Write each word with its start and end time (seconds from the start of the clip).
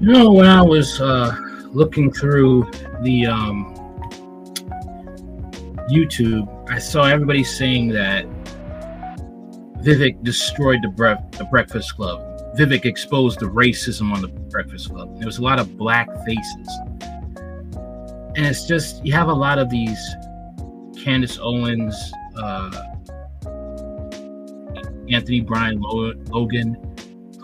You 0.00 0.12
know, 0.12 0.32
when 0.32 0.46
I 0.46 0.62
was 0.62 0.98
uh, 0.98 1.36
looking 1.74 2.10
through 2.10 2.70
the 3.02 3.26
um, 3.26 3.74
YouTube, 5.90 6.48
I 6.70 6.78
saw 6.78 7.04
everybody 7.04 7.44
saying 7.44 7.88
that 7.88 8.24
Vivek 9.82 10.22
destroyed 10.24 10.78
the, 10.80 11.18
the 11.36 11.44
Breakfast 11.50 11.96
Club. 11.96 12.22
Vivek 12.56 12.86
exposed 12.86 13.40
the 13.40 13.46
racism 13.46 14.10
on 14.10 14.22
the 14.22 14.28
Breakfast 14.28 14.88
Club. 14.88 15.18
There 15.18 15.26
was 15.26 15.36
a 15.36 15.42
lot 15.42 15.60
of 15.60 15.76
black 15.76 16.08
faces. 16.24 16.68
And 18.36 18.46
it's 18.46 18.66
just, 18.66 19.04
you 19.04 19.12
have 19.12 19.28
a 19.28 19.34
lot 19.34 19.58
of 19.58 19.68
these 19.68 20.00
Candace 20.96 21.38
Owens, 21.42 21.94
uh, 22.38 22.84
Anthony 25.10 25.42
Bryan 25.42 25.78
Logan, 25.82 26.78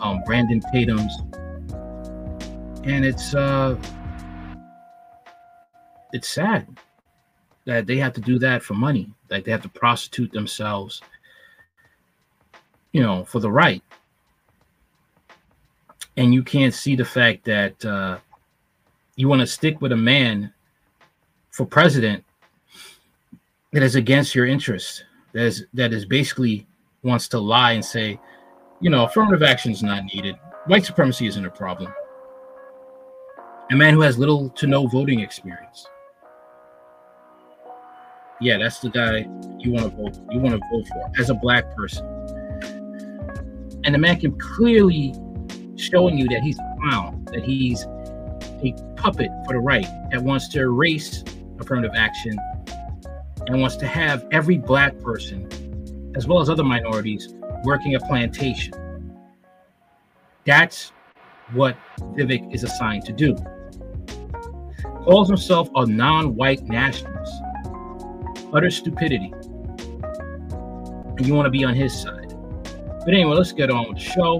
um, 0.01 0.23
Brandon 0.25 0.59
Tatum's. 0.73 1.15
And 2.87 3.03
it's, 3.03 3.35
uh, 3.35 3.75
it's 6.13 6.29
sad 6.29 6.65
that 7.65 7.85
they 7.85 7.97
have 7.97 8.13
to 8.13 8.21
do 8.21 8.39
that 8.39 8.63
for 8.63 8.75
money, 8.75 9.11
that 9.27 9.43
they 9.43 9.51
have 9.51 9.61
to 9.63 9.69
prostitute 9.69 10.31
themselves, 10.31 11.01
you 12.93 13.01
know, 13.01 13.25
for 13.25 13.41
the 13.41 13.51
right. 13.51 13.83
And 16.15 16.33
you 16.33 16.41
can't 16.41 16.73
see 16.73 16.95
the 16.95 17.03
fact 17.03 17.43
that 17.43 17.83
uh, 17.83 18.19
you 19.17 19.27
want 19.27 19.41
to 19.41 19.47
stick 19.47 19.81
with 19.81 19.91
a 19.91 19.97
man 19.97 20.53
for 21.51 21.65
president 21.65 22.23
that 23.73 23.83
is 23.83 23.95
against 23.95 24.33
your 24.33 24.45
interests, 24.45 25.03
that 25.33 25.43
is 25.43 25.65
that 25.73 25.91
is 25.91 26.05
basically 26.05 26.65
wants 27.03 27.27
to 27.27 27.39
lie 27.39 27.73
and 27.73 27.83
say, 27.83 28.17
you 28.79 28.89
know, 28.89 29.03
affirmative 29.03 29.43
action 29.43 29.73
is 29.73 29.83
not 29.83 30.05
needed. 30.05 30.35
White 30.67 30.85
supremacy 30.85 31.27
isn't 31.27 31.45
a 31.45 31.49
problem. 31.49 31.93
A 33.71 33.75
man 33.75 33.93
who 33.93 34.01
has 34.01 34.17
little 34.17 34.49
to 34.51 34.67
no 34.67 34.87
voting 34.87 35.19
experience 35.19 35.87
yeah, 38.39 38.57
that's 38.57 38.79
the 38.79 38.89
guy 38.89 39.27
you 39.59 39.71
want 39.71 39.89
to 39.89 39.89
vote. 39.89 40.17
You 40.31 40.39
want 40.39 40.55
to 40.55 40.61
vote 40.71 40.87
for 40.87 41.11
as 41.19 41.29
a 41.29 41.33
black 41.33 41.75
person. 41.75 42.05
And 43.83 43.95
the 43.95 43.97
man 43.97 44.19
can 44.19 44.37
clearly 44.37 45.13
showing 45.75 46.17
you 46.17 46.27
that 46.27 46.41
he's 46.41 46.59
a 46.59 46.75
clown, 46.81 47.25
that 47.31 47.43
he's 47.43 47.83
a 47.83 48.73
puppet 48.95 49.29
for 49.45 49.53
the 49.53 49.59
right 49.59 49.87
that 50.11 50.21
wants 50.21 50.49
to 50.49 50.59
erase 50.59 51.23
affirmative 51.59 51.91
action 51.95 52.37
and 53.47 53.61
wants 53.61 53.75
to 53.77 53.87
have 53.87 54.25
every 54.31 54.57
black 54.57 54.99
person, 54.99 56.11
as 56.15 56.27
well 56.27 56.39
as 56.39 56.49
other 56.49 56.63
minorities, 56.63 57.33
working 57.63 57.95
a 57.95 57.99
plantation. 57.99 58.73
That's 60.45 60.91
what 61.53 61.77
Vivek 62.15 62.53
is 62.53 62.63
assigned 62.63 63.05
to 63.05 63.13
do. 63.13 63.35
Calls 65.07 65.27
himself 65.29 65.69
a 65.75 65.85
non-white 65.85 66.63
nationalist 66.63 67.33
utter 68.53 68.69
stupidity. 68.69 69.33
And 71.17 71.25
you 71.25 71.33
want 71.33 71.45
to 71.45 71.49
be 71.49 71.63
on 71.63 71.73
his 71.73 71.99
side. 71.99 72.33
But 72.63 73.13
anyway, 73.13 73.35
let's 73.35 73.51
get 73.51 73.69
on 73.71 73.89
with 73.89 73.97
the 73.97 74.03
show. 74.03 74.37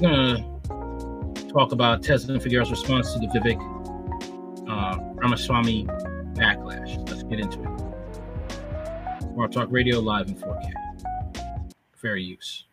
going 0.00 0.44
to 1.36 1.48
talk 1.48 1.72
about 1.72 2.02
Tezlyn 2.02 2.40
Figaro's 2.40 2.70
response 2.70 3.12
to 3.12 3.18
the 3.18 3.26
Vivek 3.26 3.58
uh, 4.68 4.98
Ramaswamy 5.14 5.86
backlash. 6.34 7.08
Let's 7.08 7.22
get 7.24 7.40
into 7.40 7.62
it. 7.62 9.26
World 9.32 9.52
Talk 9.52 9.68
Radio 9.70 10.00
live 10.00 10.28
in 10.28 10.34
4K. 10.34 11.72
Fair 11.96 12.16
use. 12.16 12.66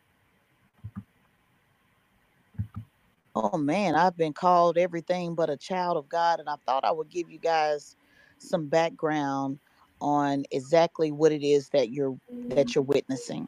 Oh 3.40 3.56
man, 3.56 3.94
I've 3.94 4.16
been 4.16 4.32
called 4.32 4.76
everything 4.76 5.36
but 5.36 5.48
a 5.48 5.56
child 5.56 5.96
of 5.96 6.08
God, 6.08 6.40
and 6.40 6.48
I 6.48 6.56
thought 6.66 6.84
I 6.84 6.90
would 6.90 7.08
give 7.08 7.30
you 7.30 7.38
guys 7.38 7.94
some 8.38 8.66
background 8.66 9.60
on 10.00 10.42
exactly 10.50 11.12
what 11.12 11.30
it 11.30 11.44
is 11.44 11.68
that 11.68 11.90
you're 11.90 12.18
that 12.48 12.66
mm. 12.66 12.74
you're 12.74 12.82
witnessing. 12.82 13.46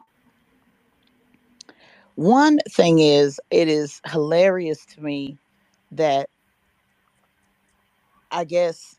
One 2.14 2.60
thing 2.70 3.00
is 3.00 3.40
it 3.50 3.66
is 3.66 4.00
hilarious 4.06 4.84
to 4.94 5.00
me 5.02 5.36
that 5.90 6.30
I 8.30 8.44
guess 8.44 8.94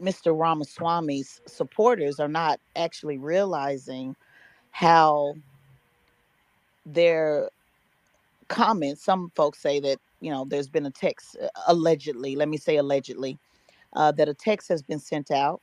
Mr. 0.00 0.38
Ramaswamy's 0.38 1.40
supporters 1.48 2.20
are 2.20 2.28
not 2.28 2.60
actually 2.76 3.18
realizing 3.18 4.14
how 4.70 5.34
their 6.86 7.50
comments, 8.50 9.02
some 9.04 9.32
folks 9.34 9.60
say 9.62 9.80
that, 9.80 9.98
you 10.20 10.30
know, 10.30 10.44
there's 10.46 10.68
been 10.68 10.86
a 10.86 10.90
text 10.90 11.36
uh, 11.42 11.48
allegedly, 11.68 12.36
let 12.36 12.48
me 12.50 12.58
say 12.58 12.76
allegedly, 12.76 13.38
uh, 13.94 14.12
that 14.12 14.28
a 14.28 14.34
text 14.34 14.68
has 14.68 14.82
been 14.82 14.98
sent 15.00 15.30
out 15.30 15.62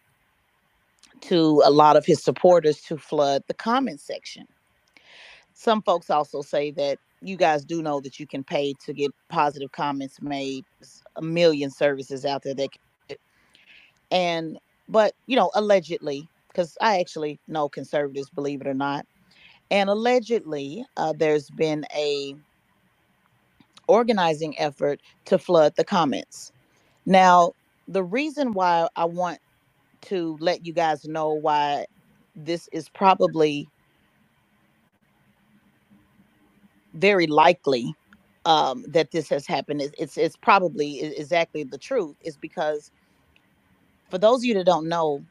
to 1.22 1.62
a 1.66 1.72
lot 1.72 1.96
of 1.98 2.06
his 2.06 2.24
supporters 2.24 2.82
to 2.82 2.98
flood 2.98 3.44
the 3.48 3.54
comment 3.54 4.02
section. 4.02 4.46
Some 5.54 5.82
folks 5.84 6.10
also 6.10 6.42
say 6.42 6.72
that 6.72 7.00
you 7.22 7.36
guys 7.36 7.66
do 7.66 7.82
know 7.82 8.00
that 8.02 8.20
you 8.20 8.28
can 8.28 8.44
pay 8.44 8.74
to 8.86 8.94
get 8.94 9.12
positive 9.30 9.72
comments 9.72 10.22
made. 10.22 10.66
A 11.16 11.22
million 11.22 11.72
services 11.72 12.26
out 12.26 12.44
there 12.44 12.54
that 12.56 12.70
can, 13.08 13.18
and 14.12 14.60
but 14.88 15.14
you 15.26 15.36
know 15.36 15.52
allegedly 15.56 16.30
because 16.50 16.78
I 16.80 17.00
actually 17.00 17.40
know 17.48 17.70
conservatives, 17.70 18.30
believe 18.30 18.62
it 18.62 18.68
or 18.68 18.76
not, 18.76 19.06
and 19.72 19.90
allegedly 19.90 20.86
uh, 20.96 21.14
there's 21.18 21.50
been 21.50 21.86
a 21.96 22.36
organizing 23.88 24.58
effort 24.60 25.02
to 25.26 25.38
flood 25.38 25.74
the 25.76 25.84
comments. 25.84 26.52
Now, 27.06 27.54
the 27.88 28.04
reason 28.04 28.54
why 28.54 28.88
I 28.96 29.06
want 29.06 29.40
to 30.02 30.38
let 30.40 30.66
you 30.66 30.74
guys 30.74 31.06
know 31.06 31.34
why 31.34 31.86
this 32.36 32.70
is 32.72 32.90
probably 32.90 33.68
very 36.94 37.28
likely 37.28 37.96
um, 38.46 38.86
that 38.88 39.12
this 39.12 39.28
has 39.30 39.46
happened 39.46 39.82
is 39.82 39.92
it's 39.98 40.18
it's 40.18 40.38
probably 40.38 41.02
exactly 41.02 41.64
the 41.64 41.78
truth 41.78 42.16
is 42.22 42.38
because 42.38 42.92
for 44.10 44.18
those 44.18 44.40
of 44.40 44.46
you 44.46 44.54
that 44.54 44.66
don't 44.66 44.88
know 44.88 45.22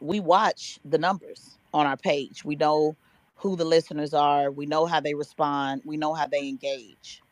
we 0.00 0.20
watch 0.20 0.78
the 0.84 0.98
numbers 0.98 1.58
on 1.72 1.86
our 1.86 1.96
page 1.96 2.44
we 2.44 2.54
know 2.54 2.94
who 3.34 3.56
the 3.56 3.64
listeners 3.64 4.14
are 4.14 4.52
we 4.52 4.64
know 4.64 4.86
how 4.86 5.00
they 5.00 5.14
respond 5.14 5.82
we 5.84 5.96
know 5.96 6.14
how 6.14 6.26
they 6.26 6.48
engage 6.48 7.23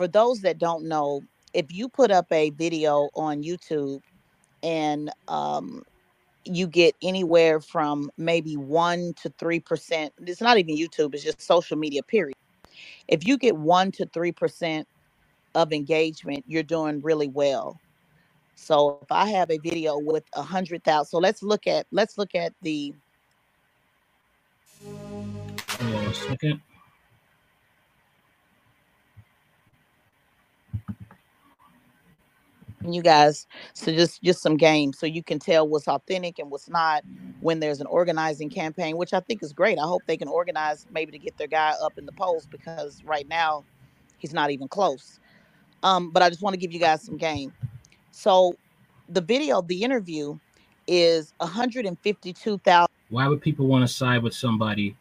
for 0.00 0.08
those 0.08 0.40
that 0.40 0.56
don't 0.56 0.84
know 0.84 1.20
if 1.52 1.70
you 1.70 1.86
put 1.86 2.10
up 2.10 2.24
a 2.32 2.48
video 2.48 3.10
on 3.14 3.42
YouTube 3.42 4.00
and 4.62 5.10
um, 5.28 5.82
you 6.46 6.66
get 6.66 6.94
anywhere 7.02 7.60
from 7.60 8.10
maybe 8.16 8.56
one 8.56 9.12
to 9.20 9.30
three 9.38 9.60
percent, 9.60 10.10
it's 10.20 10.40
not 10.40 10.56
even 10.56 10.74
YouTube, 10.74 11.12
it's 11.12 11.22
just 11.22 11.42
social 11.42 11.76
media, 11.76 12.02
period. 12.02 12.34
If 13.08 13.26
you 13.26 13.36
get 13.36 13.54
one 13.58 13.92
to 13.92 14.06
three 14.06 14.32
percent 14.32 14.88
of 15.54 15.70
engagement, 15.70 16.46
you're 16.48 16.62
doing 16.62 17.02
really 17.02 17.28
well. 17.28 17.78
So 18.54 19.00
if 19.02 19.12
I 19.12 19.28
have 19.28 19.50
a 19.50 19.58
video 19.58 19.98
with 19.98 20.24
a 20.32 20.40
hundred 20.40 20.82
thousand, 20.82 21.10
so 21.10 21.18
let's 21.18 21.42
look 21.42 21.66
at 21.66 21.86
let's 21.92 22.16
look 22.16 22.34
at 22.34 22.54
the. 22.62 22.94
Hold 24.82 25.94
on 25.94 26.06
a 26.06 26.14
second. 26.14 26.62
You 32.88 33.02
guys 33.02 33.46
so 33.74 33.92
just 33.92 34.22
just 34.22 34.40
some 34.40 34.56
games 34.56 34.98
so 34.98 35.06
you 35.06 35.22
can 35.22 35.38
tell 35.38 35.68
what's 35.68 35.86
authentic 35.86 36.38
and 36.38 36.50
what's 36.50 36.68
not 36.68 37.04
when 37.40 37.60
there's 37.60 37.80
an 37.80 37.86
organizing 37.86 38.48
campaign 38.48 38.96
which 38.96 39.12
i 39.12 39.20
think 39.20 39.42
is 39.42 39.52
great. 39.52 39.78
I 39.78 39.82
hope 39.82 40.02
they 40.06 40.16
can 40.16 40.28
organize 40.28 40.86
maybe 40.90 41.12
to 41.12 41.18
get 41.18 41.36
their 41.36 41.46
guy 41.46 41.74
up 41.82 41.98
in 41.98 42.06
the 42.06 42.12
polls 42.12 42.46
because 42.46 43.02
right 43.04 43.28
now 43.28 43.64
he's 44.18 44.32
not 44.32 44.50
even 44.50 44.68
close. 44.68 45.20
Um 45.82 46.10
but 46.10 46.22
i 46.22 46.30
just 46.30 46.42
want 46.42 46.54
to 46.54 46.58
give 46.58 46.72
you 46.72 46.80
guys 46.80 47.02
some 47.02 47.16
game. 47.16 47.52
So 48.10 48.54
the 49.08 49.20
video 49.20 49.60
the 49.62 49.82
interview 49.82 50.38
is 50.86 51.34
152000 51.38 52.86
why 53.10 53.26
would 53.26 53.42
people 53.42 53.66
want 53.66 53.86
to 53.86 53.88
side 53.88 54.22
with 54.22 54.34
somebody 54.34 54.96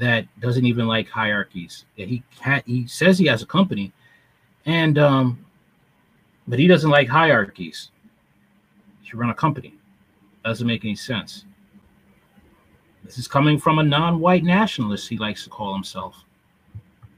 that 0.00 0.26
doesn't 0.40 0.64
even 0.64 0.86
like 0.86 1.08
hierarchies? 1.08 1.84
He 1.94 2.22
ha- 2.40 2.62
he 2.66 2.86
says 2.86 3.18
he 3.18 3.26
has 3.26 3.42
a 3.42 3.46
company 3.46 3.92
and 4.66 4.98
um 4.98 5.44
but 6.50 6.58
he 6.58 6.66
doesn't 6.66 6.90
like 6.90 7.08
hierarchies. 7.08 7.90
He 9.00 9.08
should 9.08 9.20
run 9.20 9.30
a 9.30 9.34
company. 9.34 9.72
Doesn't 10.44 10.66
make 10.66 10.84
any 10.84 10.96
sense. 10.96 11.44
This 13.04 13.18
is 13.18 13.28
coming 13.28 13.58
from 13.58 13.78
a 13.78 13.84
non-white 13.84 14.42
nationalist, 14.42 15.08
he 15.08 15.16
likes 15.16 15.44
to 15.44 15.50
call 15.50 15.72
himself. 15.72 16.24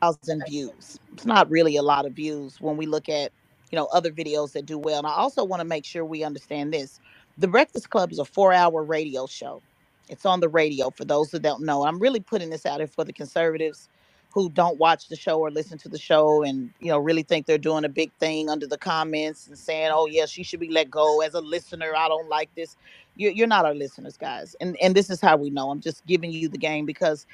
Thousand 0.02 0.44
views. 0.46 1.00
It's 1.14 1.24
not 1.24 1.50
really 1.50 1.78
a 1.78 1.82
lot 1.82 2.04
of 2.04 2.12
views 2.12 2.60
when 2.60 2.76
we 2.76 2.84
look 2.84 3.08
at, 3.08 3.32
you 3.70 3.76
know, 3.76 3.86
other 3.86 4.12
videos 4.12 4.52
that 4.52 4.66
do 4.66 4.76
well. 4.76 4.98
And 4.98 5.06
I 5.06 5.12
also 5.12 5.44
want 5.44 5.60
to 5.60 5.66
make 5.66 5.86
sure 5.86 6.04
we 6.04 6.24
understand 6.24 6.74
this. 6.74 7.00
The 7.38 7.48
Breakfast 7.48 7.88
Club 7.88 8.12
is 8.12 8.18
a 8.18 8.26
four-hour 8.26 8.84
radio 8.84 9.26
show. 9.26 9.62
It's 10.10 10.26
on 10.26 10.40
the 10.40 10.48
radio 10.48 10.90
for 10.90 11.06
those 11.06 11.30
that 11.30 11.40
don't 11.40 11.62
know. 11.62 11.86
I'm 11.86 11.98
really 11.98 12.20
putting 12.20 12.50
this 12.50 12.66
out 12.66 12.80
here 12.80 12.86
for 12.86 13.04
the 13.04 13.14
conservatives 13.14 13.88
who 14.34 14.50
don't 14.50 14.78
watch 14.78 15.08
the 15.08 15.16
show 15.16 15.38
or 15.38 15.50
listen 15.50 15.78
to 15.78 15.88
the 15.88 15.98
show 15.98 16.42
and 16.42 16.70
you 16.80 16.88
know 16.88 16.98
really 16.98 17.22
think 17.22 17.46
they're 17.46 17.58
doing 17.58 17.84
a 17.84 17.88
big 17.88 18.12
thing 18.20 18.48
under 18.50 18.66
the 18.66 18.78
comments 18.78 19.46
and 19.48 19.58
saying 19.58 19.90
oh 19.92 20.06
yeah 20.06 20.26
she 20.26 20.42
should 20.42 20.60
be 20.60 20.70
let 20.70 20.90
go 20.90 21.20
as 21.22 21.34
a 21.34 21.40
listener 21.40 21.92
i 21.96 22.08
don't 22.08 22.28
like 22.28 22.54
this 22.54 22.76
you're, 23.16 23.46
not 23.46 23.66
our 23.66 23.74
listeners 23.74 24.16
guys 24.16 24.56
and 24.60 24.76
and 24.80 24.94
this 24.94 25.10
is 25.10 25.20
how 25.20 25.36
we 25.36 25.50
know 25.50 25.70
i'm 25.70 25.80
just 25.80 26.04
giving 26.06 26.32
you 26.32 26.48
the 26.48 26.58
game 26.58 26.86
because 26.86 27.26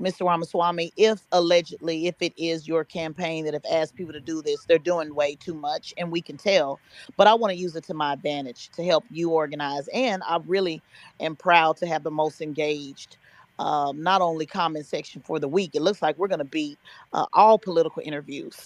Mr. 0.00 0.26
Ramaswamy, 0.26 0.92
if 0.98 1.22
allegedly, 1.32 2.06
if 2.06 2.16
it 2.20 2.34
is 2.36 2.68
your 2.68 2.84
campaign 2.84 3.46
that 3.46 3.54
have 3.54 3.64
asked 3.70 3.94
people 3.96 4.12
to 4.12 4.20
do 4.20 4.42
this, 4.42 4.64
they're 4.66 4.78
doing 4.78 5.14
way 5.14 5.36
too 5.36 5.54
much, 5.54 5.94
and 5.96 6.12
we 6.12 6.20
can 6.20 6.36
tell. 6.36 6.78
But 7.16 7.26
I 7.26 7.34
want 7.34 7.52
to 7.52 7.58
use 7.58 7.76
it 7.76 7.84
to 7.84 7.94
my 7.94 8.12
advantage 8.12 8.68
to 8.76 8.84
help 8.84 9.04
you 9.10 9.30
organize. 9.30 9.88
And 9.88 10.22
I 10.26 10.38
really 10.46 10.82
am 11.20 11.34
proud 11.34 11.78
to 11.78 11.86
have 11.86 12.02
the 12.02 12.10
most 12.10 12.42
engaged 12.42 13.16
um, 13.58 14.02
not 14.02 14.20
only 14.20 14.46
comment 14.46 14.86
section 14.86 15.22
for 15.22 15.38
the 15.38 15.48
week. 15.48 15.74
It 15.74 15.82
looks 15.82 16.02
like 16.02 16.18
we're 16.18 16.28
going 16.28 16.38
to 16.40 16.44
be 16.44 16.76
uh, 17.12 17.26
all 17.32 17.58
political 17.58 18.02
interviews. 18.04 18.56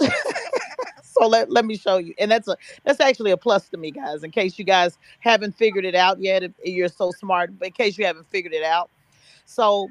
so 1.02 1.26
let, 1.26 1.50
let 1.50 1.64
me 1.64 1.76
show 1.76 1.98
you, 1.98 2.14
and 2.18 2.30
that's 2.30 2.48
a 2.48 2.56
that's 2.84 3.00
actually 3.00 3.30
a 3.30 3.36
plus 3.36 3.68
to 3.70 3.76
me, 3.76 3.90
guys. 3.90 4.22
In 4.24 4.30
case 4.30 4.58
you 4.58 4.64
guys 4.64 4.98
haven't 5.20 5.56
figured 5.56 5.84
it 5.84 5.94
out 5.94 6.20
yet, 6.20 6.42
if 6.42 6.52
you're 6.64 6.88
so 6.88 7.12
smart, 7.12 7.58
but 7.58 7.68
in 7.68 7.72
case 7.72 7.98
you 7.98 8.06
haven't 8.06 8.28
figured 8.30 8.54
it 8.54 8.64
out, 8.64 8.90
so 9.44 9.90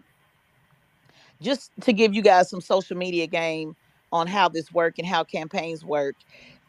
just 1.41 1.71
to 1.81 1.93
give 1.93 2.13
you 2.13 2.21
guys 2.21 2.49
some 2.49 2.61
social 2.61 2.97
media 2.97 3.27
game 3.27 3.75
on 4.11 4.27
how 4.27 4.49
this 4.49 4.71
work 4.73 4.97
and 4.97 5.07
how 5.07 5.23
campaigns 5.23 5.85
work 5.85 6.15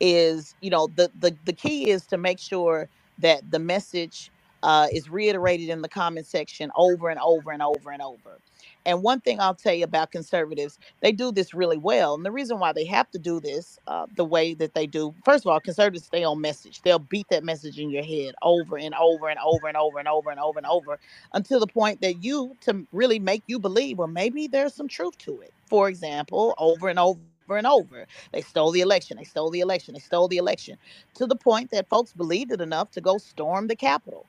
is 0.01 0.55
you 0.61 0.71
know 0.71 0.89
the 0.97 1.11
the, 1.21 1.37
the 1.45 1.53
key 1.53 1.91
is 1.91 2.07
to 2.07 2.17
make 2.17 2.39
sure 2.39 2.89
that 3.19 3.51
the 3.51 3.59
message 3.59 4.31
uh, 4.63 4.89
is 4.93 5.11
reiterated 5.11 5.69
in 5.71 5.83
the 5.83 5.89
comment 5.89 6.27
section 6.27 6.71
over 6.77 7.11
and 7.11 7.21
over 7.21 7.53
and 7.53 7.63
over 7.63 7.91
and 7.93 8.03
over. 8.03 8.39
And 8.87 9.03
one 9.03 9.21
thing 9.21 9.41
I'll 9.41 9.55
tell 9.55 9.75
you 9.75 9.85
about 9.85 10.13
conservatives, 10.13 10.79
they 11.01 11.13
do 11.13 11.33
this 11.33 11.55
really 11.55 11.79
well. 11.79 12.15
And 12.15 12.25
the 12.27 12.33
reason 12.33 12.59
why 12.59 12.73
they 12.73 12.85
have 12.87 13.11
to 13.13 13.19
do 13.19 13.41
this 13.41 13.79
uh, 13.87 14.07
the 14.17 14.25
way 14.25 14.55
that 14.55 14.75
they 14.75 14.87
do, 14.87 15.15
first 15.25 15.45
of 15.45 15.51
all, 15.53 15.61
conservatives 15.61 16.07
stay 16.07 16.25
on 16.25 16.41
message. 16.41 16.83
They'll 16.83 16.99
beat 16.99 17.29
that 17.31 17.45
message 17.45 17.79
in 17.79 17.91
your 17.91 18.05
head 18.05 18.35
over 18.43 18.79
and 18.79 18.95
over 18.95 19.29
and 19.29 19.39
over 19.45 19.69
and 19.69 19.77
over 19.77 19.99
and 19.99 20.09
over 20.09 20.31
and 20.31 20.41
over 20.41 20.59
and 20.59 20.67
over 20.67 20.99
until 21.35 21.61
the 21.61 21.67
point 21.67 22.01
that 22.03 22.25
you, 22.25 22.57
to 22.63 22.87
really 22.93 23.19
make 23.19 23.45
you 23.47 23.59
believe, 23.59 23.99
well, 23.99 24.09
maybe 24.09 24.49
there's 24.49 24.75
some 24.75 24.89
truth 24.89 25.19
to 25.19 25.41
it. 25.43 25.53
For 25.69 25.89
example, 25.89 26.55
over 26.59 26.89
and 26.89 26.99
over 26.99 27.21
and 27.57 27.67
over. 27.67 28.07
They 28.33 28.43
stole 28.43 28.71
the 28.73 28.81
election. 28.81 29.17
They 29.17 29.25
stole 29.25 29.51
the 29.51 29.61
election. 29.61 29.95
They 29.95 30.01
stole 30.01 30.29
the 30.29 30.39
election 30.39 30.79
to 31.15 31.27
the 31.27 31.37
point 31.37 31.71
that 31.71 31.89
folks 31.89 32.13
believed 32.13 32.53
it 32.53 32.61
enough 32.61 32.91
to 32.93 33.01
go 33.01 33.19
storm 33.19 33.69
the 33.69 33.77
Capitol. 33.77 34.27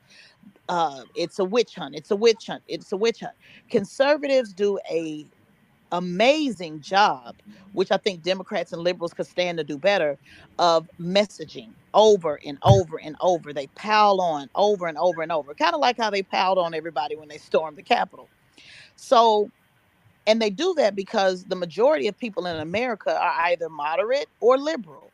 Uh, 0.69 1.03
it's 1.15 1.39
a 1.39 1.45
witch 1.45 1.75
hunt. 1.75 1.95
It's 1.95 2.11
a 2.11 2.15
witch 2.15 2.47
hunt. 2.47 2.63
It's 2.67 2.91
a 2.91 2.97
witch 2.97 3.19
hunt. 3.21 3.35
Conservatives 3.69 4.53
do 4.53 4.79
a 4.89 5.25
amazing 5.91 6.81
job, 6.81 7.35
which 7.73 7.91
I 7.91 7.97
think 7.97 8.23
Democrats 8.23 8.73
and 8.73 8.81
liberals 8.81 9.13
could 9.13 9.27
stand 9.27 9.57
to 9.57 9.63
do 9.63 9.77
better, 9.77 10.17
of 10.59 10.89
messaging 10.99 11.71
over 11.93 12.39
and 12.45 12.57
over 12.63 12.99
and 12.99 13.15
over. 13.21 13.53
They 13.53 13.67
pile 13.67 14.21
on 14.21 14.49
over 14.55 14.87
and 14.87 14.97
over 14.97 15.21
and 15.21 15.31
over, 15.31 15.53
kind 15.53 15.75
of 15.75 15.81
like 15.81 15.97
how 15.97 16.09
they 16.09 16.23
piled 16.23 16.57
on 16.57 16.73
everybody 16.73 17.15
when 17.15 17.27
they 17.27 17.37
stormed 17.37 17.77
the 17.77 17.83
Capitol. 17.83 18.29
So 18.95 19.51
and 20.27 20.41
they 20.41 20.49
do 20.49 20.73
that 20.75 20.95
because 20.95 21.45
the 21.45 21.55
majority 21.55 22.07
of 22.07 22.17
people 22.17 22.45
in 22.45 22.57
America 22.57 23.19
are 23.19 23.33
either 23.45 23.69
moderate 23.69 24.27
or 24.39 24.57
liberal. 24.57 25.11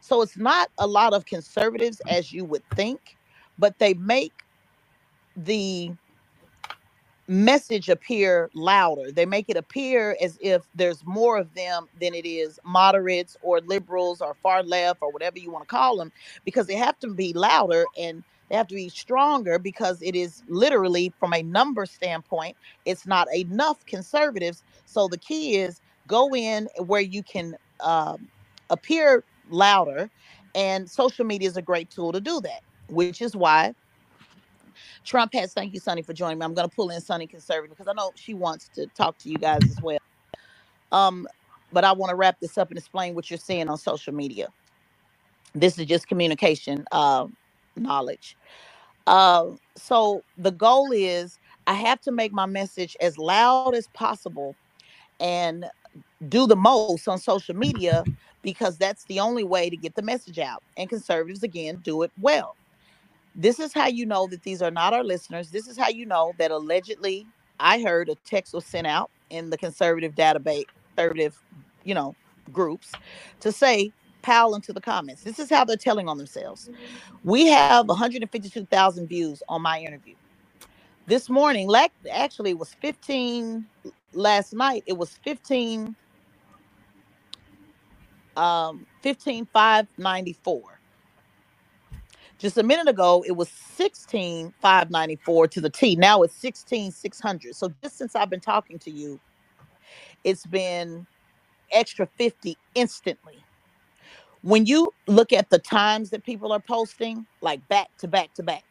So 0.00 0.22
it's 0.22 0.36
not 0.36 0.70
a 0.78 0.86
lot 0.86 1.12
of 1.12 1.26
conservatives 1.26 2.00
as 2.08 2.32
you 2.32 2.44
would 2.44 2.62
think, 2.70 3.16
but 3.58 3.78
they 3.78 3.94
make 3.94 4.32
the 5.36 5.92
message 7.26 7.88
appear 7.88 8.48
louder. 8.54 9.12
They 9.12 9.26
make 9.26 9.48
it 9.48 9.56
appear 9.56 10.16
as 10.20 10.38
if 10.40 10.62
there's 10.74 11.04
more 11.04 11.36
of 11.36 11.52
them 11.54 11.86
than 12.00 12.14
it 12.14 12.26
is 12.26 12.58
moderates 12.64 13.36
or 13.42 13.60
liberals 13.60 14.22
or 14.22 14.34
far 14.42 14.62
left 14.62 15.02
or 15.02 15.12
whatever 15.12 15.38
you 15.38 15.50
want 15.50 15.68
to 15.68 15.68
call 15.68 15.98
them 15.98 16.10
because 16.44 16.66
they 16.66 16.74
have 16.74 16.98
to 17.00 17.08
be 17.08 17.34
louder 17.34 17.84
and 17.98 18.24
they 18.48 18.56
have 18.56 18.68
to 18.68 18.74
be 18.74 18.88
stronger 18.90 19.58
because 19.58 20.02
it 20.02 20.16
is 20.16 20.42
literally, 20.48 21.14
from 21.18 21.34
a 21.34 21.42
number 21.42 21.86
standpoint, 21.86 22.56
it's 22.84 23.06
not 23.06 23.28
enough 23.34 23.84
conservatives. 23.86 24.64
So 24.86 25.08
the 25.08 25.18
key 25.18 25.56
is 25.56 25.80
go 26.06 26.34
in 26.34 26.68
where 26.78 27.00
you 27.02 27.22
can 27.22 27.56
um, 27.80 28.28
appear 28.70 29.24
louder, 29.48 30.10
and 30.54 30.90
social 30.90 31.24
media 31.24 31.48
is 31.48 31.56
a 31.56 31.62
great 31.62 31.90
tool 31.90 32.12
to 32.12 32.20
do 32.20 32.40
that, 32.42 32.62
which 32.88 33.22
is 33.22 33.36
why 33.36 33.74
Trump 35.04 35.32
has. 35.34 35.52
Thank 35.54 35.74
you, 35.74 35.80
Sonnie, 35.80 36.02
for 36.02 36.12
joining 36.14 36.38
me. 36.38 36.44
I'm 36.44 36.54
going 36.54 36.68
to 36.68 36.74
pull 36.74 36.90
in 36.90 37.00
Sunny 37.00 37.26
Conservative 37.26 37.76
because 37.76 37.88
I 37.88 37.94
know 37.94 38.12
she 38.16 38.34
wants 38.34 38.68
to 38.70 38.86
talk 38.88 39.18
to 39.20 39.30
you 39.30 39.38
guys 39.38 39.68
as 39.70 39.80
well. 39.82 39.98
Um, 40.92 41.26
but 41.72 41.84
I 41.84 41.92
want 41.92 42.10
to 42.10 42.16
wrap 42.16 42.40
this 42.40 42.58
up 42.58 42.70
and 42.70 42.78
explain 42.78 43.14
what 43.14 43.30
you're 43.30 43.38
seeing 43.38 43.68
on 43.68 43.78
social 43.78 44.14
media. 44.14 44.48
This 45.54 45.78
is 45.78 45.86
just 45.86 46.08
communication. 46.08 46.84
Uh, 46.92 47.28
knowledge. 47.78 48.36
Uh, 49.06 49.52
so 49.74 50.22
the 50.36 50.50
goal 50.50 50.92
is 50.92 51.38
I 51.66 51.74
have 51.74 52.00
to 52.02 52.12
make 52.12 52.32
my 52.32 52.46
message 52.46 52.96
as 53.00 53.18
loud 53.18 53.74
as 53.74 53.86
possible 53.88 54.54
and 55.20 55.66
do 56.28 56.46
the 56.46 56.56
most 56.56 57.08
on 57.08 57.18
social 57.18 57.54
media 57.54 58.04
because 58.42 58.78
that's 58.78 59.04
the 59.04 59.20
only 59.20 59.44
way 59.44 59.68
to 59.68 59.76
get 59.76 59.94
the 59.94 60.02
message 60.02 60.38
out. 60.38 60.62
And 60.76 60.88
conservatives, 60.88 61.42
again, 61.42 61.80
do 61.82 62.02
it 62.02 62.12
well. 62.20 62.56
This 63.34 63.60
is 63.60 63.72
how 63.72 63.86
you 63.86 64.06
know 64.06 64.26
that 64.28 64.42
these 64.42 64.62
are 64.62 64.70
not 64.70 64.92
our 64.92 65.04
listeners. 65.04 65.50
This 65.50 65.68
is 65.68 65.76
how 65.78 65.88
you 65.88 66.06
know 66.06 66.32
that 66.38 66.50
allegedly 66.50 67.26
I 67.60 67.80
heard 67.80 68.08
a 68.08 68.14
text 68.24 68.54
was 68.54 68.64
sent 68.64 68.86
out 68.86 69.10
in 69.30 69.50
the 69.50 69.58
conservative 69.58 70.14
database, 70.14 70.64
conservative, 70.94 71.40
you 71.84 71.94
know, 71.94 72.14
groups 72.52 72.92
to 73.40 73.52
say 73.52 73.92
pile 74.22 74.54
into 74.54 74.72
the 74.72 74.80
comments. 74.80 75.22
This 75.22 75.38
is 75.38 75.50
how 75.50 75.64
they're 75.64 75.76
telling 75.76 76.08
on 76.08 76.18
themselves. 76.18 76.70
We 77.24 77.46
have 77.48 77.88
152,000 77.88 79.08
views 79.08 79.42
on 79.48 79.62
my 79.62 79.80
interview. 79.80 80.14
This 81.06 81.30
morning, 81.30 81.68
like 81.68 81.92
actually, 82.12 82.50
it 82.50 82.58
was 82.58 82.74
15 82.74 83.66
last 84.14 84.54
night. 84.54 84.84
It 84.86 84.96
was 84.98 85.18
15, 85.24 85.96
um, 88.36 88.86
15 89.02 89.46
594. 89.46 90.62
Just 92.38 92.58
a 92.58 92.62
minute 92.62 92.88
ago, 92.88 93.24
it 93.26 93.32
was 93.32 93.48
16 93.50 94.54
594 94.60 95.48
to 95.48 95.60
the 95.62 95.70
T. 95.70 95.96
Now 95.96 96.22
it's 96.22 96.36
16 96.36 96.92
600. 96.92 97.54
So 97.56 97.70
just 97.82 97.98
since 97.98 98.14
I've 98.16 98.30
been 98.30 98.40
talking 98.40 98.78
to 98.80 98.90
you, 98.90 99.20
it's 100.24 100.46
been 100.46 101.06
extra 101.72 102.08
50 102.18 102.56
instantly 102.74 103.44
when 104.42 104.66
you 104.66 104.92
look 105.06 105.32
at 105.32 105.50
the 105.50 105.58
times 105.58 106.10
that 106.10 106.24
people 106.24 106.52
are 106.52 106.60
posting, 106.60 107.26
like 107.40 107.66
back 107.68 107.88
to 107.98 108.08
back 108.08 108.34
to 108.34 108.42
back, 108.42 108.64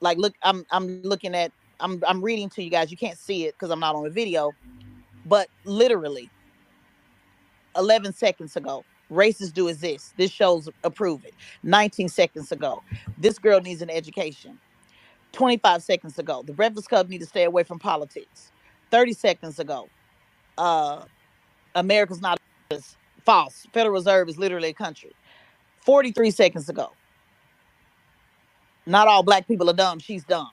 like 0.00 0.18
look, 0.18 0.34
I'm 0.42 0.64
I'm 0.70 1.02
looking 1.02 1.34
at 1.34 1.52
I'm 1.80 2.02
I'm 2.06 2.22
reading 2.22 2.48
to 2.50 2.62
you 2.62 2.70
guys. 2.70 2.90
You 2.90 2.96
can't 2.96 3.18
see 3.18 3.46
it 3.46 3.54
because 3.54 3.70
I'm 3.70 3.80
not 3.80 3.94
on 3.94 4.06
a 4.06 4.10
video, 4.10 4.52
but 5.24 5.48
literally 5.64 6.30
11 7.76 8.12
seconds 8.12 8.56
ago, 8.56 8.84
racist 9.10 9.54
do 9.54 9.68
is 9.68 9.80
this. 9.80 10.12
This 10.16 10.30
shows 10.30 10.68
approve 10.84 11.24
it. 11.24 11.34
19 11.62 12.08
seconds 12.08 12.52
ago, 12.52 12.82
this 13.18 13.38
girl 13.38 13.60
needs 13.60 13.82
an 13.82 13.90
education. 13.90 14.58
25 15.32 15.82
seconds 15.82 16.18
ago, 16.18 16.42
the 16.44 16.52
Breakfast 16.52 16.88
Club 16.88 17.08
need 17.08 17.20
to 17.20 17.26
stay 17.26 17.44
away 17.44 17.62
from 17.62 17.78
politics. 17.78 18.52
30 18.90 19.12
seconds 19.12 19.58
ago, 19.60 19.88
uh, 20.58 21.04
America's 21.74 22.20
not 22.20 22.38
False. 23.30 23.64
Federal 23.72 23.94
Reserve 23.94 24.28
is 24.28 24.38
literally 24.38 24.70
a 24.70 24.74
country. 24.74 25.12
43 25.84 26.32
seconds 26.32 26.68
ago. 26.68 26.90
Not 28.86 29.06
all 29.06 29.22
black 29.22 29.46
people 29.46 29.70
are 29.70 29.72
dumb. 29.72 30.00
She's 30.00 30.24
dumb. 30.24 30.50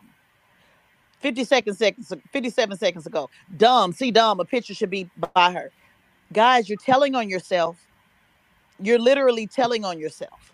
50 1.22 1.44
seconds, 1.44 1.80
seconds, 1.80 2.14
57 2.32 2.78
seconds 2.78 3.08
ago. 3.08 3.32
Dumb. 3.58 3.94
See 3.94 4.12
dumb. 4.12 4.40
A 4.40 4.46
picture 4.46 4.76
should 4.76 4.92
be 4.92 5.10
by 5.36 5.52
her. 5.52 5.72
Guys, 6.32 6.70
you're 6.70 6.78
telling 6.78 7.16
on 7.16 7.30
yourself. 7.30 7.78
You're 8.80 9.00
literally 9.00 9.48
telling 9.48 9.84
on 9.84 9.98
yourself. 9.98 10.54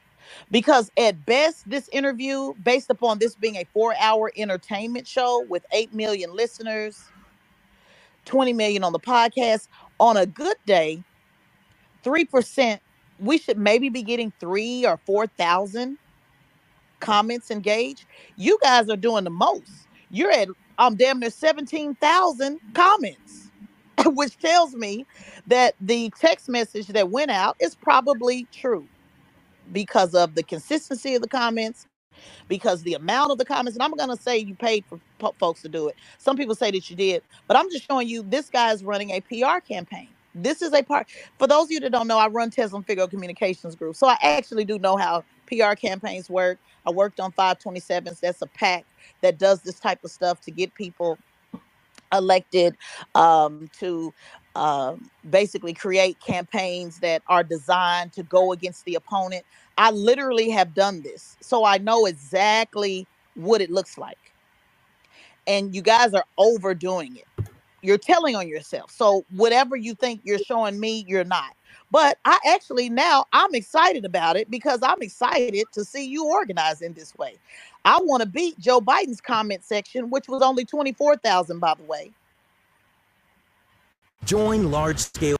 Because 0.49 0.89
at 0.97 1.25
best, 1.25 1.69
this 1.69 1.89
interview, 1.89 2.53
based 2.63 2.89
upon 2.89 3.19
this 3.19 3.35
being 3.35 3.57
a 3.57 3.65
four 3.73 3.95
hour 3.99 4.31
entertainment 4.37 5.05
show 5.09 5.45
with 5.49 5.65
8 5.73 5.93
million 5.93 6.33
listeners, 6.33 7.03
20 8.23 8.53
million 8.53 8.81
on 8.85 8.93
the 8.93 8.99
podcast, 8.99 9.67
on 9.99 10.15
a 10.15 10.25
good 10.25 10.55
day, 10.65 11.03
three 12.03 12.25
percent, 12.25 12.81
we 13.19 13.37
should 13.37 13.57
maybe 13.57 13.89
be 13.89 14.03
getting 14.03 14.33
three 14.39 14.85
or 14.85 14.97
four 15.05 15.27
thousand 15.27 15.97
comments 17.01 17.51
engaged. 17.51 18.05
You 18.37 18.59
guys 18.61 18.89
are 18.89 18.97
doing 18.97 19.25
the 19.25 19.29
most. 19.31 19.71
You're 20.11 20.31
at 20.31 20.49
um 20.79 20.95
damn 20.95 21.19
near 21.19 21.31
seventeen 21.31 21.95
thousand 21.95 22.59
comments, 22.73 23.51
which 24.05 24.37
tells 24.39 24.75
me 24.75 25.05
that 25.47 25.75
the 25.81 26.11
text 26.19 26.49
message 26.49 26.87
that 26.87 27.11
went 27.11 27.31
out 27.31 27.57
is 27.59 27.75
probably 27.75 28.47
true 28.53 28.87
because 29.73 30.15
of 30.15 30.35
the 30.35 30.43
consistency 30.43 31.15
of 31.15 31.21
the 31.21 31.27
comments 31.29 31.85
because 32.49 32.83
the 32.83 32.95
amount 32.95 33.31
of 33.33 33.39
the 33.39 33.45
comments, 33.45 33.77
and 33.77 33.83
I'm 33.83 33.93
going 33.95 34.15
to 34.15 34.21
say 34.23 34.39
you 34.39 34.55
paid 34.55 34.85
for 34.85 34.99
po- 35.19 35.35
folks 35.39 35.63
to 35.63 35.69
do 35.69 35.89
it. 35.89 35.97
Some 36.19 36.37
people 36.37 36.55
say 36.55 36.71
that 36.71 36.89
you 36.89 36.97
did, 36.97 37.23
but 37.47 37.57
I'm 37.57 37.71
just 37.71 37.87
showing 37.87 38.09
you 38.09 38.23
this 38.23 38.49
guy 38.51 38.73
is 38.73 38.83
running 38.85 39.11
a 39.11 39.21
PR 39.21 39.59
campaign. 39.67 40.09
This 40.35 40.61
is 40.61 40.73
a 40.73 40.83
part 40.83 41.07
for 41.37 41.47
those 41.47 41.65
of 41.65 41.71
you 41.71 41.79
that 41.81 41.91
don't 41.91 42.07
know 42.07 42.17
i 42.17 42.27
run 42.27 42.49
Tezlyn 42.49 42.85
Figaro 42.85 43.07
communications 43.07 43.75
group. 43.75 43.95
So 43.95 44.07
i 44.07 44.17
actually 44.21 44.65
do 44.65 44.79
know 44.79 44.97
how 44.97 45.23
pr 45.45 45.73
campaigns 45.75 46.29
work. 46.29 46.59
I 46.85 46.91
worked 46.91 47.19
on 47.19 47.31
527s 47.33 48.19
that's 48.19 48.41
a 48.41 48.47
PAC 48.47 48.85
that 49.21 49.37
does 49.37 49.61
this 49.61 49.79
type 49.79 50.03
of 50.03 50.11
stuff 50.11 50.41
to 50.41 50.51
get 50.51 50.73
people 50.73 51.17
elected 52.13 52.75
um, 53.15 53.67
to 53.79 54.13
uh, 54.55 54.95
basically 55.29 55.73
create 55.73 56.19
campaigns 56.19 56.99
that 56.99 57.23
are 57.27 57.43
designed 57.43 58.13
to 58.13 58.21
go 58.23 58.51
against 58.51 58.85
the 58.85 58.95
opponent. 58.95 59.43
I 59.77 59.89
literally 59.91 60.49
have 60.51 60.73
done 60.75 61.01
this 61.01 61.37
so 61.41 61.65
i 61.65 61.77
know 61.77 62.05
exactly 62.05 63.07
what 63.35 63.61
it 63.61 63.71
looks 63.71 63.97
like. 63.97 64.17
And 65.47 65.73
you 65.75 65.81
guys 65.81 66.13
are 66.13 66.25
overdoing 66.37 67.17
it 67.17 67.27
you're 67.83 67.97
telling 67.97 68.35
on 68.35 68.47
yourself. 68.47 68.89
So 68.91 69.25
whatever 69.35 69.75
you 69.75 69.93
think 69.93 70.21
you're 70.23 70.39
showing 70.39 70.79
me, 70.79 71.05
you're 71.07 71.25
not. 71.25 71.53
But 71.91 72.17
I 72.25 72.39
actually 72.47 72.89
now 72.89 73.25
I'm 73.33 73.53
excited 73.53 74.05
about 74.05 74.37
it 74.37 74.49
because 74.49 74.79
I'm 74.81 75.01
excited 75.01 75.65
to 75.73 75.85
see 75.85 76.07
you 76.07 76.25
organize 76.25 76.81
in 76.81 76.93
this 76.93 77.15
way. 77.17 77.35
I 77.85 77.99
want 78.01 78.23
to 78.23 78.27
beat 78.27 78.57
Joe 78.57 78.79
Biden's 78.79 79.21
comment 79.21 79.63
section, 79.63 80.09
which 80.09 80.27
was 80.27 80.41
only 80.41 80.65
24,000, 80.65 81.59
by 81.59 81.73
the 81.75 81.83
way. 81.83 82.11
Join 84.25 84.71
large 84.71 84.99
scale. 84.99 85.35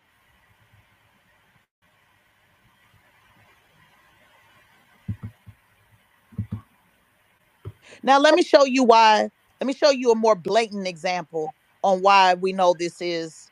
Now 8.05 8.19
let 8.19 8.35
me 8.35 8.43
show 8.43 8.65
you 8.65 8.83
why. 8.83 9.29
Let 9.61 9.67
me 9.67 9.73
show 9.73 9.91
you 9.91 10.11
a 10.11 10.15
more 10.15 10.35
blatant 10.35 10.87
example 10.87 11.53
on 11.83 12.01
why 12.01 12.33
we 12.33 12.53
know 12.53 12.73
this 12.77 13.01
is 13.01 13.49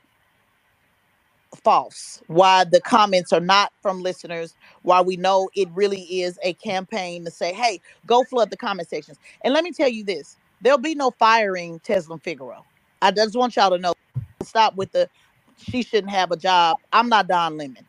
false, 1.63 2.21
why 2.27 2.63
the 2.63 2.79
comments 2.81 3.33
are 3.33 3.41
not 3.41 3.71
from 3.81 4.01
listeners, 4.01 4.55
why 4.83 5.01
we 5.01 5.17
know 5.17 5.49
it 5.55 5.69
really 5.73 6.01
is 6.01 6.39
a 6.43 6.53
campaign 6.53 7.25
to 7.25 7.31
say, 7.31 7.53
hey, 7.53 7.79
go 8.05 8.23
flood 8.23 8.49
the 8.49 8.57
comment 8.57 8.89
sections. 8.89 9.17
And 9.43 9.53
let 9.53 9.63
me 9.63 9.71
tell 9.71 9.89
you 9.89 10.03
this 10.03 10.37
there'll 10.61 10.77
be 10.77 10.95
no 10.95 11.11
firing 11.11 11.79
Tezlyn 11.79 12.21
Figaro. 12.21 12.63
I 13.01 13.11
just 13.11 13.35
want 13.35 13.55
y'all 13.55 13.71
to 13.71 13.77
know 13.77 13.93
stop 14.41 14.75
with 14.75 14.91
the 14.91 15.09
she 15.57 15.83
shouldn't 15.83 16.11
have 16.11 16.31
a 16.31 16.37
job. 16.37 16.77
I'm 16.91 17.09
not 17.09 17.27
Don 17.27 17.57
Lemon. 17.57 17.85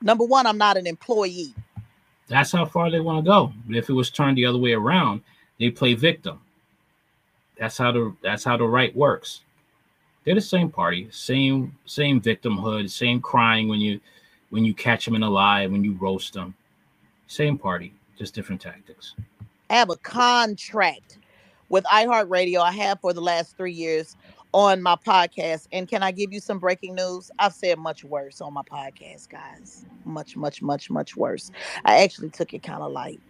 Number 0.00 0.24
one, 0.24 0.46
I'm 0.46 0.58
not 0.58 0.76
an 0.76 0.86
employee. 0.86 1.54
That's 2.28 2.52
how 2.52 2.64
far 2.64 2.90
they 2.90 3.00
want 3.00 3.24
to 3.24 3.28
go. 3.28 3.52
But 3.66 3.76
if 3.76 3.88
it 3.88 3.92
was 3.92 4.10
turned 4.10 4.36
the 4.36 4.46
other 4.46 4.58
way 4.58 4.72
around, 4.72 5.22
they 5.58 5.70
play 5.70 5.94
victim. 5.94 6.40
That's 7.58 7.78
how 7.78 7.92
the 7.92 8.14
that's 8.22 8.44
how 8.44 8.56
the 8.56 8.64
right 8.64 8.94
works. 8.94 9.40
They're 10.26 10.34
the 10.34 10.40
same 10.40 10.70
party, 10.70 11.08
same 11.12 11.78
same 11.86 12.20
victimhood, 12.20 12.90
same 12.90 13.20
crying 13.20 13.68
when 13.68 13.80
you 13.80 14.00
when 14.50 14.64
you 14.64 14.74
catch 14.74 15.04
them 15.04 15.14
in 15.14 15.22
a 15.22 15.30
lie, 15.30 15.66
when 15.68 15.84
you 15.84 15.94
roast 15.94 16.34
them. 16.34 16.54
Same 17.28 17.56
party, 17.56 17.94
just 18.18 18.34
different 18.34 18.60
tactics. 18.60 19.14
I 19.70 19.74
have 19.74 19.90
a 19.90 19.96
contract 19.96 21.18
with 21.68 21.84
iHeartRadio. 21.84 22.60
I 22.60 22.72
have 22.72 23.00
for 23.00 23.12
the 23.12 23.20
last 23.20 23.56
three 23.56 23.72
years 23.72 24.16
on 24.52 24.82
my 24.82 24.96
podcast. 24.96 25.68
And 25.70 25.86
can 25.86 26.02
I 26.02 26.10
give 26.10 26.32
you 26.32 26.40
some 26.40 26.58
breaking 26.58 26.96
news? 26.96 27.30
I've 27.38 27.52
said 27.52 27.78
much 27.78 28.02
worse 28.02 28.40
on 28.40 28.52
my 28.52 28.62
podcast, 28.62 29.28
guys. 29.28 29.86
Much, 30.04 30.36
much, 30.36 30.60
much, 30.60 30.90
much 30.90 31.16
worse. 31.16 31.52
I 31.84 32.02
actually 32.02 32.30
took 32.30 32.52
it 32.52 32.64
kind 32.64 32.82
of 32.82 32.90
light. 32.90 33.20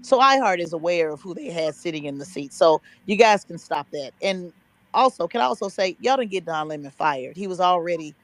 So 0.00 0.18
iHeart 0.18 0.58
is 0.58 0.72
aware 0.72 1.10
of 1.10 1.20
who 1.20 1.34
they 1.34 1.50
had 1.50 1.74
sitting 1.74 2.04
in 2.04 2.18
the 2.18 2.24
seat. 2.24 2.52
So 2.52 2.80
you 3.06 3.16
guys 3.16 3.44
can 3.44 3.58
stop 3.58 3.88
that. 3.92 4.12
And 4.22 4.52
also, 4.94 5.26
can 5.26 5.40
I 5.40 5.44
also 5.44 5.68
say, 5.68 5.96
y'all 6.00 6.16
didn't 6.16 6.30
get 6.30 6.44
Don 6.44 6.68
Lemon 6.68 6.90
fired. 6.90 7.36
He 7.36 7.46
was 7.46 7.60
already 7.60 8.14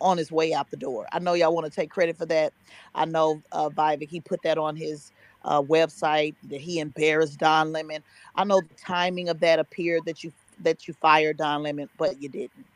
on 0.00 0.16
his 0.16 0.30
way 0.30 0.52
out 0.54 0.70
the 0.70 0.76
door. 0.76 1.06
I 1.12 1.18
know 1.18 1.34
y'all 1.34 1.54
want 1.54 1.66
to 1.66 1.72
take 1.72 1.90
credit 1.90 2.16
for 2.16 2.26
that. 2.26 2.52
I 2.94 3.04
know 3.04 3.42
uh, 3.52 3.68
Vivek, 3.68 4.08
he 4.08 4.20
put 4.20 4.42
that 4.42 4.58
on 4.58 4.76
his 4.76 5.12
uh, 5.44 5.62
website 5.62 6.34
that 6.44 6.60
he 6.60 6.78
embarrassed 6.78 7.38
Don 7.38 7.72
Lemon. 7.72 8.02
I 8.36 8.44
know 8.44 8.60
the 8.60 8.74
timing 8.74 9.28
of 9.28 9.40
that 9.40 9.58
appeared 9.58 10.04
that 10.06 10.22
you 10.22 10.32
that 10.60 10.88
you 10.88 10.94
fired 10.94 11.36
Don 11.36 11.62
Lemon, 11.62 11.88
but 11.98 12.20
you 12.20 12.28
didn't. 12.28 12.66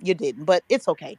You 0.00 0.14
didn't, 0.14 0.44
but 0.44 0.62
it's 0.68 0.88
okay. 0.88 1.16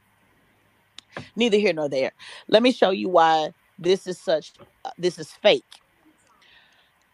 Neither 1.36 1.56
here 1.56 1.72
nor 1.72 1.88
there. 1.88 2.12
Let 2.48 2.62
me 2.62 2.70
show 2.70 2.90
you 2.90 3.08
why 3.08 3.50
this 3.78 4.06
is 4.06 4.18
such. 4.18 4.52
Uh, 4.84 4.90
this 4.98 5.18
is 5.18 5.30
fake. 5.30 5.64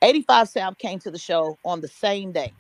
85 0.03 0.49
South 0.49 0.79
came 0.79 0.99
to 1.01 1.11
the 1.11 1.19
show 1.19 1.59
on 1.65 1.81
the 1.81 1.89
same 1.89 2.33
day 2.33 2.53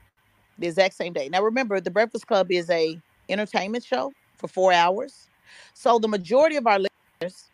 the 0.60 0.68
exact 0.68 0.94
same 0.94 1.12
day. 1.12 1.28
Now 1.28 1.42
remember, 1.42 1.80
the 1.80 1.90
Breakfast 1.90 2.26
Club 2.26 2.52
is 2.52 2.70
a 2.70 2.96
entertainment 3.28 3.84
show 3.84 4.12
for 4.38 4.48
four 4.48 4.72
hours. 4.72 5.28
So 5.74 5.98
the 5.98 6.08
majority 6.08 6.56
of 6.56 6.66
our 6.66 6.78
listeners 6.78 7.50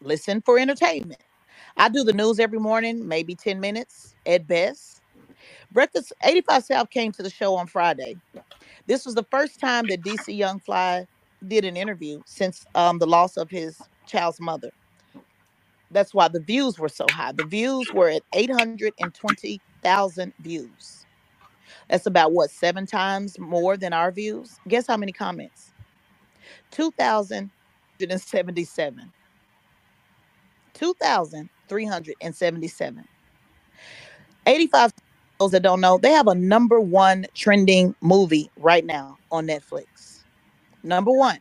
listen 0.00 0.42
for 0.42 0.58
entertainment. 0.58 1.20
I 1.76 1.88
do 1.88 2.04
the 2.04 2.12
news 2.12 2.38
every 2.38 2.60
morning, 2.60 3.06
maybe 3.08 3.34
10 3.34 3.58
minutes 3.60 4.14
at 4.26 4.46
best. 4.46 5.00
Breakfast 5.72 6.12
85 6.24 6.64
South 6.64 6.90
came 6.90 7.12
to 7.12 7.22
the 7.22 7.30
show 7.30 7.56
on 7.56 7.66
Friday. 7.66 8.16
This 8.86 9.04
was 9.04 9.14
the 9.14 9.26
first 9.30 9.60
time 9.60 9.86
that 9.88 10.02
DC 10.02 10.36
Young 10.36 10.60
Fly 10.60 11.06
did 11.46 11.64
an 11.64 11.76
interview 11.76 12.20
since 12.26 12.64
um, 12.74 12.98
the 12.98 13.06
loss 13.06 13.36
of 13.36 13.50
his 13.50 13.88
child's 14.06 14.40
mother. 14.40 14.70
That's 15.90 16.14
why 16.14 16.28
the 16.28 16.40
views 16.40 16.78
were 16.78 16.88
so 16.88 17.06
high. 17.10 17.32
The 17.32 17.44
views 17.44 17.92
were 17.92 18.08
at 18.10 18.22
820,000 18.34 20.32
views. 20.40 21.07
That's 21.88 22.06
about 22.06 22.32
what, 22.32 22.50
seven 22.50 22.86
times 22.86 23.38
more 23.38 23.76
than 23.76 23.92
our 23.92 24.10
views? 24.10 24.58
Guess 24.68 24.86
how 24.86 24.96
many 24.96 25.12
comments? 25.12 25.72
2,077. 26.70 29.12
2,377. 30.74 33.04
85 34.46 34.92
those 35.38 35.52
that 35.52 35.62
don't 35.62 35.80
know, 35.80 35.98
they 35.98 36.10
have 36.10 36.26
a 36.26 36.34
number 36.34 36.80
one 36.80 37.24
trending 37.34 37.94
movie 38.00 38.50
right 38.56 38.84
now 38.84 39.16
on 39.30 39.46
Netflix. 39.46 40.24
Number 40.82 41.12
one 41.12 41.38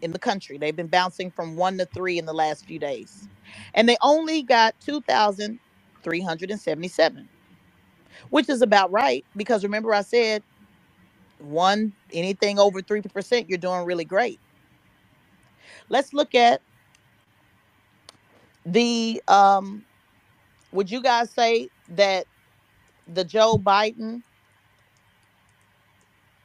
in 0.00 0.12
the 0.12 0.18
country. 0.18 0.56
They've 0.58 0.74
been 0.74 0.86
bouncing 0.86 1.30
from 1.30 1.56
one 1.56 1.76
to 1.78 1.84
three 1.86 2.18
in 2.18 2.26
the 2.26 2.32
last 2.32 2.64
few 2.64 2.78
days. 2.78 3.28
And 3.74 3.86
they 3.88 3.96
only 4.02 4.42
got 4.42 4.74
2,377 4.80 7.28
which 8.30 8.48
is 8.48 8.62
about 8.62 8.90
right 8.92 9.24
because 9.36 9.64
remember 9.64 9.92
I 9.94 10.02
said 10.02 10.42
one 11.38 11.92
anything 12.12 12.58
over 12.58 12.80
3% 12.82 13.46
you're 13.48 13.58
doing 13.58 13.84
really 13.84 14.04
great. 14.04 14.40
Let's 15.88 16.12
look 16.12 16.34
at 16.34 16.62
the 18.66 19.22
um 19.28 19.84
would 20.72 20.90
you 20.90 21.02
guys 21.02 21.30
say 21.30 21.70
that 21.88 22.26
the 23.06 23.24
Joe 23.24 23.58
Biden 23.58 24.22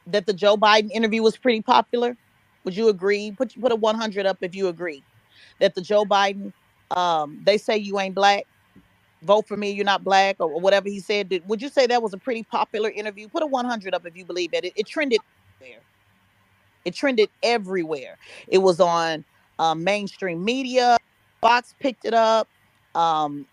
that 0.06 0.26
the 0.26 0.32
Joe 0.32 0.56
Biden 0.56 0.90
interview 0.92 1.22
was 1.22 1.36
pretty 1.36 1.62
popular? 1.62 2.16
Would 2.64 2.76
you 2.76 2.88
agree? 2.88 3.32
Put 3.32 3.58
put 3.60 3.72
a 3.72 3.76
100 3.76 4.26
up 4.26 4.38
if 4.42 4.54
you 4.54 4.68
agree 4.68 5.04
that 5.60 5.74
the 5.74 5.80
Joe 5.82 6.04
Biden 6.04 6.52
um 6.90 7.40
they 7.44 7.58
say 7.58 7.76
you 7.76 7.98
ain't 8.00 8.14
black 8.14 8.46
vote 9.22 9.48
for 9.48 9.56
me, 9.56 9.70
you're 9.70 9.84
not 9.84 10.04
black, 10.04 10.36
or, 10.40 10.48
whatever 10.60 10.88
he 10.88 11.00
said. 11.00 11.28
Did, 11.30 11.48
would 11.48 11.62
you 11.62 11.68
say 11.68 11.86
that 11.86 12.02
was 12.02 12.14
a 12.14 12.18
pretty 12.18 12.44
popular 12.44 12.90
interview? 12.90 13.28
Put 13.28 13.42
a 13.42 13.46
100 13.46 13.94
up 13.94 14.06
if 14.06 14.16
you 14.16 14.24
believe 14.24 14.52
that. 14.52 14.64
It, 14.64 14.72
it 14.76 14.86
trended 14.86 15.20
there. 15.60 15.80
It 16.84 16.94
trended 16.94 17.30
everywhere. 17.42 18.18
It 18.48 18.58
was 18.58 18.80
on 18.80 19.24
um, 19.58 19.84
mainstream 19.84 20.44
media. 20.44 20.98
Fox 21.40 21.74
picked 21.80 22.06
it 22.06 22.14
up. 22.14 22.48
Um, 22.94 23.46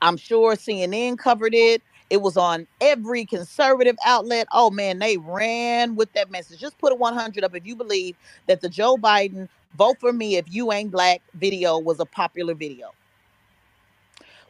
I'm 0.00 0.16
sure 0.16 0.54
CNN 0.54 1.18
covered 1.18 1.54
it. 1.54 1.82
It 2.10 2.22
was 2.22 2.36
on 2.36 2.66
every 2.80 3.24
conservative 3.26 3.96
outlet. 4.04 4.46
Oh 4.52 4.70
man, 4.70 4.98
they 4.98 5.16
ran 5.18 5.96
with 5.96 6.12
that 6.14 6.30
message. 6.30 6.60
Just 6.60 6.78
put 6.78 6.92
a 6.92 6.96
100 6.96 7.44
up 7.44 7.54
if 7.54 7.66
you 7.66 7.76
believe 7.76 8.16
that 8.46 8.60
the 8.60 8.68
Joe 8.68 8.96
Biden 8.96 9.48
vote 9.76 9.98
for 10.00 10.12
me 10.12 10.36
if 10.36 10.46
you 10.48 10.72
ain't 10.72 10.90
black 10.90 11.22
video 11.34 11.78
was 11.78 12.00
a 12.00 12.06
popular 12.06 12.54
video. 12.54 12.90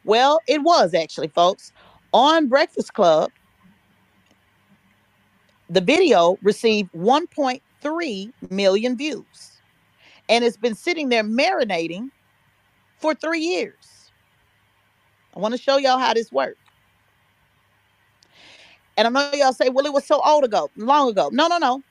Well, 0.05 0.41
it 0.49 0.63
was 0.63 0.95
actually, 0.95 1.29
folks. 1.29 1.73
On 2.13 2.49
Breakfast 2.49 2.95
Club, 2.95 3.31
the 5.69 5.81
video 5.81 6.39
received 6.43 6.93
1.3 6.93 8.33
million 8.51 8.97
views. 8.97 9.63
And 10.29 10.45
it's 10.45 10.57
been 10.57 10.75
sitting 10.75 11.09
there 11.09 11.25
marinating 11.25 12.11
for 12.99 13.15
three 13.15 13.41
years. 13.41 14.13
I 15.37 15.41
want 15.41 15.55
to 15.55 15.61
show 15.61 15.77
y'all 15.79 15.99
how 15.99 16.15
this 16.15 16.33
works. 16.33 16.59
And 18.97 19.07
I 19.07 19.11
know 19.11 19.31
y'all 19.35 19.53
say, 19.53 19.69
well, 19.71 19.87
it 19.87 19.93
was 19.93 20.07
so 20.07 20.21
old 20.25 20.45
ago, 20.45 20.71
long 20.77 21.11
ago. 21.11 21.31
No, 21.33 21.49
no, 21.49 21.59
no. 21.59 21.83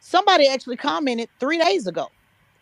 Somebody 0.00 0.48
actually 0.48 0.76
commented 0.76 1.28
three 1.40 1.58
days 1.58 1.86
ago, 1.86 2.08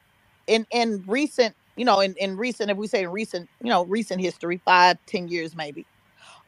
in 0.46 0.66
in 0.72 1.02
recent 1.06 1.54
you 1.76 1.84
know 1.86 2.00
in, 2.00 2.14
in 2.18 2.36
recent 2.36 2.70
if 2.70 2.78
we 2.78 2.88
say 2.88 3.04
in 3.04 3.10
recent 3.10 3.50
you 3.62 3.70
know 3.70 3.84
recent 3.86 4.20
history 4.20 4.62
five 4.66 4.98
ten 5.06 5.28
years 5.28 5.56
maybe 5.56 5.86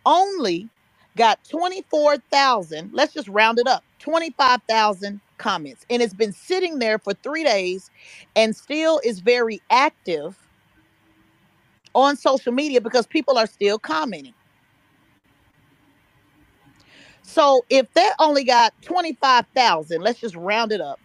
only 0.06 0.70
got 1.16 1.40
24,000 1.50 2.90
let's 2.94 3.12
just 3.14 3.28
round 3.28 3.58
it 3.58 3.68
up 3.68 3.84
25,000 4.00 5.20
comments 5.38 5.84
and 5.90 6.02
it's 6.02 6.14
been 6.14 6.32
sitting 6.32 6.78
there 6.78 6.98
for 6.98 7.14
three 7.22 7.44
days 7.44 7.90
and 8.36 8.56
still 8.56 9.00
is 9.04 9.20
very 9.20 9.62
active 9.70 10.36
on 11.94 12.16
social 12.16 12.52
media 12.52 12.80
because 12.80 13.06
people 13.06 13.38
are 13.38 13.46
still 13.48 13.78
commenting 13.78 14.32
so 17.22 17.66
if 17.70 17.92
that 17.94 18.14
only 18.20 18.44
got 18.44 18.74
25,000, 18.82 20.02
let's 20.02 20.20
just 20.20 20.36
round 20.36 20.72
it 20.72 20.82
up. 20.82 21.00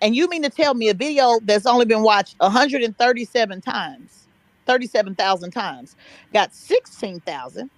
And 0.00 0.16
you 0.16 0.28
mean 0.28 0.42
to 0.42 0.50
tell 0.50 0.74
me 0.74 0.88
a 0.88 0.94
video 0.94 1.40
that's 1.42 1.66
only 1.66 1.84
been 1.84 2.02
watched 2.02 2.36
137 2.38 3.60
times, 3.60 4.26
37,000 4.66 5.50
times, 5.50 5.96
got 6.32 6.54
16,000. 6.54 7.70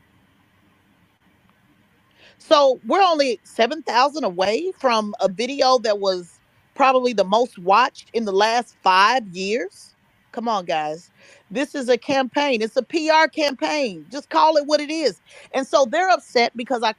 So 2.39 2.81
we're 2.87 3.03
only 3.03 3.41
7,000 3.45 4.25
away 4.25 4.73
from 4.79 5.15
a 5.21 5.29
video 5.29 5.79
that 5.79 5.99
was 6.01 6.41
probably 6.75 7.13
the 7.13 7.25
most 7.25 7.59
watched 7.59 8.11
in 8.15 8.25
the 8.25 8.33
last 8.33 8.77
five 8.83 9.27
years. 9.29 9.95
Come 10.33 10.49
on, 10.49 10.65
guys. 10.65 11.11
This 11.51 11.75
is 11.75 11.89
a 11.89 11.99
campaign. 11.99 12.63
It's 12.63 12.77
a 12.77 12.83
PR 12.83 13.29
campaign. 13.29 14.07
Just 14.11 14.31
call 14.31 14.57
it 14.57 14.67
what 14.67 14.81
it 14.81 14.91
is. 14.91 15.21
And 15.53 15.67
so 15.67 15.85
they're 15.85 16.09
upset 16.11 16.57
because 16.57 16.83
I 16.83 16.95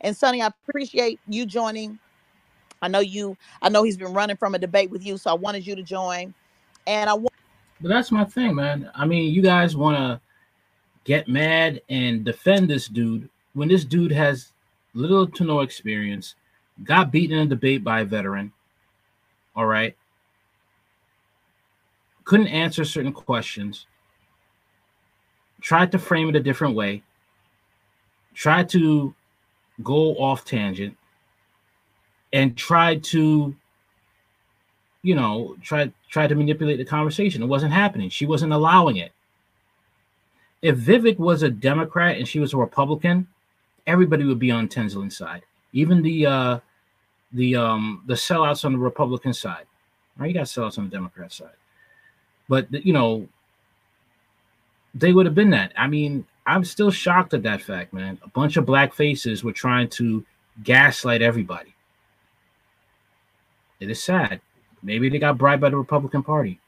and 0.00 0.16
Sonnie, 0.16 0.42
I 0.42 0.46
appreciate 0.46 1.20
you 1.28 1.46
joining. 1.46 1.98
I 2.82 2.88
know 2.88 3.00
you, 3.00 3.36
I 3.62 3.68
know 3.68 3.82
he's 3.82 3.96
been 3.96 4.12
running 4.12 4.36
from 4.36 4.54
a 4.54 4.58
debate 4.58 4.90
with 4.90 5.04
you, 5.04 5.18
so 5.18 5.30
I 5.30 5.34
wanted 5.34 5.66
you 5.66 5.76
to 5.76 5.82
join. 5.82 6.34
And 6.86 7.10
I 7.10 7.14
want 7.14 7.32
But 7.80 7.88
that's 7.88 8.10
my 8.10 8.24
thing, 8.24 8.54
man. 8.54 8.90
I 8.94 9.04
mean, 9.04 9.32
you 9.32 9.42
guys 9.42 9.76
want 9.76 9.96
to 9.96 10.20
get 11.04 11.28
mad 11.28 11.82
and 11.88 12.24
defend 12.24 12.70
this 12.70 12.88
dude 12.88 13.28
when 13.52 13.68
this 13.68 13.84
dude 13.84 14.12
has 14.12 14.52
little 14.94 15.26
to 15.26 15.44
no 15.44 15.60
experience, 15.60 16.34
got 16.84 17.12
beaten 17.12 17.36
in 17.36 17.46
a 17.46 17.50
debate 17.50 17.84
by 17.84 18.00
a 18.00 18.04
veteran. 18.04 18.52
All 19.54 19.66
right. 19.66 19.96
Couldn't 22.24 22.48
answer 22.48 22.84
certain 22.84 23.12
questions. 23.12 23.86
Tried 25.60 25.92
to 25.92 25.98
frame 25.98 26.28
it 26.28 26.36
a 26.36 26.40
different 26.40 26.74
way. 26.74 27.02
Tried 28.34 28.68
to 28.70 29.14
go 29.82 30.14
off 30.16 30.44
tangent 30.44 30.96
and 32.32 32.56
tried 32.56 33.02
to 33.04 33.54
you 35.02 35.14
know 35.14 35.56
try 35.62 35.90
try 36.08 36.26
to 36.26 36.34
manipulate 36.34 36.78
the 36.78 36.84
conversation. 36.84 37.42
It 37.42 37.46
wasn't 37.46 37.72
happening. 37.72 38.10
She 38.10 38.26
wasn't 38.26 38.52
allowing 38.52 38.96
it. 38.96 39.12
If 40.62 40.76
vivek 40.76 41.18
was 41.18 41.42
a 41.42 41.50
democrat 41.50 42.18
and 42.18 42.28
she 42.28 42.40
was 42.40 42.52
a 42.52 42.56
republican 42.56 43.26
everybody 43.86 44.24
would 44.24 44.38
be 44.38 44.50
on 44.50 44.68
Tezlyn's 44.68 45.16
side 45.16 45.42
even 45.72 46.02
the 46.02 46.26
uh 46.26 46.58
the 47.32 47.56
um 47.56 48.02
the 48.06 48.14
sellouts 48.14 48.64
on 48.64 48.72
the 48.72 48.78
republican 48.78 49.32
side. 49.32 49.66
Right? 50.16 50.28
You 50.28 50.34
got 50.34 50.46
sellouts 50.46 50.78
on 50.78 50.84
the 50.84 50.90
democrat 50.90 51.32
side. 51.32 51.48
But 52.48 52.72
you 52.84 52.92
know 52.92 53.28
they 54.94 55.12
would 55.12 55.26
have 55.26 55.34
been 55.34 55.50
that. 55.50 55.72
I 55.76 55.86
mean 55.86 56.26
I'm 56.46 56.64
still 56.64 56.90
shocked 56.90 57.34
at 57.34 57.42
that 57.44 57.62
fact, 57.62 57.92
man. 57.92 58.18
A 58.22 58.28
bunch 58.28 58.56
of 58.56 58.66
black 58.66 58.94
faces 58.94 59.44
were 59.44 59.52
trying 59.52 59.88
to 59.90 60.24
gaslight 60.64 61.22
everybody. 61.22 61.74
It 63.80 63.90
is 63.90 64.02
sad. 64.02 64.40
Maybe 64.82 65.08
they 65.08 65.18
got 65.18 65.38
bribed 65.38 65.60
by 65.60 65.70
the 65.70 65.76
Republican 65.76 66.22
Party. 66.22 66.60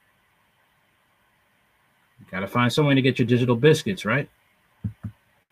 You 2.21 2.27
gotta 2.31 2.49
find 2.49 2.73
some 2.73 2.87
way 2.87 2.95
to 2.95 3.03
get 3.03 3.19
your 3.19 3.27
digital 3.27 3.57
biscuits, 3.57 4.05
right? 4.05 4.29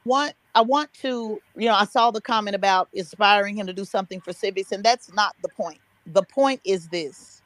What 0.05 0.35
I 0.55 0.62
want 0.62 0.92
to, 0.94 1.40
you 1.57 1.66
know, 1.68 1.75
I 1.75 1.85
saw 1.85 2.11
the 2.11 2.20
comment 2.20 2.57
about 2.57 2.88
inspiring 2.92 3.57
him 3.57 3.66
to 3.66 3.73
do 3.73 3.85
something 3.85 4.20
for 4.20 4.33
civics, 4.33 4.73
and 4.73 4.83
that's 4.83 5.12
not 5.12 5.37
the 5.42 5.49
point. 5.49 5.79
The 6.07 6.23
point 6.23 6.61
is 6.64 6.88
this 6.88 7.42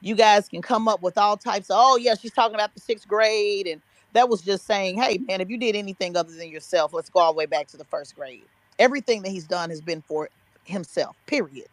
you 0.00 0.14
guys 0.14 0.48
can 0.48 0.60
come 0.60 0.86
up 0.86 1.02
with 1.02 1.16
all 1.16 1.36
types 1.36 1.70
of, 1.70 1.76
oh, 1.78 1.96
yeah, 1.96 2.14
she's 2.14 2.32
talking 2.32 2.54
about 2.54 2.74
the 2.74 2.80
sixth 2.80 3.08
grade 3.08 3.66
and 3.66 3.80
that 4.14 4.28
was 4.28 4.42
just 4.42 4.66
saying, 4.66 5.00
hey, 5.00 5.18
man, 5.18 5.40
if 5.40 5.50
you 5.50 5.58
did 5.58 5.74
anything 5.74 6.16
other 6.16 6.32
than 6.32 6.48
yourself, 6.48 6.92
let's 6.92 7.10
go 7.10 7.20
all 7.20 7.32
the 7.32 7.36
way 7.36 7.46
back 7.46 7.66
to 7.68 7.76
the 7.76 7.84
first 7.84 8.14
grade. 8.14 8.44
Everything 8.78 9.22
that 9.22 9.30
he's 9.30 9.46
done 9.46 9.70
has 9.70 9.80
been 9.80 10.02
for 10.02 10.30
himself, 10.64 11.16
period. 11.26 11.66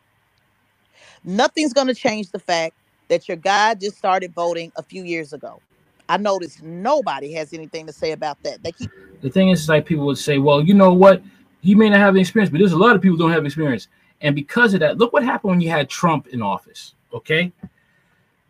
Nothing's 1.23 1.73
going 1.73 1.87
to 1.87 1.95
change 1.95 2.31
the 2.31 2.39
fact 2.39 2.75
that 3.07 3.27
your 3.27 3.37
guy 3.37 3.75
just 3.75 3.97
started 3.97 4.33
voting 4.33 4.71
a 4.75 4.83
few 4.83 5.03
years 5.03 5.33
ago. 5.33 5.61
I 6.09 6.17
noticed 6.17 6.61
nobody 6.61 7.33
has 7.33 7.53
anything 7.53 7.85
to 7.87 7.93
say 7.93 8.11
about 8.11 8.41
that. 8.43 8.63
They 8.63 8.71
keep 8.71 8.89
the 9.21 9.29
thing 9.29 9.49
is 9.49 9.69
like 9.69 9.85
people 9.85 10.05
would 10.07 10.17
say, 10.17 10.39
well, 10.39 10.61
you 10.61 10.73
know 10.73 10.93
what? 10.93 11.21
He 11.61 11.75
may 11.75 11.89
not 11.89 11.99
have 11.99 12.17
experience, 12.17 12.49
but 12.49 12.57
there's 12.57 12.71
a 12.71 12.77
lot 12.77 12.95
of 12.95 13.01
people 13.01 13.17
don't 13.17 13.31
have 13.31 13.45
experience. 13.45 13.87
And 14.21 14.35
because 14.35 14.73
of 14.73 14.79
that, 14.79 14.97
look 14.97 15.13
what 15.13 15.23
happened 15.23 15.51
when 15.51 15.61
you 15.61 15.69
had 15.69 15.89
Trump 15.89 16.27
in 16.27 16.41
office. 16.41 16.95
Okay. 17.13 17.51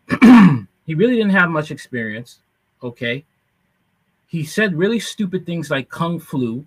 he 0.22 0.96
really 0.96 1.16
didn't 1.16 1.32
have 1.32 1.50
much 1.50 1.72
experience. 1.72 2.40
Okay 2.82 3.26
he 4.32 4.46
said 4.46 4.74
really 4.78 4.98
stupid 4.98 5.46
things 5.46 5.70
like 5.70 5.90
kung 5.90 6.18
flu. 6.18 6.66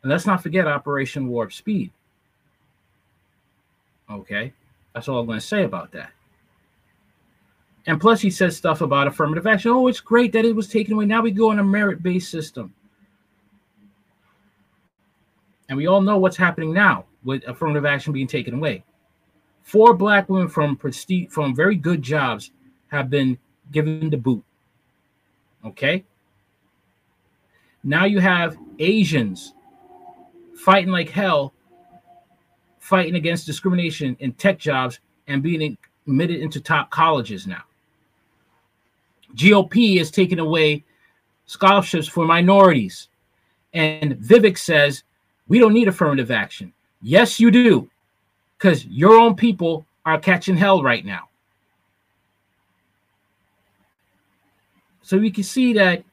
And 0.00 0.12
let's 0.12 0.26
not 0.26 0.44
forget 0.44 0.64
Operation 0.68 1.26
Warp 1.26 1.52
Speed. 1.52 1.90
Okay, 4.10 4.52
that's 4.94 5.08
all 5.08 5.18
I'm 5.18 5.26
going 5.26 5.40
to 5.40 5.46
say 5.46 5.64
about 5.64 5.92
that. 5.92 6.10
And 7.86 8.00
plus, 8.00 8.20
he 8.20 8.30
says 8.30 8.56
stuff 8.56 8.80
about 8.80 9.06
affirmative 9.06 9.46
action. 9.46 9.70
Oh, 9.70 9.88
it's 9.88 10.00
great 10.00 10.32
that 10.32 10.44
it 10.44 10.54
was 10.54 10.68
taken 10.68 10.94
away. 10.94 11.04
Now 11.04 11.22
we 11.22 11.30
go 11.30 11.50
on 11.50 11.58
a 11.58 11.64
merit 11.64 12.02
based 12.02 12.30
system. 12.30 12.74
And 15.68 15.78
we 15.78 15.86
all 15.86 16.00
know 16.00 16.18
what's 16.18 16.36
happening 16.36 16.72
now 16.72 17.06
with 17.24 17.46
affirmative 17.46 17.86
action 17.86 18.12
being 18.12 18.26
taken 18.26 18.54
away. 18.54 18.84
Four 19.62 19.94
black 19.94 20.28
women 20.28 20.48
from 20.48 20.76
prestige, 20.76 21.30
from 21.30 21.54
very 21.54 21.76
good 21.76 22.02
jobs 22.02 22.50
have 22.88 23.08
been 23.08 23.38
given 23.72 24.10
the 24.10 24.16
boot. 24.16 24.44
Okay. 25.64 26.04
Now 27.82 28.04
you 28.04 28.20
have 28.20 28.58
Asians 28.78 29.54
fighting 30.54 30.90
like 30.90 31.08
hell, 31.08 31.53
fighting 32.84 33.14
against 33.14 33.46
discrimination 33.46 34.14
in 34.20 34.30
tech 34.34 34.58
jobs 34.58 35.00
and 35.26 35.42
being 35.42 35.78
admitted 36.06 36.38
into 36.40 36.60
top 36.60 36.90
colleges 36.90 37.46
now. 37.46 37.62
GOP 39.36 39.98
is 39.98 40.10
taking 40.10 40.38
away 40.38 40.84
scholarships 41.46 42.06
for 42.06 42.26
minorities. 42.26 43.08
And 43.72 44.16
Vivek 44.16 44.58
says, 44.58 45.02
we 45.48 45.58
don't 45.58 45.72
need 45.72 45.88
affirmative 45.88 46.30
action. 46.30 46.74
Yes, 47.00 47.40
you 47.40 47.50
do, 47.50 47.88
because 48.58 48.84
your 48.84 49.16
own 49.16 49.34
people 49.34 49.86
are 50.04 50.18
catching 50.18 50.54
hell 50.54 50.82
right 50.82 51.06
now. 51.06 51.30
So 55.00 55.16
we 55.16 55.30
can 55.30 55.42
see 55.42 55.72
that 55.72 56.04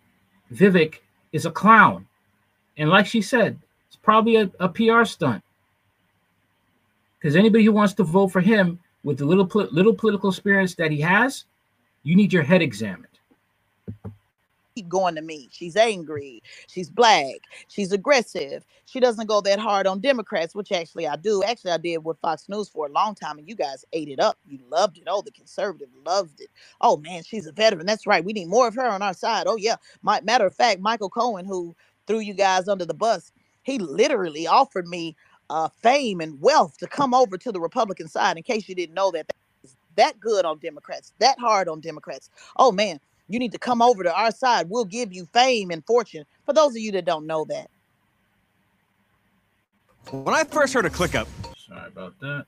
Vivek 0.54 1.00
is 1.34 1.46
a 1.46 1.52
clown. 1.52 2.08
And 2.78 2.90
like 2.90 3.08
she 3.08 3.22
said, 3.22 3.60
it's 3.90 3.98
probably 3.98 4.38
a, 4.38 4.50
a 4.62 4.70
PR 4.70 5.04
stunt. 5.04 5.44
Because 7.22 7.36
anybody 7.36 7.64
who 7.64 7.72
wants 7.72 7.94
to 7.96 8.04
vote 8.04 8.30
for 8.30 8.42
him 8.42 8.80
with 9.04 9.20
the 9.20 9.26
little 9.26 9.46
little 9.72 9.94
political 9.94 10.30
experience 10.30 10.76
that 10.76 10.92
he 10.92 11.02
has, 11.02 11.46
you 12.04 12.16
need 12.16 12.34
your 12.34 12.44
head 12.44 12.62
examined 12.62 13.08
keep 14.76 14.90
going 14.90 15.16
to 15.16 15.22
me. 15.22 15.50
She's 15.52 15.76
angry. 15.76 16.42
She's 16.68 16.90
black. 16.90 17.36
She's 17.68 17.92
aggressive. 17.92 18.66
She 18.86 19.00
doesn't 19.00 19.28
go 19.28 19.42
that 19.42 19.60
hard 19.60 19.88
on 19.88 20.00
Democrats, 20.00 20.56
which 20.56 20.72
actually 20.72 21.08
I 21.08 21.16
do. 21.16 21.44
Actually, 21.44 21.72
I 21.72 21.78
did 21.78 22.04
with 22.04 22.20
Fox 22.20 22.48
News 22.50 22.70
for 22.70 22.88
a 22.88 22.92
long 22.92 23.16
time, 23.16 23.38
and 23.38 23.48
you 23.48 23.56
guys 23.56 23.86
ate 23.94 24.10
it 24.10 24.20
up. 24.20 24.38
You 24.48 24.60
loved 24.70 24.98
it. 24.98 25.04
Oh, 25.08 25.22
the 25.22 25.32
conservative 25.32 25.90
loved 26.06 26.42
it. 26.42 26.50
Oh 26.80 26.98
man, 26.98 27.24
she's 27.24 27.48
a 27.48 27.52
veteran. 27.52 27.86
That's 27.86 28.08
right. 28.08 28.24
We 28.24 28.34
need 28.34 28.48
more 28.48 28.68
of 28.68 28.76
her 28.76 28.88
on 28.88 29.02
our 29.02 29.14
side. 29.14 29.48
Oh 29.48 29.58
yeah. 29.58 29.76
My, 30.02 30.22
matter 30.22 30.46
of 30.46 30.56
fact, 30.56 30.80
Michael 30.80 31.10
Cohen, 31.10 31.46
who 31.46 31.76
threw 32.08 32.20
you 32.20 32.34
guys 32.34 32.68
under 32.68 32.86
the 32.86 32.94
bus, 32.94 33.32
he 33.64 33.78
literally 33.78 34.48
offered 34.48 34.88
me 34.88 35.16
uh, 35.52 35.68
fame 35.68 36.22
and 36.22 36.40
wealth 36.42 36.78
to 36.78 36.88
come 36.88 37.14
over 37.14 37.38
to 37.38 37.52
the 37.52 37.60
Republican 37.60 38.08
side. 38.08 38.38
In 38.38 38.44
case 38.44 38.70
you 38.70 38.76
didn't 38.76 38.96
know 38.96 39.12
that, 39.12 39.28
that's 39.28 39.76
that 39.98 40.20
good 40.20 40.46
on 40.46 40.60
Democrats, 40.60 41.14
that 41.20 41.38
hard 41.38 41.68
on 41.68 41.82
Democrats. 41.82 42.30
Oh 42.56 42.72
man, 42.72 43.00
you 43.28 43.38
need 43.38 43.52
to 43.52 43.60
come 43.60 43.82
over 43.82 44.02
to 44.02 44.16
our 44.16 44.32
side. 44.32 44.70
We'll 44.70 44.86
give 44.86 45.14
you 45.14 45.26
fame 45.26 45.70
and 45.70 45.86
fortune. 45.86 46.24
For 46.46 46.54
those 46.54 46.72
of 46.72 46.78
you 46.78 46.94
that 46.94 47.04
don't 47.04 47.28
know 47.28 47.46
that. 47.50 47.70
When 50.10 50.34
I 50.34 50.46
first 50.46 50.74
heard 50.74 50.86
of 50.86 50.94
ClickUp, 50.94 51.28
sorry 51.68 51.88
about 51.88 52.18
that. 52.22 52.46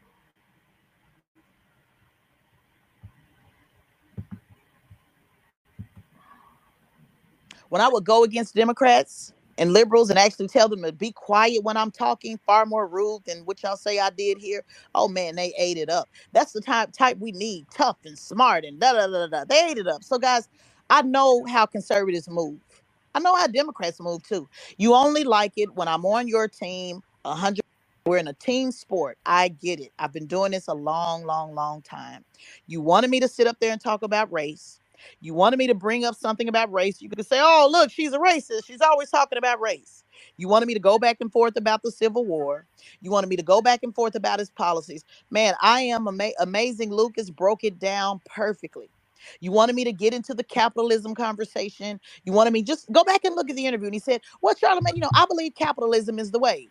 When 7.67 7.81
I 7.81 7.89
would 7.89 8.05
go 8.05 8.23
against 8.23 8.55
Democrats, 8.55 9.32
and 9.59 9.73
liberals 9.73 10.09
and 10.11 10.19
actually 10.19 10.47
tell 10.49 10.69
them 10.69 10.83
to 10.83 10.93
be 10.93 11.11
quiet 11.11 11.63
when 11.63 11.77
I'm 11.77 11.91
talking, 11.91 12.39
far 12.45 12.65
more 12.65 12.87
rude 12.87 13.23
than 13.25 13.39
what 13.45 13.63
y'all 13.63 13.77
say 13.77 13.99
I 13.99 14.11
did 14.11 14.39
here. 14.39 14.63
Oh 14.95 15.09
man, 15.09 15.35
they 15.35 15.53
ate 15.57 15.77
it 15.77 15.89
up. 15.89 16.09
That's 16.33 16.53
the 16.53 16.61
type 16.61 16.93
type 16.93 17.17
we 17.19 17.33
need, 17.33 17.67
tough 17.73 17.97
and 18.05 18.19
smart 18.19 18.65
and 18.65 18.79
da 18.79 18.93
da 18.93 19.07
da 19.07 19.27
da. 19.27 19.45
They 19.45 19.69
ate 19.71 19.79
it 19.79 19.87
up. 19.87 20.03
So 20.03 20.19
guys, 20.19 20.49
I 20.89 21.03
know 21.03 21.45
how 21.45 21.67
conservatives 21.67 22.29
move. 22.29 22.59
I 23.15 23.19
know 23.21 23.35
how 23.35 23.47
Democrats 23.47 23.99
move 24.01 24.23
too. 24.23 24.49
You 24.77 24.95
only 24.95 25.25
like 25.25 25.53
it 25.57 25.75
when 25.75 25.87
I'm 25.89 26.05
on 26.05 26.27
your 26.27 26.47
team, 26.47 27.01
a 27.25 27.35
hundred. 27.35 27.63
We're 28.05 28.17
in 28.19 28.27
a 28.27 28.33
team 28.33 28.71
sport. 28.71 29.17
I 29.25 29.49
get 29.49 29.79
it. 29.79 29.91
I've 29.99 30.13
been 30.13 30.27
doing 30.27 30.51
this 30.51 30.67
a 30.67 30.73
long, 30.75 31.25
long, 31.25 31.55
long 31.55 31.83
time. 31.83 32.25
You 32.67 32.81
wanted 32.81 33.09
me 33.11 33.21
to 33.21 33.29
sit 33.29 33.47
up 33.47 33.57
there 33.61 33.71
and 33.71 33.81
talk 33.81 34.03
about 34.03 34.31
race. 34.33 34.79
You 35.21 35.33
wanted 35.33 35.57
me 35.57 35.67
to 35.67 35.75
bring 35.75 36.05
up 36.05 36.15
something 36.15 36.47
about 36.47 36.71
race. 36.71 37.01
You 37.01 37.09
could 37.09 37.25
say, 37.25 37.39
oh, 37.41 37.67
look, 37.71 37.91
she's 37.91 38.13
a 38.13 38.19
racist. 38.19 38.65
She's 38.65 38.81
always 38.81 39.09
talking 39.09 39.37
about 39.37 39.59
race. 39.59 40.03
You 40.37 40.47
wanted 40.47 40.67
me 40.67 40.73
to 40.73 40.79
go 40.79 40.99
back 40.99 41.17
and 41.21 41.31
forth 41.31 41.55
about 41.57 41.81
the 41.83 41.91
Civil 41.91 42.25
War. 42.25 42.65
You 43.01 43.11
wanted 43.11 43.27
me 43.27 43.35
to 43.35 43.43
go 43.43 43.61
back 43.61 43.81
and 43.83 43.93
forth 43.93 44.15
about 44.15 44.39
his 44.39 44.49
policies. 44.51 45.03
Man, 45.31 45.55
I 45.61 45.81
am 45.81 46.07
ama- 46.07 46.33
amazing. 46.39 46.91
Lucas 46.91 47.29
broke 47.29 47.63
it 47.63 47.79
down 47.79 48.21
perfectly. 48.25 48.89
You 49.39 49.51
wanted 49.51 49.75
me 49.75 49.83
to 49.85 49.93
get 49.93 50.13
into 50.13 50.33
the 50.33 50.43
capitalism 50.43 51.15
conversation. 51.15 51.99
You 52.25 52.33
wanted 52.33 52.51
me 52.51 52.61
just 52.61 52.91
go 52.91 53.03
back 53.03 53.23
and 53.23 53.35
look 53.35 53.49
at 53.49 53.55
the 53.55 53.65
interview. 53.65 53.87
And 53.87 53.93
he 53.95 53.99
said, 53.99 54.21
Well, 54.41 54.55
Charlemagne, 54.55 54.95
you 54.95 55.01
know, 55.01 55.11
I 55.15 55.25
believe 55.25 55.55
capitalism 55.55 56.19
is 56.19 56.31
the 56.31 56.39
way. 56.39 56.69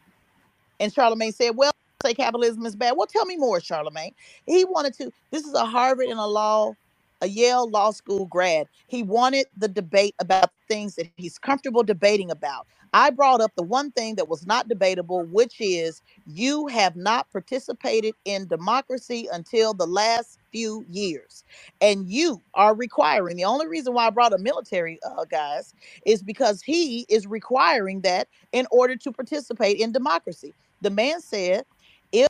And 0.78 0.92
Charlemagne 0.92 1.32
said, 1.32 1.56
Well, 1.56 1.72
say 2.04 2.14
capitalism 2.14 2.66
is 2.66 2.76
bad. 2.76 2.94
Well, 2.96 3.06
tell 3.06 3.24
me 3.24 3.36
more, 3.36 3.60
Charlemagne. 3.60 4.12
He 4.46 4.64
wanted 4.64 4.94
to, 4.94 5.10
this 5.30 5.44
is 5.44 5.54
a 5.54 5.64
Harvard 5.64 6.06
and 6.06 6.18
a 6.18 6.26
law 6.26 6.74
a 7.22 7.28
Yale 7.28 7.70
Law 7.70 7.92
School 7.92 8.26
grad. 8.26 8.66
He 8.88 9.02
wanted 9.02 9.46
the 9.56 9.68
debate 9.68 10.14
about 10.18 10.50
things 10.68 10.96
that 10.96 11.06
he's 11.16 11.38
comfortable 11.38 11.82
debating 11.82 12.30
about. 12.30 12.66
I 12.94 13.08
brought 13.10 13.40
up 13.40 13.52
the 13.56 13.62
one 13.62 13.90
thing 13.92 14.16
that 14.16 14.28
was 14.28 14.46
not 14.46 14.68
debatable, 14.68 15.24
which 15.24 15.60
is 15.60 16.02
you 16.26 16.66
have 16.66 16.94
not 16.94 17.30
participated 17.32 18.14
in 18.26 18.46
democracy 18.48 19.28
until 19.32 19.72
the 19.72 19.86
last 19.86 20.38
few 20.50 20.84
years. 20.90 21.42
And 21.80 22.06
you 22.06 22.42
are 22.52 22.74
requiring, 22.74 23.36
the 23.36 23.44
only 23.44 23.66
reason 23.66 23.94
why 23.94 24.08
I 24.08 24.10
brought 24.10 24.34
a 24.34 24.38
military 24.38 24.98
uh, 25.06 25.24
guys 25.24 25.74
is 26.04 26.22
because 26.22 26.60
he 26.60 27.06
is 27.08 27.26
requiring 27.26 28.02
that 28.02 28.28
in 28.52 28.66
order 28.70 28.96
to 28.96 29.12
participate 29.12 29.78
in 29.78 29.92
democracy. 29.92 30.52
The 30.82 30.90
man 30.90 31.22
said, 31.22 31.64
if 32.12 32.28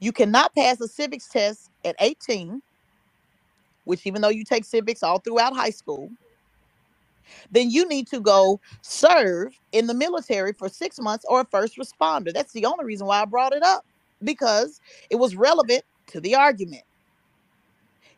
you 0.00 0.12
cannot 0.12 0.54
pass 0.54 0.80
a 0.80 0.88
civics 0.88 1.28
test 1.28 1.68
at 1.84 1.96
18, 2.00 2.62
which 3.88 4.06
even 4.06 4.22
though 4.22 4.30
you 4.30 4.44
take 4.44 4.64
civics 4.66 5.02
all 5.02 5.18
throughout 5.20 5.56
high 5.56 5.70
school, 5.70 6.10
then 7.50 7.70
you 7.70 7.88
need 7.88 8.06
to 8.08 8.20
go 8.20 8.60
serve 8.82 9.54
in 9.72 9.86
the 9.86 9.94
military 9.94 10.52
for 10.52 10.68
six 10.68 11.00
months 11.00 11.24
or 11.28 11.40
a 11.40 11.46
first 11.46 11.78
responder. 11.78 12.32
That's 12.32 12.52
the 12.52 12.66
only 12.66 12.84
reason 12.84 13.06
why 13.06 13.22
I 13.22 13.24
brought 13.24 13.54
it 13.54 13.62
up 13.62 13.86
because 14.22 14.80
it 15.10 15.16
was 15.16 15.36
relevant 15.36 15.84
to 16.08 16.20
the 16.20 16.36
argument. 16.36 16.82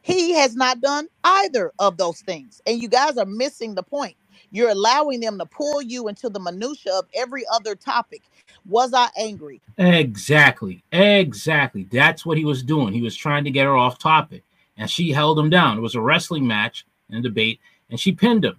He 0.02 0.32
has 0.32 0.56
not 0.56 0.80
done 0.80 1.08
either 1.24 1.72
of 1.78 1.96
those 1.98 2.20
things. 2.22 2.60
And 2.66 2.82
you 2.82 2.88
guys 2.88 3.18
are 3.18 3.26
missing 3.26 3.74
the 3.74 3.82
point. 3.82 4.16
You're 4.50 4.70
allowing 4.70 5.20
them 5.20 5.38
to 5.38 5.46
pull 5.46 5.82
you 5.82 6.08
into 6.08 6.28
the 6.30 6.40
minutia 6.40 6.92
of 6.94 7.06
every 7.14 7.44
other 7.52 7.76
topic. 7.76 8.22
Was 8.66 8.94
I 8.94 9.08
angry? 9.16 9.62
Exactly. 9.78 10.84
Exactly. 10.92 11.84
That's 11.84 12.26
what 12.26 12.38
he 12.38 12.44
was 12.44 12.62
doing. 12.62 12.92
He 12.94 13.02
was 13.02 13.16
trying 13.16 13.44
to 13.44 13.50
get 13.50 13.66
her 13.66 13.76
off 13.76 13.98
topic 13.98 14.42
and 14.80 14.90
she 14.90 15.12
held 15.12 15.38
him 15.38 15.50
down. 15.50 15.76
It 15.76 15.82
was 15.82 15.94
a 15.94 16.00
wrestling 16.00 16.46
match 16.46 16.86
and 17.10 17.18
a 17.18 17.28
debate, 17.28 17.60
and 17.90 18.00
she 18.00 18.12
pinned 18.12 18.44
him. 18.44 18.56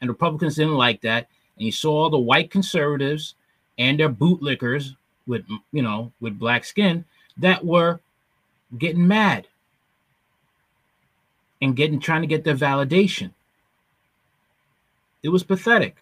And 0.00 0.10
Republicans 0.10 0.56
didn't 0.56 0.74
like 0.74 1.00
that. 1.00 1.28
And 1.56 1.64
you 1.64 1.72
saw 1.72 2.10
the 2.10 2.18
white 2.18 2.50
conservatives 2.50 3.34
and 3.78 3.98
their 3.98 4.10
bootlickers 4.10 4.94
with 5.26 5.44
you 5.72 5.82
know 5.82 6.12
with 6.20 6.38
black 6.38 6.64
skin 6.64 7.04
that 7.38 7.64
were 7.64 7.98
getting 8.78 9.08
mad 9.08 9.48
and 11.62 11.74
getting 11.74 11.98
trying 11.98 12.20
to 12.20 12.28
get 12.28 12.44
their 12.44 12.54
validation. 12.54 13.30
It 15.22 15.30
was 15.30 15.42
pathetic. 15.42 15.96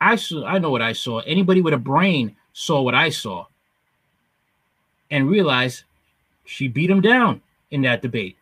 I 0.00 0.16
saw 0.16 0.44
I 0.44 0.58
know 0.58 0.70
what 0.70 0.82
I 0.82 0.92
saw. 0.92 1.20
Anybody 1.20 1.60
with 1.60 1.72
a 1.72 1.78
brain 1.78 2.34
saw 2.52 2.82
what 2.82 2.96
I 2.96 3.10
saw 3.10 3.46
and 5.08 5.30
realized 5.30 5.84
she 6.46 6.68
beat 6.68 6.90
him 6.90 7.00
down 7.00 7.42
in 7.70 7.82
that 7.82 8.02
debate. 8.02 8.36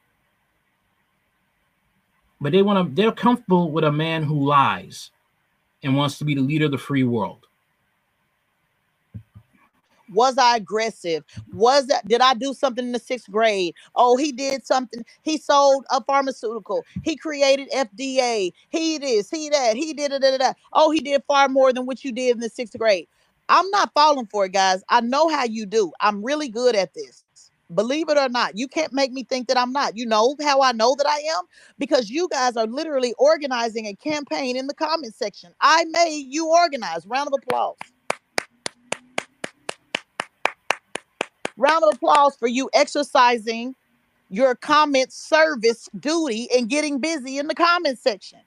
But 2.40 2.53
they 2.53 2.62
want 2.62 2.88
to, 2.88 2.95
they're 2.95 3.12
comfortable 3.12 3.71
with 3.71 3.85
a 3.85 3.93
man 3.93 4.23
who 4.23 4.47
lies 4.47 5.11
and 5.83 5.97
wants 5.97 6.19
to 6.19 6.25
be 6.25 6.35
the 6.35 6.40
leader 6.40 6.67
of 6.67 6.73
the 6.73 6.79
free 6.79 7.05
world. 7.05 7.47
Was 10.12 10.37
I 10.37 10.57
aggressive? 10.57 11.25
Was 11.53 11.87
that 11.87 12.07
did 12.07 12.21
I 12.21 12.35
do 12.35 12.53
something 12.53 12.85
in 12.85 12.93
the 12.93 12.99
sixth 12.99 13.31
grade? 13.31 13.75
Oh, 13.97 14.17
he 14.17 14.33
did 14.33 14.67
something. 14.67 15.05
He 15.23 15.38
sold 15.38 15.87
a 15.90 16.05
pharmaceutical. 16.05 16.85
He 17.03 17.17
created 17.17 17.71
FDA. 17.71 18.53
He 18.69 18.99
this, 18.99 19.31
he 19.31 19.49
that, 19.49 19.77
he 19.77 19.95
did 19.95 20.12
it. 20.12 20.57
Oh, 20.75 20.90
he 20.90 21.01
did 21.01 21.23
far 21.27 21.49
more 21.49 21.73
than 21.73 21.87
what 21.87 22.05
you 22.05 22.12
did 22.12 22.37
in 22.37 22.40
the 22.40 22.51
sixth 22.51 22.79
grade. 22.79 23.09
I'm 23.49 23.69
not 23.71 23.93
falling 23.95 24.27
for 24.27 24.45
it, 24.45 24.53
guys. 24.53 24.83
I 24.88 25.01
know 25.01 25.29
how 25.29 25.45
you 25.45 25.67
do. 25.67 25.93
I'm 26.01 26.23
really 26.23 26.49
good 26.49 26.77
at 26.77 26.95
this. 26.95 27.24
Believe 27.75 28.09
it 28.09 28.19
or 28.19 28.29
not, 28.29 28.57
you 28.57 28.69
can't 28.69 28.93
make 28.93 29.13
me 29.13 29.25
think 29.25 29.49
that 29.49 29.59
I'm 29.59 29.73
not. 29.73 29.97
You 29.97 30.07
know 30.07 30.37
how 30.43 30.63
I 30.63 30.73
know 30.73 30.95
that 30.97 31.07
I 31.07 31.19
am? 31.39 31.45
Because 31.79 32.11
you 32.11 32.29
guys 32.31 32.57
are 32.57 32.67
literally 32.67 33.15
organizing 33.19 33.87
a 33.87 33.95
campaign 33.95 34.57
in 34.57 34.67
the 34.67 34.75
comment 34.75 35.15
section. 35.15 35.53
I 35.61 35.85
made 35.87 36.27
you 36.31 36.49
organize. 36.49 37.07
Round 37.07 37.29
of 37.29 37.35
applause. 37.43 37.77
Round 41.57 41.85
of 41.85 41.95
applause 41.97 42.37
for 42.37 42.49
you 42.49 42.71
exercising 42.75 43.75
your 44.31 44.55
comment 44.55 45.13
service 45.13 45.89
duty 45.99 46.49
and 46.57 46.69
getting 46.69 46.99
busy 47.01 47.39
in 47.39 47.49
the 47.49 47.55
comment 47.55 47.99
section. 47.99 48.41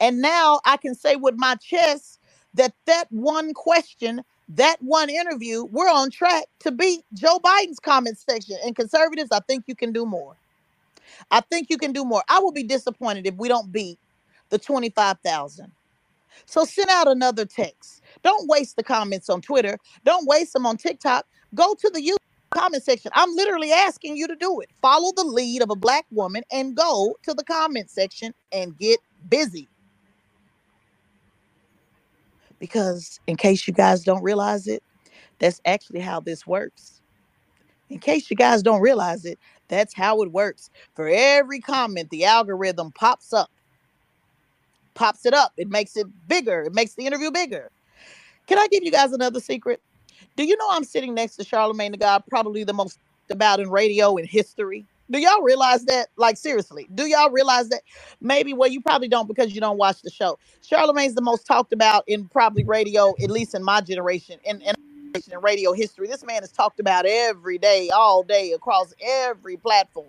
And 0.00 0.20
now 0.20 0.60
I 0.64 0.76
can 0.76 0.94
say 0.94 1.16
with 1.16 1.34
my 1.36 1.56
chest 1.56 2.18
that 2.54 2.74
that 2.86 3.06
one 3.10 3.54
question 3.54 4.22
that 4.50 4.76
one 4.80 5.08
interview, 5.10 5.64
we're 5.64 5.90
on 5.90 6.10
track 6.10 6.44
to 6.60 6.70
beat 6.70 7.04
Joe 7.14 7.38
Biden's 7.38 7.78
comment 7.78 8.18
section. 8.18 8.56
And 8.64 8.76
conservatives, 8.76 9.30
I 9.32 9.40
think 9.40 9.64
you 9.66 9.74
can 9.74 9.92
do 9.92 10.04
more. 10.04 10.36
I 11.30 11.40
think 11.40 11.68
you 11.70 11.78
can 11.78 11.92
do 11.92 12.04
more. 12.04 12.22
I 12.28 12.38
will 12.38 12.52
be 12.52 12.62
disappointed 12.62 13.26
if 13.26 13.34
we 13.36 13.48
don't 13.48 13.72
beat 13.72 13.98
the 14.50 14.58
25,000. 14.58 15.72
So 16.46 16.64
send 16.64 16.88
out 16.90 17.08
another 17.08 17.44
text. 17.44 18.02
Don't 18.22 18.48
waste 18.48 18.76
the 18.76 18.82
comments 18.82 19.28
on 19.30 19.40
Twitter. 19.40 19.78
Don't 20.04 20.26
waste 20.26 20.52
them 20.52 20.66
on 20.66 20.76
TikTok. 20.76 21.26
Go 21.54 21.74
to 21.74 21.90
the 21.90 22.00
YouTube 22.00 22.16
comment 22.50 22.82
section. 22.82 23.10
I'm 23.14 23.34
literally 23.34 23.72
asking 23.72 24.16
you 24.16 24.26
to 24.28 24.36
do 24.36 24.60
it. 24.60 24.70
Follow 24.80 25.12
the 25.14 25.24
lead 25.24 25.62
of 25.62 25.70
a 25.70 25.76
black 25.76 26.06
woman 26.10 26.42
and 26.50 26.76
go 26.76 27.16
to 27.22 27.34
the 27.34 27.44
comment 27.44 27.90
section 27.90 28.34
and 28.52 28.76
get 28.76 29.00
busy 29.28 29.68
because 32.62 33.18
in 33.26 33.34
case 33.36 33.66
you 33.66 33.74
guys 33.74 34.04
don't 34.04 34.22
realize 34.22 34.68
it, 34.68 34.84
that's 35.40 35.60
actually 35.64 35.98
how 35.98 36.20
this 36.20 36.46
works. 36.46 37.02
In 37.90 37.98
case 37.98 38.30
you 38.30 38.36
guys 38.36 38.62
don't 38.62 38.80
realize 38.80 39.24
it, 39.24 39.36
that's 39.66 39.92
how 39.94 40.22
it 40.22 40.30
works. 40.30 40.70
For 40.94 41.10
every 41.12 41.58
comment, 41.58 42.10
the 42.10 42.24
algorithm 42.24 42.92
pops 42.92 43.32
up, 43.32 43.50
pops 44.94 45.26
it 45.26 45.34
up. 45.34 45.52
It 45.56 45.70
makes 45.70 45.96
it 45.96 46.06
bigger. 46.28 46.62
It 46.62 46.72
makes 46.72 46.94
the 46.94 47.04
interview 47.04 47.32
bigger. 47.32 47.68
Can 48.46 48.58
I 48.58 48.68
give 48.68 48.84
you 48.84 48.92
guys 48.92 49.12
another 49.12 49.40
secret? 49.40 49.80
Do 50.36 50.44
you 50.44 50.56
know 50.56 50.68
I'm 50.70 50.84
sitting 50.84 51.14
next 51.14 51.34
to 51.38 51.44
Charlemagne 51.44 51.90
the 51.92 51.98
God, 51.98 52.22
probably 52.30 52.62
the 52.62 52.72
most 52.72 53.00
about 53.28 53.58
in 53.58 53.70
radio 53.70 54.16
in 54.18 54.24
history? 54.26 54.86
Do 55.12 55.18
y'all 55.18 55.42
realize 55.42 55.84
that? 55.84 56.08
Like 56.16 56.36
seriously, 56.38 56.88
do 56.94 57.06
y'all 57.06 57.30
realize 57.30 57.68
that? 57.68 57.82
Maybe 58.20 58.54
well, 58.54 58.70
you 58.70 58.80
probably 58.80 59.08
don't 59.08 59.28
because 59.28 59.54
you 59.54 59.60
don't 59.60 59.78
watch 59.78 60.02
the 60.02 60.10
show. 60.10 60.38
Charlemagne's 60.62 61.14
the 61.14 61.22
most 61.22 61.46
talked 61.46 61.72
about 61.72 62.04
in 62.06 62.26
probably 62.28 62.64
radio, 62.64 63.14
at 63.22 63.30
least 63.30 63.54
in 63.54 63.62
my 63.62 63.80
generation, 63.82 64.40
in, 64.44 64.60
in 64.62 64.74
in 65.14 65.38
radio 65.40 65.72
history. 65.72 66.08
This 66.08 66.24
man 66.24 66.42
is 66.42 66.50
talked 66.50 66.80
about 66.80 67.04
every 67.06 67.58
day, 67.58 67.90
all 67.90 68.22
day, 68.22 68.52
across 68.52 68.94
every 69.02 69.56
platform. 69.58 70.06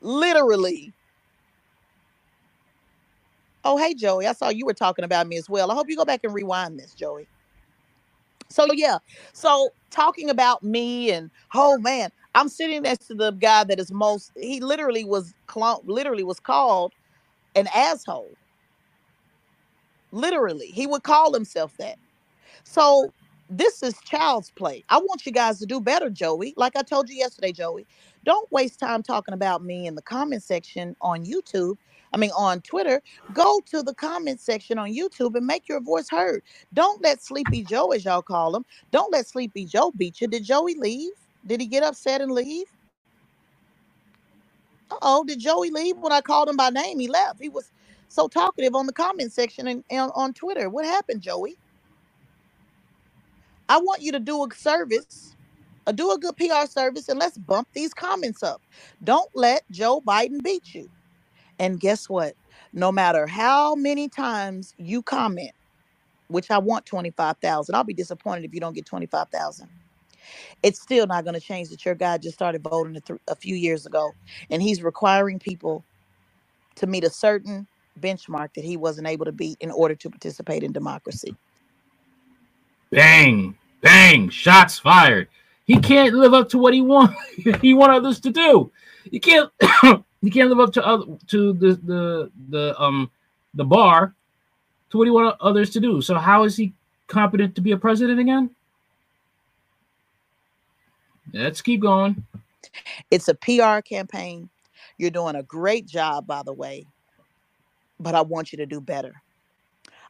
Literally. 0.00 0.94
Oh, 3.64 3.76
hey, 3.76 3.92
Joey. 3.92 4.26
I 4.26 4.32
saw 4.32 4.48
you 4.48 4.64
were 4.64 4.72
talking 4.72 5.04
about 5.04 5.26
me 5.26 5.36
as 5.36 5.50
well. 5.50 5.70
I 5.70 5.74
hope 5.74 5.90
you 5.90 5.96
go 5.96 6.06
back 6.06 6.20
and 6.24 6.32
rewind 6.32 6.78
this, 6.78 6.94
Joey. 6.94 7.28
So 8.48 8.66
yeah, 8.72 8.98
so 9.34 9.70
talking 9.90 10.30
about 10.30 10.62
me 10.62 11.10
and 11.10 11.30
oh 11.54 11.78
man, 11.78 12.10
I'm 12.34 12.48
sitting 12.48 12.82
next 12.82 13.06
to 13.08 13.14
the 13.14 13.32
guy 13.32 13.64
that 13.64 13.80
is 13.80 13.92
most. 13.92 14.32
He 14.36 14.60
literally 14.60 15.04
was 15.04 15.34
clone. 15.46 15.80
Literally 15.84 16.24
was 16.24 16.40
called 16.40 16.92
an 17.54 17.68
asshole. 17.74 18.38
Literally, 20.12 20.68
he 20.68 20.86
would 20.86 21.02
call 21.02 21.34
himself 21.34 21.76
that. 21.78 21.98
So 22.64 23.12
this 23.48 23.82
is 23.82 23.94
child's 24.04 24.50
play. 24.50 24.84
I 24.88 24.98
want 24.98 25.26
you 25.26 25.32
guys 25.32 25.58
to 25.58 25.66
do 25.66 25.80
better, 25.80 26.10
Joey. 26.10 26.54
Like 26.56 26.76
I 26.76 26.82
told 26.82 27.08
you 27.08 27.16
yesterday, 27.16 27.52
Joey. 27.52 27.86
Don't 28.24 28.50
waste 28.52 28.78
time 28.78 29.02
talking 29.02 29.34
about 29.34 29.64
me 29.64 29.86
in 29.86 29.94
the 29.94 30.02
comment 30.02 30.42
section 30.42 30.94
on 31.00 31.24
YouTube. 31.24 31.76
I 32.12 32.16
mean, 32.18 32.30
on 32.36 32.60
Twitter, 32.62 33.02
go 33.32 33.60
to 33.66 33.82
the 33.82 33.94
comment 33.94 34.40
section 34.40 34.78
on 34.78 34.90
YouTube 34.94 35.34
and 35.34 35.46
make 35.46 35.68
your 35.68 35.80
voice 35.80 36.08
heard. 36.10 36.42
Don't 36.74 37.02
let 37.02 37.22
Sleepy 37.22 37.64
Joe, 37.64 37.92
as 37.92 38.04
y'all 38.04 38.22
call 38.22 38.54
him, 38.56 38.64
don't 38.92 39.12
let 39.12 39.26
Sleepy 39.28 39.64
Joe 39.66 39.92
beat 39.96 40.20
you. 40.20 40.28
Did 40.28 40.44
Joey 40.44 40.74
leave? 40.74 41.12
Did 41.48 41.62
he 41.62 41.68
get 41.68 41.84
upset 41.84 42.22
and 42.22 42.32
leave? 42.32 42.66
oh, 45.02 45.24
did 45.24 45.38
Joey 45.40 45.70
leave? 45.70 45.96
When 45.98 46.12
I 46.12 46.20
called 46.20 46.48
him 46.48 46.56
by 46.56 46.70
name, 46.70 46.98
he 46.98 47.08
left. 47.08 47.40
He 47.40 47.48
was 47.48 47.72
so 48.08 48.28
talkative 48.28 48.74
on 48.74 48.86
the 48.86 48.92
comment 48.92 49.32
section 49.32 49.68
and, 49.68 49.84
and 49.90 50.10
on 50.14 50.34
Twitter. 50.34 50.70
What 50.70 50.84
happened, 50.84 51.22
Joey? 51.22 51.58
I 53.68 53.78
want 53.78 54.02
you 54.02 54.12
to 54.12 54.20
do 54.20 54.44
a 54.44 54.54
service, 54.54 55.36
uh, 55.86 55.92
do 55.92 56.12
a 56.12 56.18
good 56.18 56.36
PR 56.36 56.66
service, 56.68 57.08
and 57.08 57.18
let's 57.18 57.38
bump 57.38 57.68
these 57.74 57.94
comments 57.94 58.42
up. 58.42 58.62
Don't 59.04 59.30
let 59.34 59.62
Joe 59.70 60.02
Biden 60.02 60.42
beat 60.42 60.74
you. 60.74 60.90
And 61.58 61.80
guess 61.80 62.08
what? 62.08 62.34
No 62.72 62.92
matter 62.92 63.26
how 63.26 63.74
many 63.76 64.08
times 64.08 64.74
you 64.78 65.02
comment, 65.02 65.52
which 66.28 66.50
I 66.50 66.58
want 66.58 66.86
25,000, 66.86 67.74
I'll 67.74 67.84
be 67.84 67.94
disappointed 67.94 68.44
if 68.44 68.54
you 68.54 68.60
don't 68.60 68.74
get 68.74 68.86
25,000. 68.86 69.68
It's 70.62 70.80
still 70.80 71.06
not 71.06 71.24
going 71.24 71.34
to 71.34 71.40
change 71.40 71.70
that 71.70 71.84
your 71.84 71.94
guy 71.94 72.18
just 72.18 72.34
started 72.34 72.62
voting 72.62 72.96
a, 72.96 73.00
th- 73.00 73.20
a 73.28 73.36
few 73.36 73.56
years 73.56 73.86
ago 73.86 74.12
and 74.50 74.62
he's 74.62 74.82
requiring 74.82 75.38
people 75.38 75.84
to 76.76 76.86
meet 76.86 77.04
a 77.04 77.10
certain 77.10 77.66
benchmark 78.00 78.54
that 78.54 78.64
he 78.64 78.76
wasn't 78.76 79.06
able 79.08 79.24
to 79.26 79.32
beat 79.32 79.58
in 79.60 79.70
order 79.70 79.94
to 79.94 80.10
participate 80.10 80.62
in 80.62 80.72
democracy. 80.72 81.36
Bang, 82.90 83.56
bang, 83.82 84.30
shots 84.30 84.78
fired. 84.78 85.28
He 85.66 85.78
can't 85.78 86.14
live 86.14 86.34
up 86.34 86.48
to 86.50 86.58
what 86.58 86.74
he 86.74 86.80
want 86.80 87.14
he 87.62 87.74
want 87.74 87.92
others 87.92 88.20
to 88.20 88.30
do. 88.30 88.72
You 89.10 89.20
can't 89.20 89.50
you 90.22 90.30
can't 90.30 90.48
live 90.48 90.60
up 90.60 90.72
to 90.74 90.86
other, 90.86 91.04
to 91.28 91.52
the 91.52 91.74
the 91.84 92.30
the 92.48 92.80
um 92.80 93.10
the 93.54 93.64
bar 93.64 94.14
to 94.90 94.98
what 94.98 95.06
he 95.06 95.10
want 95.10 95.36
others 95.40 95.70
to 95.70 95.80
do. 95.80 96.00
So 96.00 96.14
how 96.16 96.44
is 96.44 96.56
he 96.56 96.74
competent 97.08 97.54
to 97.56 97.60
be 97.60 97.72
a 97.72 97.76
president 97.76 98.20
again? 98.20 98.50
Let's 101.32 101.60
keep 101.60 101.80
going. 101.80 102.24
It's 103.10 103.28
a 103.28 103.34
PR 103.34 103.80
campaign. 103.80 104.48
You're 104.96 105.10
doing 105.10 105.36
a 105.36 105.42
great 105.42 105.86
job, 105.86 106.26
by 106.26 106.42
the 106.42 106.52
way, 106.52 106.86
but 108.00 108.14
I 108.14 108.20
want 108.22 108.52
you 108.52 108.58
to 108.58 108.66
do 108.66 108.80
better. 108.80 109.12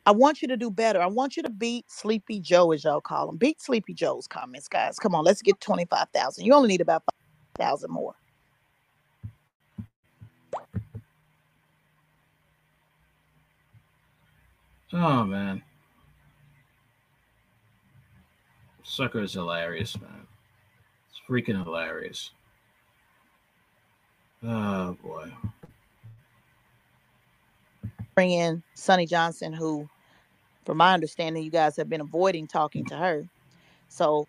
I 0.07 0.11
want 0.12 0.40
you 0.40 0.48
to 0.48 0.57
do 0.57 0.70
better. 0.70 1.02
I 1.02 1.07
want 1.07 1.37
you 1.37 1.42
to 1.42 1.50
beat 1.50 1.90
Sleepy 1.90 2.40
Joe, 2.40 2.72
as 2.72 2.85
y'all 2.85 3.00
call 3.00 3.28
him. 3.28 3.37
Beat 3.37 3.61
Sleepy 3.61 3.92
Joe's 3.92 4.26
comments, 4.26 4.66
guys. 4.68 4.98
Come 4.98 5.14
on, 5.14 5.24
let's 5.24 5.42
get 5.42 5.61
25,000. 5.61 6.44
You 6.44 6.54
only 6.54 6.68
need 6.68 6.81
about 6.81 7.02
5,000 7.59 7.90
more. 7.90 8.14
Oh, 14.94 15.24
man. 15.24 15.62
Sucker 18.83 19.20
is 19.20 19.35
hilarious, 19.35 20.00
man. 20.00 20.26
Freaking 21.28 21.62
hilarious. 21.62 22.30
Oh, 24.42 24.96
boy. 25.02 25.30
Bring 28.14 28.30
in 28.30 28.62
Sonnie 28.74 29.06
Johnson, 29.06 29.52
who 29.52 29.88
from 30.64 30.76
my 30.76 30.92
understanding, 30.92 31.42
you 31.42 31.50
guys 31.50 31.76
have 31.76 31.88
been 31.88 32.00
avoiding 32.00 32.46
talking 32.46 32.84
to 32.86 32.96
her. 32.96 33.26
So, 33.88 34.26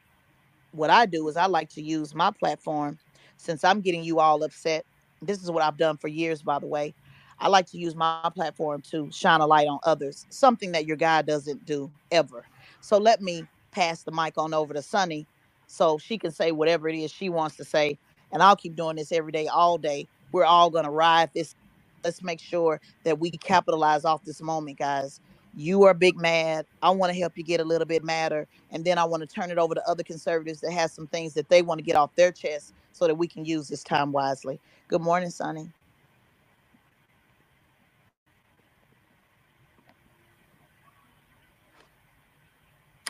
what 0.71 0.89
I 0.89 1.05
do 1.05 1.27
is 1.27 1.35
I 1.35 1.47
like 1.47 1.69
to 1.71 1.81
use 1.81 2.15
my 2.15 2.31
platform 2.31 2.97
since 3.37 3.63
I'm 3.63 3.81
getting 3.81 4.03
you 4.03 4.19
all 4.19 4.43
upset. 4.43 4.85
This 5.21 5.43
is 5.43 5.51
what 5.51 5.63
I've 5.63 5.77
done 5.77 5.97
for 5.97 6.07
years, 6.07 6.41
by 6.41 6.59
the 6.59 6.67
way. 6.67 6.93
I 7.39 7.47
like 7.47 7.65
to 7.71 7.77
use 7.77 7.95
my 7.95 8.29
platform 8.35 8.81
to 8.91 9.09
shine 9.11 9.41
a 9.41 9.47
light 9.47 9.67
on 9.67 9.79
others, 9.83 10.25
something 10.29 10.71
that 10.73 10.85
your 10.85 10.97
guy 10.97 11.21
doesn't 11.23 11.65
do 11.65 11.91
ever. 12.11 12.45
So, 12.81 12.97
let 12.97 13.21
me 13.21 13.43
pass 13.71 14.03
the 14.03 14.11
mic 14.11 14.37
on 14.37 14.53
over 14.53 14.73
to 14.73 14.81
Sonnie 14.81 15.27
so 15.69 15.99
she 15.99 16.19
can 16.19 16.31
say 16.33 16.51
whatever 16.51 16.89
it 16.89 16.97
is 16.97 17.11
she 17.13 17.29
wants 17.29 17.57
to 17.57 17.65
say. 17.65 17.99
And 18.33 18.43
I'll 18.43 18.57
keep 18.57 18.75
doing 18.75 18.97
this 18.97 19.13
every 19.13 19.33
day, 19.33 19.47
all 19.47 19.79
day. 19.79 20.07
We're 20.33 20.45
all 20.45 20.71
going 20.71 20.85
to 20.85 20.91
ride 20.91 21.31
this. 21.33 21.55
Let's 22.03 22.23
make 22.23 22.41
sure 22.41 22.81
that 23.05 23.19
we 23.19 23.31
capitalize 23.31 24.05
off 24.05 24.25
this 24.25 24.41
moment, 24.41 24.79
guys 24.79 25.11
you 25.55 25.83
are 25.85 25.95
big 25.95 26.17
mad. 26.17 26.67
I 26.81 26.91
want 26.91 27.13
to 27.13 27.19
help 27.19 27.37
you 27.37 27.43
get 27.43 27.61
a 27.61 27.65
little 27.65 27.87
bit 27.87 28.05
madder. 28.05 28.47
And 28.71 28.85
then 28.85 28.99
I 28.99 29.05
want 29.05 29.21
to 29.21 29.27
turn 29.27 29.51
it 29.51 29.59
over 29.59 29.75
to 29.75 29.89
other 29.89 30.03
conservatives 30.03 30.61
that 30.61 30.71
have 30.73 30.91
some 30.91 31.07
things 31.07 31.35
that 31.35 31.49
they 31.49 31.63
want 31.63 31.79
to 31.79 31.83
get 31.85 31.97
off 31.97 32.15
their 32.15 32.31
chest 32.33 32.73
so 32.93 33.07
that 33.07 33.15
we 33.15 33.27
can 33.27 33.45
use 33.45 33.69
this 33.69 33.83
time 33.83 34.13
wisely. 34.13 34.61
Good 34.89 35.01
morning, 35.01 35.31
Sonnie. 35.31 35.69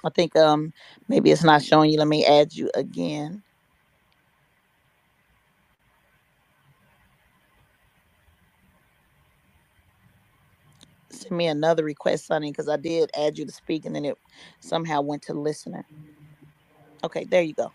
I 0.05 0.09
think 0.11 0.35
um 0.37 0.73
maybe 1.09 1.31
it's 1.31 1.43
not 1.43 1.63
showing 1.63 1.91
you. 1.91 1.99
Let 1.99 2.07
me 2.09 2.25
add 2.25 2.53
you 2.53 2.71
again. 2.75 3.35
send 11.11 11.37
me 11.37 11.47
another 11.47 11.83
request, 11.85 12.27
Sonnie, 12.27 12.51
because 12.51 12.69
I 12.69 12.77
did 12.77 13.11
add 13.17 13.37
you 13.37 13.45
to 13.45 13.51
speak 13.53 13.85
and 13.85 13.95
then 13.95 14.05
it 14.05 14.17
somehow 14.61 15.01
went 15.01 15.23
to 15.23 15.33
listener. 15.33 15.85
Okay, 17.03 17.25
there 17.25 17.43
you 17.43 17.53
go. 17.55 17.73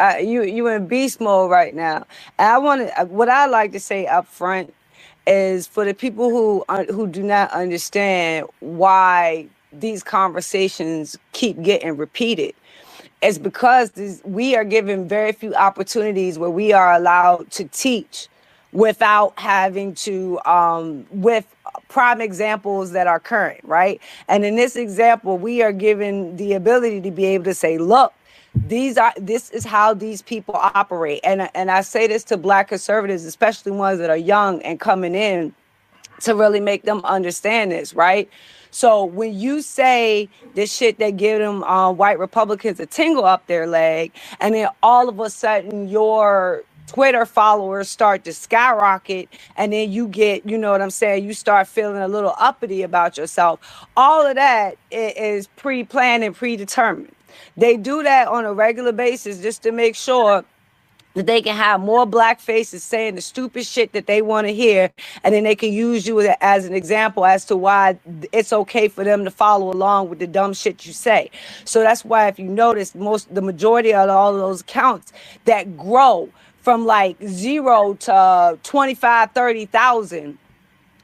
Uh, 0.00 0.16
you 0.20 0.42
you 0.44 0.66
in 0.68 0.88
beast 0.88 1.20
mode 1.20 1.50
right 1.50 1.74
now. 1.74 2.06
And 2.38 2.48
I 2.48 2.58
want 2.58 2.82
to. 2.82 3.00
Uh, 3.02 3.06
what 3.06 3.28
I 3.30 3.46
like 3.46 3.72
to 3.72 3.80
say 3.80 4.06
up 4.06 4.26
front 4.28 4.74
is 5.28 5.68
for 5.68 5.86
the 5.86 5.94
people 5.94 6.30
who 6.30 6.64
who 6.92 7.08
do 7.08 7.22
not 7.24 7.52
understand 7.52 8.48
why 8.60 9.48
these 9.72 10.04
conversations 10.04 11.18
keep 11.32 11.62
getting 11.62 11.96
repeated. 11.98 12.54
It's 13.22 13.38
because 13.38 13.92
this, 13.92 14.22
we 14.24 14.56
are 14.56 14.64
given 14.64 15.08
very 15.08 15.32
few 15.32 15.54
opportunities 15.54 16.38
where 16.38 16.50
we 16.50 16.72
are 16.72 16.94
allowed 16.94 17.50
to 17.52 17.64
teach 17.66 18.28
without 18.72 19.38
having 19.38 19.94
to 19.94 20.40
um, 20.46 21.06
with 21.10 21.46
prime 21.88 22.20
examples 22.22 22.92
that 22.92 23.06
are 23.08 23.20
current 23.20 23.60
right 23.64 24.00
and 24.28 24.44
in 24.44 24.56
this 24.56 24.76
example 24.76 25.38
we 25.38 25.62
are 25.62 25.72
given 25.72 26.36
the 26.36 26.54
ability 26.54 27.00
to 27.00 27.10
be 27.10 27.26
able 27.26 27.44
to 27.44 27.54
say 27.54 27.78
look 27.78 28.12
these 28.54 28.98
are 28.98 29.12
this 29.16 29.50
is 29.50 29.64
how 29.64 29.94
these 29.94 30.22
people 30.22 30.54
operate 30.56 31.20
and 31.24 31.48
and 31.54 31.70
i 31.70 31.80
say 31.80 32.06
this 32.06 32.24
to 32.24 32.36
black 32.36 32.68
conservatives 32.68 33.24
especially 33.24 33.72
ones 33.72 33.98
that 33.98 34.10
are 34.10 34.16
young 34.16 34.62
and 34.62 34.80
coming 34.80 35.14
in 35.14 35.54
to 36.20 36.34
really 36.34 36.60
make 36.60 36.82
them 36.84 37.00
understand 37.04 37.72
this 37.72 37.94
right 37.94 38.28
so 38.70 39.04
when 39.04 39.38
you 39.38 39.62
say 39.62 40.28
this 40.54 40.74
shit 40.74 40.98
that 40.98 41.16
give 41.16 41.40
them 41.40 41.62
uh, 41.64 41.90
white 41.92 42.18
republicans 42.18 42.80
a 42.80 42.86
tingle 42.86 43.24
up 43.24 43.46
their 43.46 43.66
leg 43.66 44.12
and 44.40 44.54
then 44.54 44.68
all 44.82 45.08
of 45.08 45.20
a 45.20 45.30
sudden 45.30 45.88
your 45.88 46.64
Twitter 46.88 47.26
followers 47.26 47.88
start 47.88 48.24
to 48.24 48.32
skyrocket, 48.32 49.28
and 49.56 49.74
then 49.74 49.92
you 49.92 50.08
get, 50.08 50.48
you 50.48 50.56
know 50.56 50.72
what 50.72 50.80
I'm 50.80 50.90
saying, 50.90 51.24
you 51.24 51.34
start 51.34 51.68
feeling 51.68 52.00
a 52.00 52.08
little 52.08 52.34
uppity 52.38 52.82
about 52.82 53.18
yourself. 53.18 53.86
All 53.96 54.26
of 54.26 54.36
that 54.36 54.78
is 54.90 55.48
pre 55.48 55.84
planned 55.84 56.24
and 56.24 56.34
predetermined. 56.34 57.12
They 57.56 57.76
do 57.76 58.02
that 58.02 58.28
on 58.28 58.44
a 58.44 58.52
regular 58.52 58.92
basis 58.92 59.40
just 59.40 59.62
to 59.62 59.72
make 59.72 59.94
sure 59.94 60.44
that 61.14 61.26
they 61.26 61.42
can 61.42 61.56
have 61.56 61.80
more 61.80 62.06
black 62.06 62.38
faces 62.38 62.84
saying 62.84 63.16
the 63.16 63.20
stupid 63.20 63.66
shit 63.66 63.92
that 63.92 64.06
they 64.06 64.22
want 64.22 64.46
to 64.46 64.54
hear 64.54 64.90
and 65.24 65.34
then 65.34 65.42
they 65.44 65.56
can 65.56 65.72
use 65.72 66.06
you 66.06 66.20
as 66.40 66.64
an 66.64 66.74
example 66.74 67.24
as 67.24 67.44
to 67.46 67.56
why 67.56 67.98
it's 68.30 68.52
okay 68.52 68.88
for 68.88 69.02
them 69.04 69.24
to 69.24 69.30
follow 69.30 69.72
along 69.72 70.08
with 70.08 70.20
the 70.20 70.26
dumb 70.26 70.54
shit 70.54 70.86
you 70.86 70.92
say. 70.92 71.30
So 71.64 71.80
that's 71.80 72.04
why 72.04 72.28
if 72.28 72.38
you 72.38 72.46
notice 72.46 72.94
most 72.94 73.34
the 73.34 73.42
majority 73.42 73.92
of 73.92 74.08
all 74.08 74.34
of 74.34 74.40
those 74.40 74.60
accounts 74.60 75.12
that 75.44 75.76
grow 75.76 76.28
from 76.60 76.86
like 76.86 77.16
zero 77.26 77.94
to 77.94 78.58
25, 78.62 79.32
30,000 79.32 80.38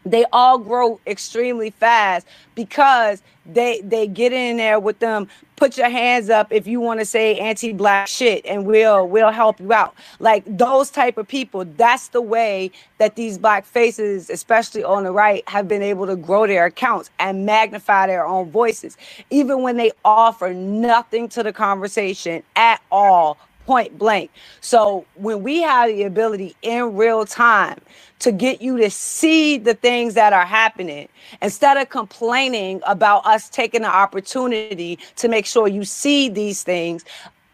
they 0.05 0.25
all 0.33 0.59
grow 0.59 1.01
extremely 1.07 1.71
fast 1.71 2.27
because 2.55 3.23
they 3.47 3.81
they 3.83 4.07
get 4.07 4.33
in 4.33 4.57
there 4.57 4.81
with 4.81 4.99
them. 4.99 5.29
Put 5.57 5.77
your 5.79 5.89
hands 5.89 6.31
up 6.31 6.49
if 6.51 6.67
you 6.67 6.81
want 6.81 7.01
to 7.01 7.07
say 7.07 7.39
anti-black 7.39 8.09
shit 8.09 8.45
and 8.45 8.67
we'll 8.67 9.07
we'll 9.07 9.31
help 9.31 9.61
you 9.61 9.73
out. 9.73 9.95
Like 10.19 10.45
those 10.47 10.91
type 10.91 11.17
of 11.19 11.29
people 11.29 11.65
that's 11.77 12.09
the 12.09 12.21
way 12.23 12.71
that 12.99 13.17
these 13.17 13.39
black 13.39 13.65
faces 13.65 14.31
especially 14.31 14.83
on 14.85 15.05
the 15.05 15.13
right 15.13 15.47
have 15.49 15.69
been 15.69 15.83
able 15.83 16.07
to 16.07 16.17
grow 16.17 16.47
their 16.47 16.67
accounts 16.67 17.11
and 17.19 17.47
magnify 17.47 18.07
their 18.07 18.27
own 18.27 18.51
voices. 18.51 18.97
Even 19.31 19.63
when 19.63 19.77
they 19.77 19.93
offer 20.05 20.53
nothing 20.53 21.29
to 21.29 21.43
the 21.43 21.53
conversation 21.53 22.43
at 22.57 22.81
all 22.91 23.39
point 23.67 23.99
blank. 23.99 24.31
So 24.61 25.07
when 25.15 25.43
we 25.43 25.63
have 25.63 25.89
the 25.91 26.05
ability 26.05 26.57
in 26.63 26.97
real 26.97 27.25
time 27.27 27.81
to 28.21 28.33
get 28.33 28.63
you 28.63 28.79
to 28.79 28.91
see 28.91 29.59
the 29.59 29.75
things 29.75 30.15
that 30.15 30.33
are 30.33 30.47
happening 30.47 31.09
instead 31.43 31.77
of 31.77 31.91
complaining 31.91 32.81
about 32.87 33.27
us 33.27 33.49
taking 33.49 33.83
the 33.83 33.89
opportunity 33.89 34.99
to 35.17 35.29
make 35.29 35.47
sure 35.47 35.69
you 35.69 35.85
see 35.85 36.29
these 36.29 36.63
things 36.63 37.05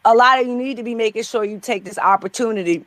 a 0.05 0.15
lot 0.15 0.41
of 0.41 0.47
you 0.47 0.57
need 0.57 0.77
to 0.77 0.83
be 0.83 0.95
making 0.95 1.23
sure 1.23 1.45
you 1.45 1.59
take 1.61 1.85
this 1.85 1.99
opportunity 1.99 2.85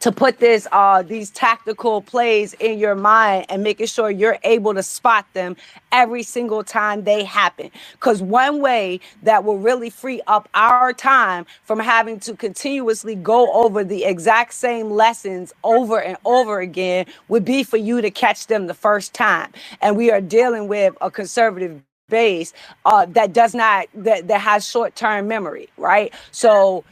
to 0.00 0.12
put 0.12 0.38
this 0.38 0.66
uh 0.72 1.02
these 1.02 1.30
tactical 1.30 2.02
plays 2.02 2.54
in 2.54 2.78
your 2.78 2.94
mind 2.94 3.46
and 3.48 3.62
making 3.62 3.86
sure 3.86 4.10
you're 4.10 4.38
able 4.44 4.74
to 4.74 4.82
spot 4.82 5.26
them 5.34 5.56
every 5.92 6.22
single 6.22 6.64
time 6.64 7.04
they 7.04 7.24
happen. 7.24 7.70
Because 7.92 8.22
one 8.22 8.60
way 8.60 9.00
that 9.22 9.44
will 9.44 9.58
really 9.58 9.90
free 9.90 10.20
up 10.26 10.48
our 10.54 10.92
time 10.92 11.46
from 11.64 11.78
having 11.80 12.20
to 12.20 12.34
continuously 12.34 13.14
go 13.14 13.52
over 13.52 13.84
the 13.84 14.04
exact 14.04 14.54
same 14.54 14.90
lessons 14.90 15.52
over 15.64 16.00
and 16.02 16.16
over 16.24 16.60
again 16.60 17.06
would 17.28 17.44
be 17.44 17.62
for 17.62 17.76
you 17.76 18.02
to 18.02 18.10
catch 18.10 18.48
them 18.48 18.66
the 18.66 18.74
first 18.74 19.14
time. 19.14 19.52
And 19.82 19.96
we 19.96 20.10
are 20.10 20.20
dealing 20.20 20.68
with 20.68 20.94
a 21.00 21.10
conservative 21.10 21.82
base 22.08 22.52
uh, 22.86 23.06
that 23.06 23.32
does 23.32 23.54
not 23.54 23.86
that, 23.94 24.28
that 24.28 24.40
has 24.40 24.68
short-term 24.68 25.28
memory 25.28 25.68
right? 25.78 26.12
So 26.32 26.84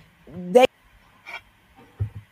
they 0.53 0.67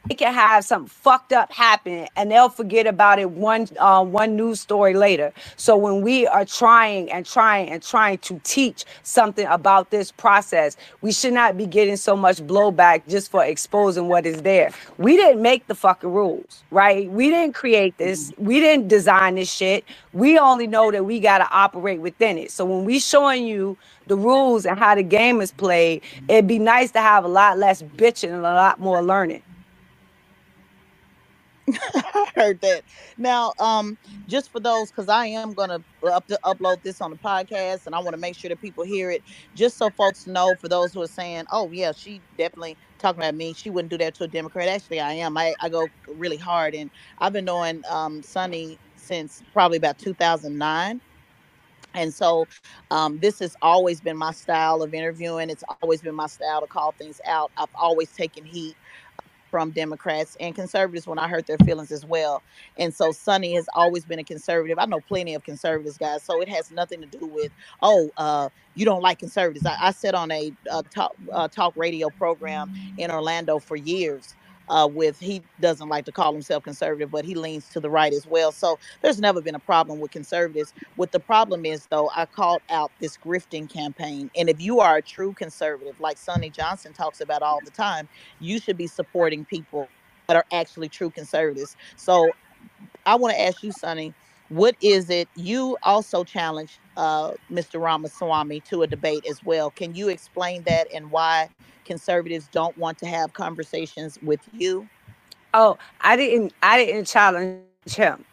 they 0.09 0.15
can 0.15 0.33
have 0.33 0.65
something 0.65 0.89
fucked 0.89 1.33
up 1.33 1.53
happen 1.53 2.07
and 2.17 2.31
they'll 2.31 2.49
forget 2.49 2.87
about 2.87 3.19
it 3.19 3.31
one 3.31 3.69
uh, 3.79 4.05
one 4.05 4.37
news 4.37 4.61
story 4.61 4.95
later. 4.95 5.33
So 5.57 5.77
when 5.77 6.03
we 6.03 6.27
are 6.27 6.45
trying 6.45 7.11
and 7.11 7.27
trying 7.27 7.71
and 7.71 7.83
trying 7.83 8.19
to 8.19 8.41
teach 8.45 8.85
something 9.03 9.47
about 9.47 9.91
this 9.91 10.13
process, 10.13 10.77
we 11.01 11.13
should 11.13 11.33
not 11.33 11.57
be 11.57 11.67
getting 11.67 11.97
so 11.97 12.17
much 12.17 12.39
blowback 12.39 13.09
just 13.09 13.31
for 13.31 13.45
exposing 13.45 14.09
what 14.09 14.27
is 14.27 14.43
there. 14.43 14.71
We 14.99 15.17
didn't 15.17 15.43
make 15.43 15.67
the 15.67 15.75
fucking 15.75 16.13
rules, 16.13 16.63
right? 16.71 17.11
We 17.11 17.31
didn't 17.31 17.55
create 17.55 17.99
this. 17.99 18.33
We 18.39 18.61
didn't 18.61 18.89
design 18.89 19.37
this 19.37 19.53
shit. 19.53 19.85
We 20.13 20.39
only 20.39 20.67
know 20.67 20.91
that 20.91 21.05
we 21.05 21.21
got 21.21 21.39
to 21.39 21.51
operate 21.51 22.01
within 22.01 22.39
it. 22.39 22.51
So 22.51 22.65
when 22.65 22.85
we 22.85 22.99
showing 22.99 23.47
you 23.47 23.77
the 24.07 24.17
rules 24.17 24.67
and 24.67 24.79
how 24.79 24.95
the 24.95 25.03
game 25.03 25.41
is 25.41 25.53
played, 25.53 26.03
it'd 26.29 26.47
be 26.47 26.59
nice 26.59 26.93
to 26.93 27.01
have 27.01 27.25
a 27.25 27.29
lot 27.29 27.59
less 27.59 27.83
bitching 27.83 28.29
and 28.29 28.39
a 28.39 28.55
lot 28.55 28.79
more 28.79 29.03
learning. 29.03 29.43
I 31.95 32.27
heard 32.37 32.61
that. 32.61 32.83
Now, 33.17 33.53
um, 33.59 33.99
just 34.29 34.53
for 34.53 34.61
those, 34.61 34.91
because 34.91 35.09
I 35.09 35.27
am 35.27 35.53
gonna 35.53 35.81
up 36.13 36.27
to 36.29 36.39
upload 36.45 36.83
this 36.83 37.01
on 37.01 37.11
the 37.11 37.17
podcast, 37.17 37.87
and 37.87 37.95
I 37.95 37.99
want 37.99 38.15
to 38.15 38.19
make 38.21 38.37
sure 38.37 38.49
that 38.51 38.61
people 38.61 38.85
hear 38.85 39.11
it, 39.11 39.23
just 39.55 39.77
so 39.77 39.91
folks 39.91 40.27
know. 40.27 40.55
For 40.61 40.69
those 40.69 40.93
who 40.93 41.03
are 41.03 41.09
saying, 41.09 41.45
"Oh 41.51 41.71
yeah, 41.73 41.93
she 41.93 42.23
definitely 42.39 42.79
talking 42.99 43.21
about 43.21 43.35
me," 43.35 43.53
she 43.55 43.71
wouldn't 43.71 43.91
do 43.91 43.99
that 43.99 44.15
to 44.17 44.25
a 44.25 44.29
Democrat. 44.29 44.69
Actually, 44.69 45.01
I 45.01 45.15
am. 45.15 45.37
I, 45.37 45.55
I 45.61 45.69
go 45.69 45.91
really 46.07 46.39
hard, 46.39 46.75
and 46.75 46.91
I've 47.19 47.33
been 47.33 47.45
knowing 47.47 47.83
um, 47.91 48.23
Sonnie 48.23 48.79
since 48.97 49.43
probably 49.53 49.79
about 49.79 49.99
2009. 49.99 51.01
And 51.95 52.13
so, 52.13 52.47
um, 52.91 53.19
this 53.21 53.39
has 53.41 53.57
always 53.63 54.01
been 54.01 54.17
my 54.19 54.33
style 54.33 54.83
of 54.83 54.93
interviewing. 54.95 55.51
It's 55.51 55.65
always 55.83 56.03
been 56.03 56.15
my 56.15 56.27
style 56.27 56.61
to 56.61 56.67
call 56.67 56.95
things 56.99 57.21
out. 57.27 57.53
I've 57.57 57.69
always 57.75 58.13
taken 58.13 58.45
heat 58.45 58.77
from 59.51 59.71
Democrats 59.71 60.37
and 60.41 60.55
conservatives 60.55 61.07
when 61.07 61.19
I 61.19 61.29
hurt 61.29 61.47
their 61.47 61.59
feelings 61.59 61.93
as 61.93 62.05
well. 62.05 62.43
And 62.79 62.93
so 62.95 63.13
Sonnie 63.13 63.55
has 63.55 63.69
always 63.75 64.05
been 64.05 64.19
a 64.19 64.25
conservative. 64.25 64.79
I 64.79 64.87
know 64.87 65.01
plenty 65.01 65.35
of 65.35 65.45
conservatives, 65.45 65.99
guys. 65.99 66.23
So 66.23 66.41
it 66.41 66.49
has 66.49 66.71
nothing 66.71 67.01
to 67.01 67.07
do 67.07 67.27
with, 67.27 67.53
oh, 67.83 68.11
uh, 68.17 68.49
you 68.75 68.85
don't 68.85 69.03
like 69.03 69.19
conservatives. 69.19 69.67
I, 69.67 69.77
I 69.81 69.91
said 69.93 70.15
on 70.15 70.31
a, 70.31 70.53
a 70.71 70.83
talk, 70.83 71.15
uh, 71.33 71.49
talk 71.49 71.75
radio 71.77 72.11
program 72.11 72.73
in 72.99 73.11
Orlando 73.11 73.59
for 73.59 73.77
years 73.77 74.35
uh, 74.69 74.89
with 74.91 75.19
he 75.19 75.43
doesn't 75.61 75.89
like 75.89 76.05
to 76.07 76.13
call 76.13 76.33
himself 76.33 76.65
conservative, 76.65 77.11
but 77.11 77.25
he 77.25 77.35
leans 77.35 77.69
to 77.71 77.81
the 77.81 77.91
right 77.91 78.13
as 78.13 78.27
well. 78.27 78.53
So 78.53 78.79
there's 79.03 79.21
never 79.21 79.41
been 79.41 79.55
a 79.55 79.61
problem 79.61 80.01
with 80.01 80.11
conservatives. 80.11 80.73
What 80.97 81.13
the 81.13 81.21
problem 81.21 81.65
is, 81.65 81.87
though, 81.87 82.11
I 82.15 82.27
called 82.27 82.63
out 82.71 82.93
this 83.01 83.17
grifting 83.17 83.71
campaign. 83.73 84.31
And 84.37 84.49
if 84.49 84.61
you 84.61 84.81
are 84.81 84.97
a 84.97 85.03
true 85.03 85.33
conservative, 85.33 86.01
like 86.01 86.19
Sonnie 86.19 86.51
Johnson 86.51 86.93
talks 86.93 87.21
about 87.21 87.43
all 87.43 87.61
the 87.65 87.71
time, 87.71 88.09
you 88.41 88.59
should 88.59 88.77
be 88.77 88.87
supporting 88.87 89.45
people 89.45 89.89
that 90.29 90.37
are 90.37 90.47
actually 90.53 90.89
true 90.89 91.11
conservatives. 91.11 91.77
So 91.97 92.31
I 93.05 93.15
want 93.15 93.35
to 93.35 93.41
ask 93.41 93.63
you, 93.63 93.73
Sonnie, 93.73 94.15
what 94.49 94.77
is 94.81 95.11
it? 95.11 95.29
You 95.35 95.77
also 95.83 96.25
challenged 96.25 96.79
uh, 96.97 97.33
Mr. 97.51 97.81
Ramaswamy 97.81 98.61
to 98.61 98.83
a 98.83 98.87
debate 98.87 99.25
as 99.29 99.45
well. 99.45 99.71
Can 99.71 99.95
you 99.95 100.09
explain 100.09 100.63
that 100.65 100.87
and 100.93 101.11
why 101.11 101.49
conservatives 101.85 102.49
don't 102.53 102.77
want 102.79 102.99
to 102.99 103.07
have 103.07 103.33
conversations 103.33 104.19
with 104.23 104.41
you? 104.53 104.89
Oh, 105.55 105.79
I 106.01 106.17
didn't. 106.17 106.53
I 106.63 106.85
didn't 106.85 107.07
challenge 107.07 107.63
him. 107.89 108.25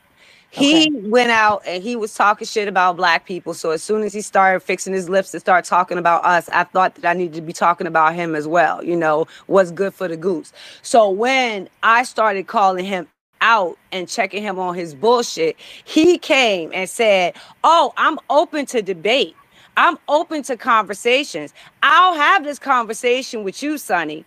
He 0.49 0.83
okay. 0.83 1.09
went 1.09 1.31
out 1.31 1.63
and 1.65 1.81
he 1.81 1.95
was 1.95 2.13
talking 2.13 2.45
shit 2.45 2.67
about 2.67 2.95
black 2.95 3.25
people. 3.25 3.55
So 3.55 3.71
as 3.71 3.81
soon 3.81 4.03
as 4.03 4.13
he 4.13 4.21
started 4.21 4.59
fixing 4.59 4.93
his 4.93 5.09
lips 5.09 5.31
to 5.31 5.39
start 5.39 5.65
talking 5.65 5.97
about 5.97 6.23
us, 6.25 6.47
I 6.49 6.63
thought 6.63 6.93
that 6.95 7.09
I 7.09 7.13
needed 7.17 7.33
to 7.35 7.41
be 7.41 7.53
talking 7.53 7.87
about 7.87 8.13
him 8.13 8.35
as 8.35 8.47
well. 8.47 8.83
You 8.83 8.95
know, 8.95 9.25
what's 9.47 9.71
good 9.71 9.95
for 9.95 10.07
the 10.07 10.15
goose. 10.15 10.53
So 10.83 11.09
when 11.09 11.69
I 11.81 12.03
started 12.03 12.45
calling 12.45 12.85
him 12.85 13.07
out 13.43 13.77
and 13.91 14.07
checking 14.07 14.41
him 14.41 14.57
on 14.57 14.73
his 14.73 14.95
bullshit, 14.95 15.57
he 15.83 16.17
came 16.17 16.71
and 16.73 16.89
said, 16.89 17.35
Oh, 17.63 17.93
I'm 17.97 18.17
open 18.29 18.65
to 18.67 18.81
debate. 18.81 19.35
I'm 19.75 19.97
open 20.07 20.43
to 20.43 20.57
conversations. 20.57 21.53
I'll 21.83 22.15
have 22.15 22.43
this 22.43 22.57
conversation 22.57 23.43
with 23.43 23.61
you, 23.61 23.77
Sonnie. 23.77 24.23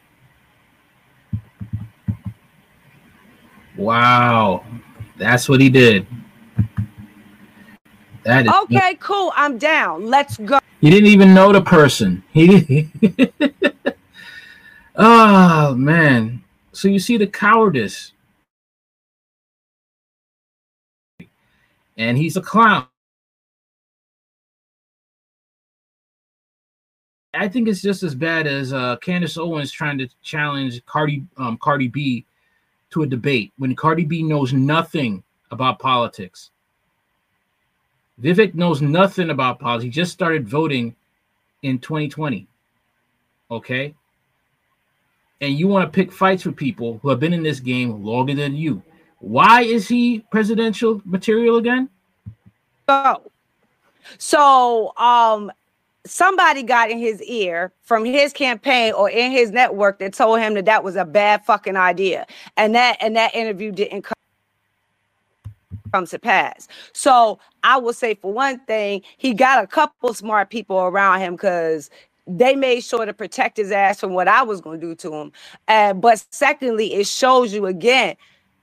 Wow. 3.76 4.64
That's 5.16 5.48
what 5.48 5.60
he 5.60 5.70
did. 5.70 6.06
That 8.24 8.46
is 8.46 8.52
okay, 8.64 8.96
cool. 8.98 9.32
I'm 9.36 9.56
down. 9.56 10.06
Let's 10.06 10.36
go. 10.38 10.58
He 10.80 10.90
didn't 10.90 11.08
even 11.08 11.32
know 11.32 11.52
the 11.52 11.62
person. 11.62 12.22
He 12.32 12.46
didn't. 12.60 13.96
oh 14.96 15.74
man. 15.78 16.42
So 16.72 16.88
you 16.88 16.98
see 16.98 17.16
the 17.16 17.26
cowardice 17.26 18.12
and 21.96 22.16
he's 22.16 22.36
a 22.36 22.42
clown. 22.42 22.86
I 27.34 27.48
think 27.48 27.68
it's 27.68 27.82
just 27.82 28.02
as 28.02 28.14
bad 28.14 28.46
as 28.46 28.72
uh, 28.72 28.96
Candace 28.96 29.36
Owens 29.36 29.70
trying 29.70 29.98
to 29.98 30.08
challenge 30.22 30.84
Cardi 30.86 31.24
um, 31.36 31.58
Cardi 31.58 31.88
B 31.88 32.24
to 32.90 33.02
a 33.02 33.06
debate 33.06 33.52
when 33.58 33.76
Cardi 33.76 34.04
B 34.04 34.22
knows 34.22 34.52
nothing 34.52 35.22
about 35.50 35.78
politics. 35.78 36.50
Vivek 38.22 38.54
knows 38.54 38.80
nothing 38.80 39.30
about 39.30 39.58
politics. 39.58 39.84
He 39.84 39.90
just 39.90 40.12
started 40.12 40.48
voting 40.48 40.96
in 41.62 41.78
2020. 41.78 42.46
Okay. 43.50 43.94
And 45.42 45.58
you 45.58 45.68
want 45.68 45.84
to 45.84 45.94
pick 45.94 46.10
fights 46.10 46.46
with 46.46 46.56
people 46.56 46.98
who 47.02 47.10
have 47.10 47.20
been 47.20 47.34
in 47.34 47.42
this 47.42 47.60
game 47.60 48.02
longer 48.02 48.34
than 48.34 48.56
you. 48.56 48.82
Why 49.20 49.62
is 49.62 49.88
he 49.88 50.20
presidential 50.30 51.00
material 51.04 51.56
again? 51.56 51.88
So, 52.88 53.30
so 54.18 54.96
um, 54.96 55.50
somebody 56.04 56.62
got 56.62 56.90
in 56.90 56.98
his 56.98 57.22
ear 57.22 57.72
from 57.82 58.04
his 58.04 58.32
campaign 58.32 58.92
or 58.92 59.10
in 59.10 59.32
his 59.32 59.50
network 59.50 59.98
that 59.98 60.14
told 60.14 60.40
him 60.40 60.54
that 60.54 60.66
that 60.66 60.84
was 60.84 60.96
a 60.96 61.04
bad 61.04 61.44
fucking 61.44 61.76
idea, 61.76 62.26
and 62.56 62.74
that 62.74 62.96
and 63.00 63.16
that 63.16 63.34
interview 63.34 63.72
didn't 63.72 64.02
come 64.02 64.16
come 65.92 66.06
to 66.06 66.18
pass. 66.18 66.68
So 66.92 67.38
I 67.62 67.78
will 67.78 67.92
say 67.92 68.14
for 68.14 68.32
one 68.32 68.58
thing, 68.60 69.02
he 69.16 69.34
got 69.34 69.62
a 69.62 69.66
couple 69.66 70.12
smart 70.14 70.50
people 70.50 70.78
around 70.78 71.20
him 71.20 71.34
because 71.34 71.90
they 72.26 72.56
made 72.56 72.80
sure 72.80 73.06
to 73.06 73.14
protect 73.14 73.56
his 73.56 73.70
ass 73.70 74.00
from 74.00 74.12
what 74.12 74.28
I 74.28 74.42
was 74.42 74.60
going 74.60 74.80
to 74.80 74.86
do 74.86 74.94
to 74.96 75.14
him. 75.14 75.32
Uh, 75.68 75.94
but 75.94 76.24
secondly, 76.30 76.94
it 76.94 77.06
shows 77.06 77.52
you 77.54 77.66
again 77.66 78.16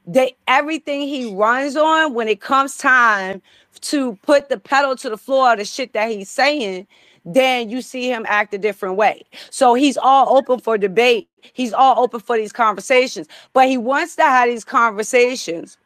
they 0.08 0.36
everything 0.47 1.01
he 1.01 1.34
runs 1.36 1.76
on 1.78 2.14
when 2.14 2.28
it 2.28 2.41
comes 2.41 2.78
time 2.78 3.41
to 3.82 4.18
put 4.24 4.49
the 4.49 4.60
pedal 4.60 4.95
to 4.97 5.10
the 5.10 5.18
floor 5.18 5.54
of 5.54 5.60
the 5.60 5.66
shit 5.66 5.93
that 5.93 6.12
he's 6.12 6.30
saying 6.30 6.88
then 7.26 7.70
you 7.70 7.82
see 7.82 8.10
him 8.10 8.26
act 8.28 8.54
a 8.54 8.58
different 8.58 8.97
way. 8.97 9.24
So 9.49 9.76
he's 9.76 9.97
all 9.97 10.38
open 10.38 10.60
for 10.60 10.78
debate. 10.78 11.30
He's 11.54 11.74
all 11.74 12.04
open 12.04 12.20
for 12.20 12.38
these 12.38 12.54
conversations, 12.54 13.28
but 13.54 13.68
he 13.70 13.78
wants 13.78 14.16
to 14.18 14.24
have 14.24 14.49
these 14.49 14.66
conversations 14.66 15.78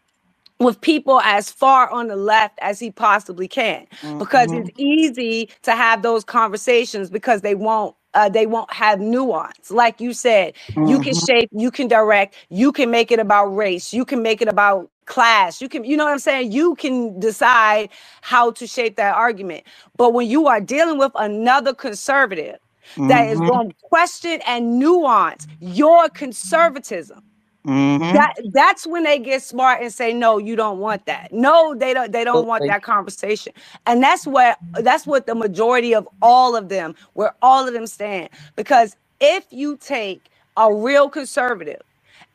with 0.60 0.82
people 0.82 1.22
as 1.22 1.52
far 1.52 1.90
on 1.92 2.08
the 2.08 2.16
left 2.16 2.58
as 2.62 2.80
he 2.80 2.92
possibly 2.92 3.48
can 3.48 3.88
mm-hmm. 4.02 4.20
because 4.20 4.52
it's 4.52 4.70
easy 4.78 5.50
to 5.64 5.72
have 5.74 6.02
those 6.04 6.24
conversations 6.24 7.10
because 7.10 7.42
they 7.42 7.56
won't 7.56 7.96
uh, 8.18 8.28
they 8.28 8.48
won't 8.48 8.74
have 8.74 9.00
nuance. 9.00 9.70
Like 9.70 10.02
you 10.02 10.12
said, 10.12 10.56
mm-hmm. 10.70 10.88
you 10.88 11.00
can 11.00 11.14
mm-hmm. 11.14 11.26
shape, 11.26 11.50
you 11.52 11.70
can 11.70 11.88
direct, 11.88 12.36
you 12.50 12.72
can 12.72 12.90
make 12.90 13.12
it 13.12 13.20
about 13.20 13.46
race, 13.46 13.94
you 13.94 14.06
can 14.06 14.24
make 14.24 14.42
it 14.42 14.48
about 14.48 14.90
class. 15.06 15.62
You 15.62 15.70
can, 15.70 15.84
you 15.84 15.96
know 15.96 16.06
what 16.06 16.14
I'm 16.14 16.20
saying? 16.20 16.52
You 16.52 16.74
can 16.76 17.20
decide 17.20 17.90
how 18.22 18.52
to 18.52 18.66
shape 18.66 18.96
that 18.98 19.14
argument. 19.14 19.66
But 19.96 20.14
when 20.14 20.28
you 20.28 20.48
are 20.48 20.60
dealing 20.60 20.98
with 20.98 21.12
another 21.16 21.76
conservative 21.76 22.58
mm-hmm. 22.96 23.08
that 23.08 23.30
is 23.30 23.38
mm-hmm. 23.38 23.50
going 23.50 23.70
to 23.70 23.76
question 23.84 24.42
and 24.48 24.80
nuance 24.80 25.46
your 25.60 26.10
conservatism, 26.10 27.24
Mm-hmm. 27.68 28.14
That 28.14 28.34
that's 28.54 28.88
when 28.88 29.04
they 29.04 29.20
get 29.20 29.44
smart 29.44 29.82
and 29.82 29.92
say, 29.92 30.14
no, 30.14 30.38
you 30.38 30.56
don't 30.56 30.80
want 30.80 31.06
that. 31.06 31.34
No, 31.34 31.76
they 31.76 31.94
don't. 31.94 32.14
They 32.14 32.24
don't 32.24 32.48
want 32.48 32.64
that 32.66 32.82
conversation, 32.82 33.52
and 33.86 34.02
that's 34.02 34.26
what 34.26 34.58
that's 34.76 35.06
what 35.06 35.28
the 35.28 35.36
majority 35.36 35.94
of 35.94 36.08
all 36.22 36.56
of 36.56 36.70
them, 36.70 36.96
where 37.14 37.34
all 37.42 37.68
of 37.68 37.74
them 37.74 37.86
stand, 37.86 38.30
because 38.56 38.96
if 39.20 39.46
you 39.50 39.76
take 39.78 40.30
a 40.56 40.74
real 40.74 41.10
conservative 41.10 41.82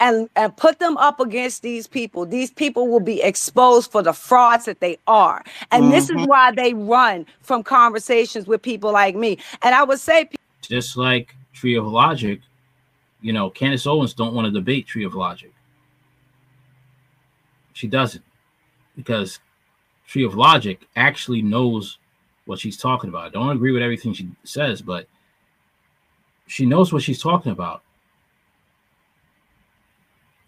and 0.01 0.28
and 0.37 0.57
put 0.57 0.78
them 0.78 0.97
up 0.97 1.20
against 1.20 1.62
these 1.62 1.87
people 1.87 2.24
these 2.26 2.51
people 2.51 2.89
will 2.89 3.01
be 3.01 3.22
exposed 3.22 3.91
for 3.91 4.03
the 4.03 4.12
frauds 4.12 4.64
that 4.64 4.80
they 4.80 4.97
are 5.07 5.45
and 5.70 5.85
mm-hmm. 5.85 5.93
this 5.93 6.05
is 6.05 6.16
mm-hmm. 6.16 6.24
why 6.24 6.51
they 6.51 6.72
run 6.74 7.26
from 7.41 7.62
conversations 7.62 8.47
with 8.47 8.62
people 8.62 8.93
like 8.93 9.14
me 9.14 9.39
and 9.62 9.74
i 9.74 9.83
would 9.83 10.01
say 10.01 10.28
just 10.61 10.97
like 10.97 11.35
tree 11.53 11.76
of 11.76 11.87
logic 11.87 12.41
you 13.23 13.33
know 13.33 13.49
candace 13.49 13.87
owens 13.87 14.14
don't 14.14 14.35
want 14.35 14.45
to 14.45 14.51
debate 14.51 14.87
tree 14.87 15.05
of 15.05 15.14
logic 15.14 15.53
she 17.73 17.87
doesn't 17.87 18.25
because 18.97 19.41
tree 20.07 20.25
of 20.25 20.35
logic 20.35 20.87
actually 20.97 21.41
knows 21.41 21.99
what 22.45 22.59
she's 22.59 22.77
talking 22.77 23.09
about 23.09 23.27
I 23.27 23.31
don't 23.31 23.51
agree 23.51 23.73
with 23.73 23.83
everything 23.83 24.12
she 24.12 24.31
says 24.45 24.83
but 24.83 25.07
she 26.47 26.66
knows 26.66 26.93
what 26.93 27.03
she's 27.03 27.23
talking 27.23 27.53
about 27.53 27.83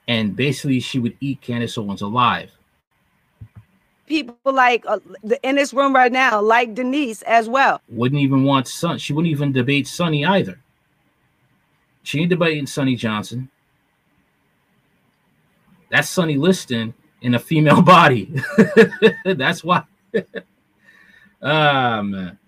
and 0.09 0.37
basically 0.37 0.81
she 0.81 0.99
would 0.99 1.17
eat 1.21 1.41
Candace 1.41 1.79
Owens 1.79 2.03
alive. 2.03 2.51
People 4.07 4.37
like 4.45 4.85
uh, 4.87 4.99
in 5.43 5.57
this 5.57 5.73
room 5.73 5.95
right 5.95 6.13
now, 6.13 6.41
like 6.41 6.75
Denise 6.75 7.23
as 7.23 7.49
well. 7.49 7.81
Wouldn't 7.89 8.21
even 8.21 8.45
want 8.45 8.69
Sun. 8.69 8.99
She 8.99 9.15
wouldn't 9.15 9.33
even 9.33 9.51
debate 9.51 9.89
Sonnie 9.89 10.27
either. 10.27 10.61
She 12.05 12.21
ain't 12.21 12.31
debating 12.31 12.67
Sonnie 12.67 12.97
Johnson. 12.97 13.51
That's 15.91 16.09
Sonny 16.09 16.37
Liston 16.37 16.95
in 17.23 17.35
a 17.35 17.39
female 17.39 17.83
body. 17.97 18.41
That's 19.25 19.65
why. 19.65 19.83
ah 21.43 22.01
man 22.03 22.39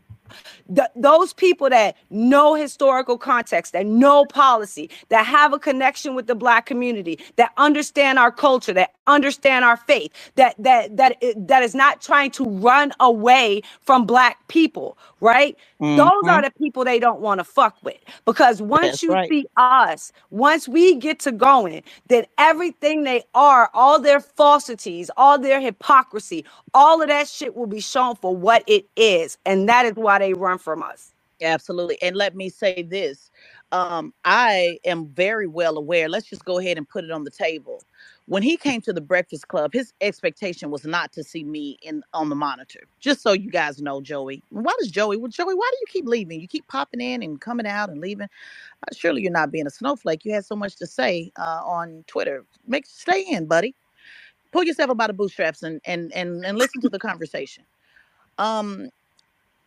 th- 0.75 0.89
those 0.97 1.33
people 1.33 1.71
that 1.71 1.97
know 2.11 2.55
historical 2.55 3.19
context, 3.19 3.73
that 3.73 3.87
know 3.87 4.25
policy, 4.27 4.91
that 5.11 5.27
have 5.27 5.53
a 5.53 5.59
connection 5.59 6.15
with 6.15 6.27
the 6.27 6.35
black 6.35 6.67
community, 6.67 7.19
that 7.37 7.53
understand 7.59 8.19
our 8.19 8.33
culture, 8.33 8.73
that 8.75 8.93
understand 9.07 9.65
our 9.65 9.77
faith, 9.77 10.13
that 10.37 10.55
that 10.59 10.97
that 10.97 11.17
that 11.37 11.63
is 11.63 11.75
not 11.75 12.01
trying 12.01 12.31
to 12.33 12.45
run 12.45 12.93
away 13.01 13.63
from 13.81 14.07
black 14.07 14.47
people, 14.49 14.99
right? 15.21 15.57
Mm-hmm. 15.81 15.97
Those 15.97 16.29
are 16.29 16.43
the 16.43 16.51
people 16.59 16.85
they 16.85 16.99
don't 16.99 17.21
want 17.21 17.41
to 17.41 17.45
fuck 17.45 17.77
with. 17.83 17.97
Because 18.25 18.63
once 18.63 18.83
That's 18.83 19.03
you 19.03 19.13
right. 19.13 19.29
see 19.29 19.47
us, 19.57 20.13
once 20.31 20.69
we 20.69 20.97
get 20.97 21.21
to 21.21 21.33
going, 21.33 21.83
then 22.09 22.27
everything 22.39 23.05
they 23.05 23.25
are, 23.35 23.71
all 23.75 24.01
their 24.01 24.21
falsities, 24.21 25.11
all 25.17 25.39
their 25.39 25.61
hypocrisy, 25.61 26.45
all 26.75 27.03
of 27.03 27.09
that 27.09 27.29
shit 27.29 27.57
will 27.57 27.67
be 27.67 27.81
shown 27.81 28.17
for 28.17 28.35
what 28.37 28.65
it 28.67 28.87
is. 28.97 29.39
And 29.47 29.69
that 29.69 29.87
is 29.87 29.95
why 29.95 30.16
they 30.19 30.35
run 30.35 30.59
from 30.59 30.83
us. 30.83 31.13
Absolutely. 31.43 32.01
And 32.03 32.17
let 32.17 32.37
me 32.37 32.49
say 32.51 32.83
this. 32.83 33.31
Um, 33.73 34.15
I 34.25 34.79
am 34.85 35.09
very 35.09 35.47
well 35.49 35.79
aware. 35.79 36.09
Let's 36.09 36.27
just 36.29 36.45
go 36.45 36.59
ahead 36.59 36.79
and 36.79 36.89
put 36.89 37.05
it 37.05 37.11
on 37.13 37.25
the 37.25 37.31
table 37.31 37.81
when 38.27 38.43
he 38.43 38.57
came 38.57 38.81
to 38.83 38.93
the 38.93 39.01
Breakfast 39.01 39.49
Club, 39.49 39.73
his 39.73 39.93
expectation 40.01 40.71
was 40.71 40.85
not 40.85 41.13
to 41.13 41.25
see 41.25 41.43
me 41.45 41.77
in 41.83 42.03
on 42.13 42.29
the 42.29 42.37
monitor. 42.37 42.81
Just 43.01 43.21
so 43.21 43.33
you 43.33 43.51
guys 43.51 43.83
know, 43.83 44.01
Joey. 44.01 44.43
Why 44.51 44.73
does 44.79 44.91
Joey? 44.91 45.17
Well, 45.17 45.29
Joey, 45.31 45.55
why 45.55 45.71
do 45.73 45.79
you 45.81 45.87
keep 45.89 46.07
leaving? 46.07 46.41
You 46.41 46.47
keep 46.49 46.67
popping 46.69 47.01
in 47.01 47.23
and 47.23 47.41
coming 47.41 47.67
out 47.67 47.91
and 47.91 48.01
leaving. 48.01 48.29
Uh, 48.73 48.95
surely 48.97 49.23
you're 49.23 49.33
not 49.33 49.53
being 49.53 49.67
a 49.67 49.71
snowflake. 49.71 50.25
You 50.25 50.35
had 50.35 50.47
so 50.47 50.57
much 50.57 50.77
to 50.77 50.87
say 50.87 51.33
uh, 51.39 51.63
on 51.65 52.05
Twitter. 52.09 52.45
Make 52.67 52.87
stay 52.87 53.23
in, 53.23 53.47
buddy. 53.47 53.75
Pull 54.53 54.65
yourself 54.65 54.91
up 54.91 54.99
by 54.99 55.09
the 55.09 55.13
bootstraps 55.15 55.63
and 55.63 55.81
and 55.87 56.13
and 56.15 56.45
and 56.47 56.59
listen 56.59 56.81
to 56.83 56.91
the 56.91 56.99
conversation. 57.01 57.65
Um, 58.39 58.91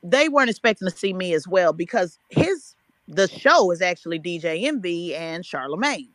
they 0.03 0.29
weren't 0.29 0.49
expecting 0.49 0.87
to 0.87 0.95
see 0.95 1.13
me 1.13 1.33
as 1.33 1.47
well 1.47 1.73
because 1.73 2.17
his 2.29 2.75
the 3.07 3.27
show 3.27 3.71
is 3.71 3.81
actually 3.81 4.19
DJ 4.19 4.65
Envy 4.65 5.15
and 5.15 5.45
Charlemagne. 5.45 6.09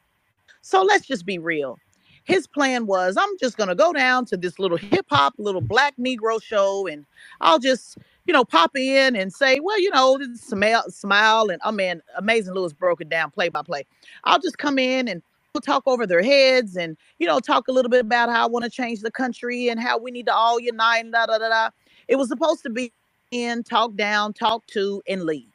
So 0.63 0.83
let's 0.83 1.07
just 1.07 1.27
be 1.27 1.39
real 1.39 1.79
his 2.25 2.47
plan 2.47 2.87
was 2.87 3.17
I'm 3.17 3.39
just 3.39 3.57
to 3.59 3.75
go 3.75 3.93
down 3.93 4.25
to 4.27 4.37
this 4.37 4.59
little 4.59 4.79
hip 4.79 5.07
hop, 5.11 5.35
little 5.39 5.61
black 5.61 5.95
Negro 5.99 6.43
show, 6.43 6.87
and 6.87 7.07
I'll 7.41 7.59
just, 7.59 7.99
you 8.27 8.33
know, 8.33 8.45
pop 8.45 8.75
in 8.77 9.15
and 9.15 9.33
say, 9.33 9.61
well, 9.61 9.79
you 9.79 9.91
know, 9.91 10.19
smile, 10.35 10.85
smile. 10.89 11.51
And 11.51 11.61
oh, 11.65 11.73
mean, 11.73 12.03
Amazing 12.17 12.55
Lewis 12.55 12.73
broke 12.73 13.01
it 13.01 13.11
down 13.11 13.31
play 13.31 13.51
by 13.51 13.63
play. 13.63 13.85
I'll 14.25 14.41
just 14.41 14.59
come 14.59 14.79
in 14.79 15.07
and 15.07 15.23
talk 15.65 15.85
over 15.87 16.07
their 16.07 16.23
heads 16.23 16.77
and, 16.77 16.97
you 17.19 17.27
know, 17.27 17.39
talk 17.39 17.69
a 17.69 17.73
little 17.73 17.91
bit 17.91 18.01
about 18.01 18.29
how 18.29 18.45
I 18.45 18.49
want 18.49 18.65
to 18.65 18.71
change 18.71 19.01
the 19.01 19.11
country 19.11 19.69
and 19.69 19.79
how 19.79 19.99
we 19.99 20.11
need 20.11 20.27
to 20.27 20.35
all 20.35 20.59
unite 20.59 21.13
da 21.13 21.27
da 21.27 21.39
da 21.39 21.49
da. 21.49 21.71
It 22.09 22.17
was 22.17 22.29
supposed 22.29 22.63
to 22.65 22.71
be 22.71 22.93
in, 23.31 23.63
talk 23.63 23.95
down, 23.95 24.33
talk 24.33 24.67
to, 24.69 25.03
and 25.09 25.25
leave 25.25 25.49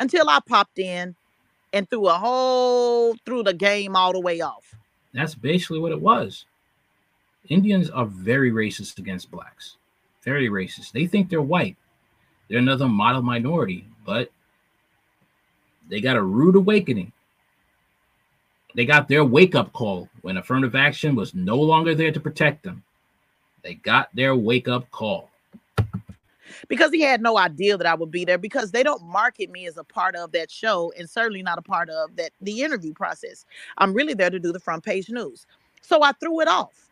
until 0.00 0.28
I 0.28 0.40
popped 0.46 0.78
in 0.78 1.14
and 1.72 1.88
threw 1.88 2.08
a 2.08 2.14
whole, 2.14 3.14
threw 3.24 3.42
the 3.42 3.54
game 3.54 3.96
all 3.96 4.12
the 4.12 4.20
way 4.20 4.40
off. 4.40 4.74
That's 5.14 5.34
basically 5.34 5.78
what 5.78 5.92
it 5.92 6.00
was. 6.00 6.46
Indians 7.48 7.90
are 7.90 8.06
very 8.06 8.50
racist 8.50 8.98
against 8.98 9.30
blacks. 9.30 9.76
Very 10.22 10.48
racist. 10.48 10.92
They 10.92 11.06
think 11.06 11.28
they're 11.28 11.42
white. 11.42 11.76
They're 12.48 12.58
another 12.58 12.88
model 12.88 13.22
minority, 13.22 13.86
but 14.04 14.30
they 15.88 16.00
got 16.00 16.16
a 16.16 16.22
rude 16.22 16.56
awakening. 16.56 17.12
They 18.74 18.86
got 18.86 19.08
their 19.08 19.24
wake 19.24 19.54
up 19.54 19.72
call 19.72 20.08
when 20.22 20.36
affirmative 20.36 20.74
action 20.74 21.14
was 21.14 21.34
no 21.34 21.56
longer 21.56 21.94
there 21.94 22.12
to 22.12 22.20
protect 22.20 22.62
them. 22.62 22.82
They 23.62 23.74
got 23.74 24.08
their 24.14 24.34
wake 24.34 24.68
up 24.68 24.90
call 24.90 25.30
because 26.68 26.90
he 26.92 27.00
had 27.02 27.22
no 27.22 27.38
idea 27.38 27.76
that 27.76 27.86
I 27.86 27.94
would 27.94 28.10
be 28.10 28.24
there 28.24 28.38
because 28.38 28.72
they 28.72 28.82
don't 28.82 29.02
market 29.04 29.50
me 29.50 29.66
as 29.66 29.76
a 29.76 29.84
part 29.84 30.16
of 30.16 30.32
that 30.32 30.50
show 30.50 30.92
and 30.98 31.08
certainly 31.10 31.42
not 31.42 31.58
a 31.58 31.62
part 31.62 31.90
of 31.90 32.16
that 32.16 32.32
the 32.40 32.62
interview 32.62 32.94
process. 32.94 33.44
I'm 33.78 33.94
really 33.94 34.14
there 34.14 34.30
to 34.30 34.38
do 34.38 34.52
the 34.52 34.60
front 34.60 34.84
page 34.84 35.10
news. 35.10 35.46
So 35.82 36.02
I 36.02 36.12
threw 36.12 36.40
it 36.40 36.48
off. 36.48 36.88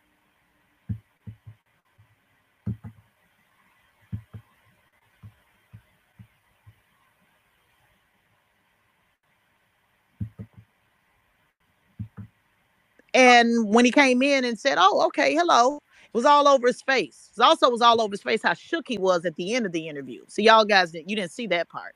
And 13.13 13.67
when 13.73 13.85
he 13.85 13.91
came 13.91 14.21
in 14.21 14.45
and 14.45 14.59
said, 14.59 14.77
"Oh, 14.79 15.05
okay, 15.07 15.33
hello," 15.35 15.79
was 16.13 16.25
all 16.25 16.47
over 16.47 16.67
his 16.67 16.81
face. 16.81 17.31
It 17.37 17.41
also 17.41 17.69
was 17.69 17.81
all 17.81 18.01
over 18.01 18.11
his 18.11 18.21
face 18.23 18.41
how 18.43 18.53
shook 18.53 18.87
he 18.87 18.97
was 18.97 19.25
at 19.25 19.35
the 19.35 19.53
end 19.53 19.65
of 19.65 19.71
the 19.71 19.87
interview. 19.87 20.23
So 20.27 20.41
y'all 20.41 20.65
guys 20.65 20.93
you 20.93 21.15
didn't 21.15 21.31
see 21.31 21.47
that 21.47 21.69
part. 21.69 21.95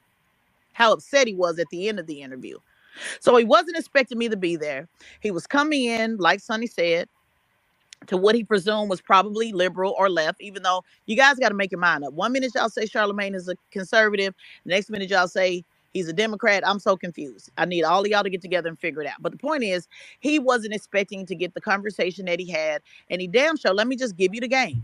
How 0.74 0.93
upset 0.93 1.28
he 1.28 1.36
was 1.36 1.59
at 1.59 1.68
the 1.70 1.88
end 1.89 1.99
of 1.99 2.07
the 2.07 2.22
interview. 2.22 2.57
So 3.20 3.36
he 3.38 3.43
wasn't 3.45 3.78
expecting 3.78 4.18
me 4.18 4.30
to 4.30 4.38
be 4.38 4.55
there. 4.55 4.88
He 5.22 5.32
was 5.32 5.47
coming 5.47 5.86
in, 5.86 6.18
like 6.18 6.39
Sonnie 6.39 6.68
said, 6.68 7.09
to 8.07 8.18
what 8.18 8.36
he 8.36 8.43
presumed 8.43 8.89
was 8.89 9.01
probably 9.01 9.51
liberal 9.51 9.95
or 9.97 10.09
left, 10.09 10.41
even 10.41 10.63
though 10.63 10.84
you 11.05 11.16
guys 11.16 11.38
got 11.38 11.49
to 11.49 11.55
make 11.55 11.72
your 11.72 11.80
mind 11.80 12.03
up. 12.05 12.13
One 12.13 12.32
minute 12.32 12.53
y'all 12.55 12.70
say 12.70 12.86
Charlemagne 12.86 13.36
is 13.36 13.49
a 13.49 13.55
conservative, 13.72 14.34
the 14.66 14.72
next 14.72 14.89
minute 14.89 15.09
y'all 15.09 15.28
say 15.28 15.63
He's 15.95 16.09
a 16.09 16.13
Democrat. 16.13 16.67
I'm 16.67 16.79
so 16.79 16.97
confused. 16.97 17.49
I 17.57 17.63
need 17.63 17.83
all 17.83 18.01
of 18.01 18.07
y'all 18.07 18.21
to 18.21 18.29
get 18.29 18.41
together 18.41 18.67
and 18.67 18.77
figure 18.77 19.01
it 19.01 19.07
out. 19.07 19.15
But 19.21 19.31
the 19.31 19.37
point 19.37 19.63
is, 19.63 19.87
he 20.19 20.39
wasn't 20.39 20.73
expecting 20.73 21.25
to 21.25 21.35
get 21.35 21.53
the 21.53 21.61
conversation 21.61 22.25
that 22.25 22.37
he 22.37 22.51
had. 22.51 22.81
And 23.09 23.21
he 23.21 23.27
damn 23.27 23.55
sure, 23.55 23.73
let 23.73 23.87
me 23.87 23.95
just 23.95 24.17
give 24.17 24.35
you 24.35 24.41
the 24.41 24.49
game. 24.49 24.83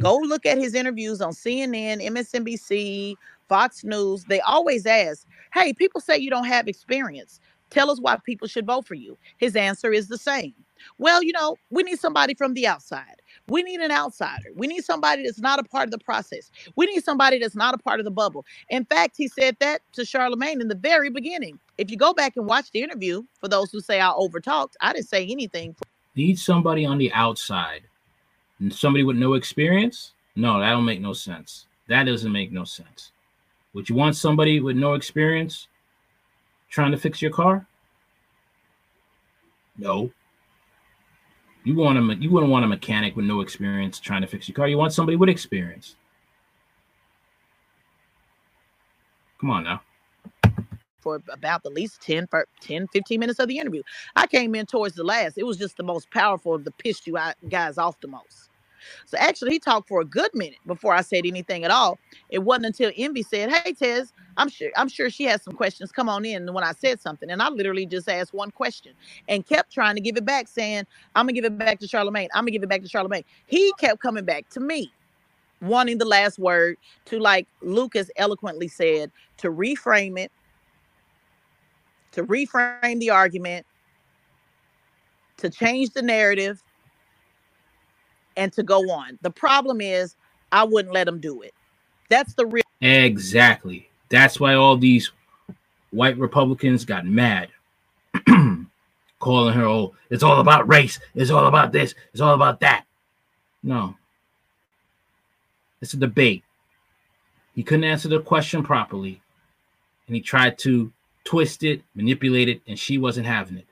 Go 0.00 0.16
look 0.16 0.44
at 0.46 0.58
his 0.58 0.74
interviews 0.74 1.20
on 1.20 1.30
CNN, 1.34 2.04
MSNBC, 2.04 3.14
Fox 3.48 3.84
News. 3.84 4.24
They 4.24 4.40
always 4.40 4.86
ask, 4.86 5.24
Hey, 5.54 5.72
people 5.72 6.00
say 6.00 6.18
you 6.18 6.30
don't 6.30 6.46
have 6.46 6.66
experience. 6.66 7.38
Tell 7.70 7.88
us 7.88 8.00
why 8.00 8.16
people 8.26 8.48
should 8.48 8.66
vote 8.66 8.88
for 8.88 8.94
you. 8.94 9.16
His 9.36 9.54
answer 9.54 9.92
is 9.92 10.08
the 10.08 10.18
same. 10.18 10.54
Well, 10.98 11.22
you 11.22 11.32
know, 11.32 11.58
we 11.70 11.84
need 11.84 12.00
somebody 12.00 12.34
from 12.34 12.54
the 12.54 12.66
outside. 12.66 13.19
We 13.50 13.64
need 13.64 13.80
an 13.80 13.90
outsider. 13.90 14.50
We 14.54 14.68
need 14.68 14.84
somebody 14.84 15.24
that's 15.24 15.40
not 15.40 15.58
a 15.58 15.64
part 15.64 15.84
of 15.86 15.90
the 15.90 15.98
process. 15.98 16.52
We 16.76 16.86
need 16.86 17.02
somebody 17.02 17.40
that's 17.40 17.56
not 17.56 17.74
a 17.74 17.78
part 17.78 17.98
of 17.98 18.04
the 18.04 18.10
bubble. 18.12 18.46
In 18.68 18.84
fact, 18.84 19.16
he 19.16 19.26
said 19.26 19.56
that 19.58 19.82
to 19.94 20.04
Charlemagne 20.04 20.60
in 20.60 20.68
the 20.68 20.76
very 20.76 21.10
beginning. 21.10 21.58
If 21.76 21.90
you 21.90 21.96
go 21.96 22.14
back 22.14 22.36
and 22.36 22.46
watch 22.46 22.70
the 22.70 22.80
interview, 22.80 23.24
for 23.40 23.48
those 23.48 23.72
who 23.72 23.80
say 23.80 24.00
I 24.00 24.10
overtalked, 24.10 24.74
I 24.80 24.92
didn't 24.92 25.08
say 25.08 25.26
anything. 25.26 25.74
Need 26.14 26.38
somebody 26.38 26.86
on 26.86 26.96
the 26.96 27.12
outside. 27.12 27.82
Somebody 28.70 29.02
with 29.02 29.16
no 29.16 29.34
experience? 29.34 30.12
No, 30.36 30.60
that 30.60 30.70
don't 30.70 30.84
make 30.84 31.00
no 31.00 31.12
sense. 31.12 31.66
That 31.88 32.04
doesn't 32.04 32.30
make 32.30 32.52
no 32.52 32.62
sense. 32.62 33.10
Would 33.74 33.88
you 33.88 33.96
want 33.96 34.14
somebody 34.14 34.60
with 34.60 34.76
no 34.76 34.94
experience 34.94 35.66
trying 36.68 36.92
to 36.92 36.98
fix 36.98 37.20
your 37.20 37.32
car? 37.32 37.66
No. 39.76 40.12
You 41.64 41.74
want 41.74 41.98
a 41.98 42.14
you 42.14 42.30
wouldn't 42.30 42.50
want 42.50 42.64
a 42.64 42.68
mechanic 42.68 43.16
with 43.16 43.26
no 43.26 43.40
experience 43.40 44.00
trying 44.00 44.22
to 44.22 44.26
fix 44.26 44.48
your 44.48 44.54
car. 44.54 44.68
You 44.68 44.78
want 44.78 44.92
somebody 44.92 45.16
with 45.16 45.28
experience. 45.28 45.96
Come 49.40 49.50
on 49.50 49.64
now. 49.64 49.82
For 51.00 51.22
about 51.30 51.62
the 51.62 51.70
least 51.70 52.02
10, 52.02 52.28
10, 52.60 52.88
15 52.88 53.20
minutes 53.20 53.38
of 53.38 53.48
the 53.48 53.58
interview. 53.58 53.82
I 54.16 54.26
came 54.26 54.54
in 54.54 54.66
towards 54.66 54.94
the 54.94 55.04
last. 55.04 55.38
It 55.38 55.46
was 55.46 55.56
just 55.56 55.78
the 55.78 55.82
most 55.82 56.10
powerful 56.10 56.54
of 56.54 56.64
the 56.64 56.70
pissed 56.72 57.06
you 57.06 57.18
guys 57.48 57.78
off 57.78 57.98
the 58.00 58.08
most. 58.08 58.49
So 59.06 59.18
actually, 59.18 59.52
he 59.52 59.58
talked 59.58 59.88
for 59.88 60.00
a 60.00 60.04
good 60.04 60.30
minute 60.34 60.58
before 60.66 60.94
I 60.94 61.02
said 61.02 61.26
anything 61.26 61.64
at 61.64 61.70
all. 61.70 62.00
It 62.30 62.40
wasn't 62.40 62.66
until 62.66 62.92
Envy 62.96 63.22
said, 63.22 63.50
"Hey, 63.52 63.72
Tez, 63.74 64.12
I'm 64.36 64.48
sure 64.48 64.70
I'm 64.76 64.88
sure 64.88 65.10
she 65.10 65.24
has 65.24 65.42
some 65.42 65.54
questions. 65.54 65.92
Come 65.92 66.08
on 66.08 66.24
in." 66.24 66.52
When 66.52 66.64
I 66.64 66.72
said 66.72 67.00
something, 67.00 67.30
and 67.30 67.42
I 67.42 67.48
literally 67.50 67.86
just 67.86 68.08
asked 68.08 68.34
one 68.34 68.50
question 68.50 68.94
and 69.28 69.46
kept 69.46 69.72
trying 69.72 69.96
to 69.96 70.00
give 70.00 70.16
it 70.16 70.24
back, 70.24 70.48
saying, 70.48 70.84
"I'm 71.14 71.24
gonna 71.26 71.34
give 71.34 71.44
it 71.44 71.58
back 71.58 71.80
to 71.80 71.88
Charlemagne. 71.88 72.28
I'm 72.34 72.42
gonna 72.42 72.52
give 72.52 72.62
it 72.62 72.68
back 72.68 72.82
to 72.82 72.88
Charlemagne." 72.88 73.24
He 73.46 73.72
kept 73.80 74.00
coming 74.00 74.24
back 74.24 74.48
to 74.50 74.60
me, 74.60 74.94
wanting 75.60 75.98
the 75.98 76.04
last 76.06 76.38
word 76.38 76.78
to, 77.06 77.18
like 77.18 77.48
Lucas 77.62 78.10
eloquently 78.16 78.68
said, 78.68 79.12
to 79.38 79.50
reframe 79.50 80.18
it, 80.18 80.32
to 82.12 82.24
reframe 82.24 83.00
the 83.00 83.10
argument, 83.10 83.66
to 85.38 85.50
change 85.50 85.90
the 85.90 86.02
narrative, 86.02 86.62
and 88.40 88.52
to 88.54 88.62
go 88.62 88.90
on. 88.90 89.18
The 89.20 89.30
problem 89.30 89.82
is, 89.82 90.16
I 90.50 90.64
wouldn't 90.64 90.94
let 90.94 91.06
him 91.06 91.20
do 91.20 91.42
it. 91.42 91.52
That's 92.08 92.32
the 92.34 92.46
real. 92.46 92.64
Exactly. 92.80 93.88
That's 94.08 94.40
why 94.40 94.54
all 94.54 94.78
these 94.78 95.12
white 95.90 96.16
Republicans 96.16 96.86
got 96.86 97.04
mad, 97.04 97.48
calling 99.20 99.54
her, 99.54 99.64
oh, 99.64 99.94
it's 100.08 100.22
all 100.22 100.40
about 100.40 100.66
race. 100.68 100.98
It's 101.14 101.30
all 101.30 101.46
about 101.46 101.70
this. 101.70 101.94
It's 102.12 102.22
all 102.22 102.34
about 102.34 102.60
that. 102.60 102.86
No. 103.62 103.94
It's 105.82 105.92
a 105.92 105.98
debate. 105.98 106.42
He 107.54 107.62
couldn't 107.62 107.84
answer 107.84 108.08
the 108.08 108.20
question 108.20 108.62
properly, 108.62 109.20
and 110.06 110.16
he 110.16 110.22
tried 110.22 110.56
to 110.60 110.90
twist 111.24 111.62
it, 111.62 111.82
manipulate 111.94 112.48
it, 112.48 112.62
and 112.66 112.78
she 112.78 112.96
wasn't 112.96 113.26
having 113.26 113.58
it. 113.58 113.66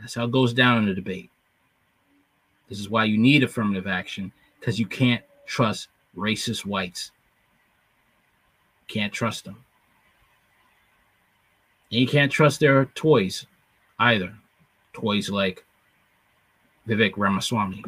That's 0.00 0.14
how 0.14 0.24
it 0.24 0.32
goes 0.32 0.52
down 0.52 0.78
in 0.78 0.86
the 0.86 0.94
debate. 0.94 1.30
This 2.74 2.80
is 2.80 2.90
why 2.90 3.04
you 3.04 3.16
need 3.16 3.44
affirmative 3.44 3.86
action 3.86 4.32
because 4.58 4.80
you 4.80 4.86
can't 4.86 5.22
trust 5.46 5.86
racist 6.16 6.66
whites. 6.66 7.12
Can't 8.88 9.12
trust 9.12 9.44
them. 9.44 9.64
And 11.92 12.00
you 12.00 12.08
can't 12.08 12.32
trust 12.32 12.58
their 12.58 12.86
toys 12.86 13.46
either. 14.00 14.34
Toys 14.92 15.30
like 15.30 15.64
Vivek 16.88 17.12
Ramaswamy. 17.16 17.84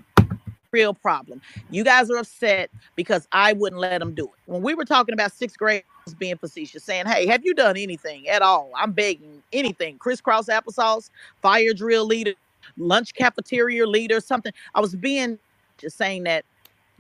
Real 0.71 0.95
problem. 0.95 1.43
You 1.69 1.83
guys 1.83 2.09
are 2.09 2.19
upset 2.19 2.71
because 2.95 3.27
I 3.33 3.55
wouldn't 3.55 3.81
let 3.81 3.99
them 3.99 4.15
do 4.15 4.27
it. 4.27 4.31
When 4.45 4.63
we 4.63 4.75
were 4.75 4.85
talking 4.85 5.15
about 5.15 5.33
sixth 5.33 5.59
grade 5.59 5.83
being 6.17 6.37
facetious, 6.37 6.85
saying, 6.85 7.07
Hey, 7.07 7.27
have 7.27 7.45
you 7.45 7.55
done 7.55 7.77
anything 7.77 8.29
at 8.29 8.41
all? 8.41 8.71
I'm 8.77 8.93
begging 8.93 9.43
anything. 9.53 9.99
Crisscross 9.99 10.47
applesauce, 10.47 11.11
fire 11.43 11.75
drill 11.75 12.07
leader, 12.07 12.35
lunch 12.77 13.15
cafeteria 13.15 13.87
leader, 13.87 14.21
something. 14.21 14.53
I 14.75 14.81
was 14.81 14.95
being 14.97 15.39
just 15.79 15.97
saying 15.97 16.25
that 16.25 16.45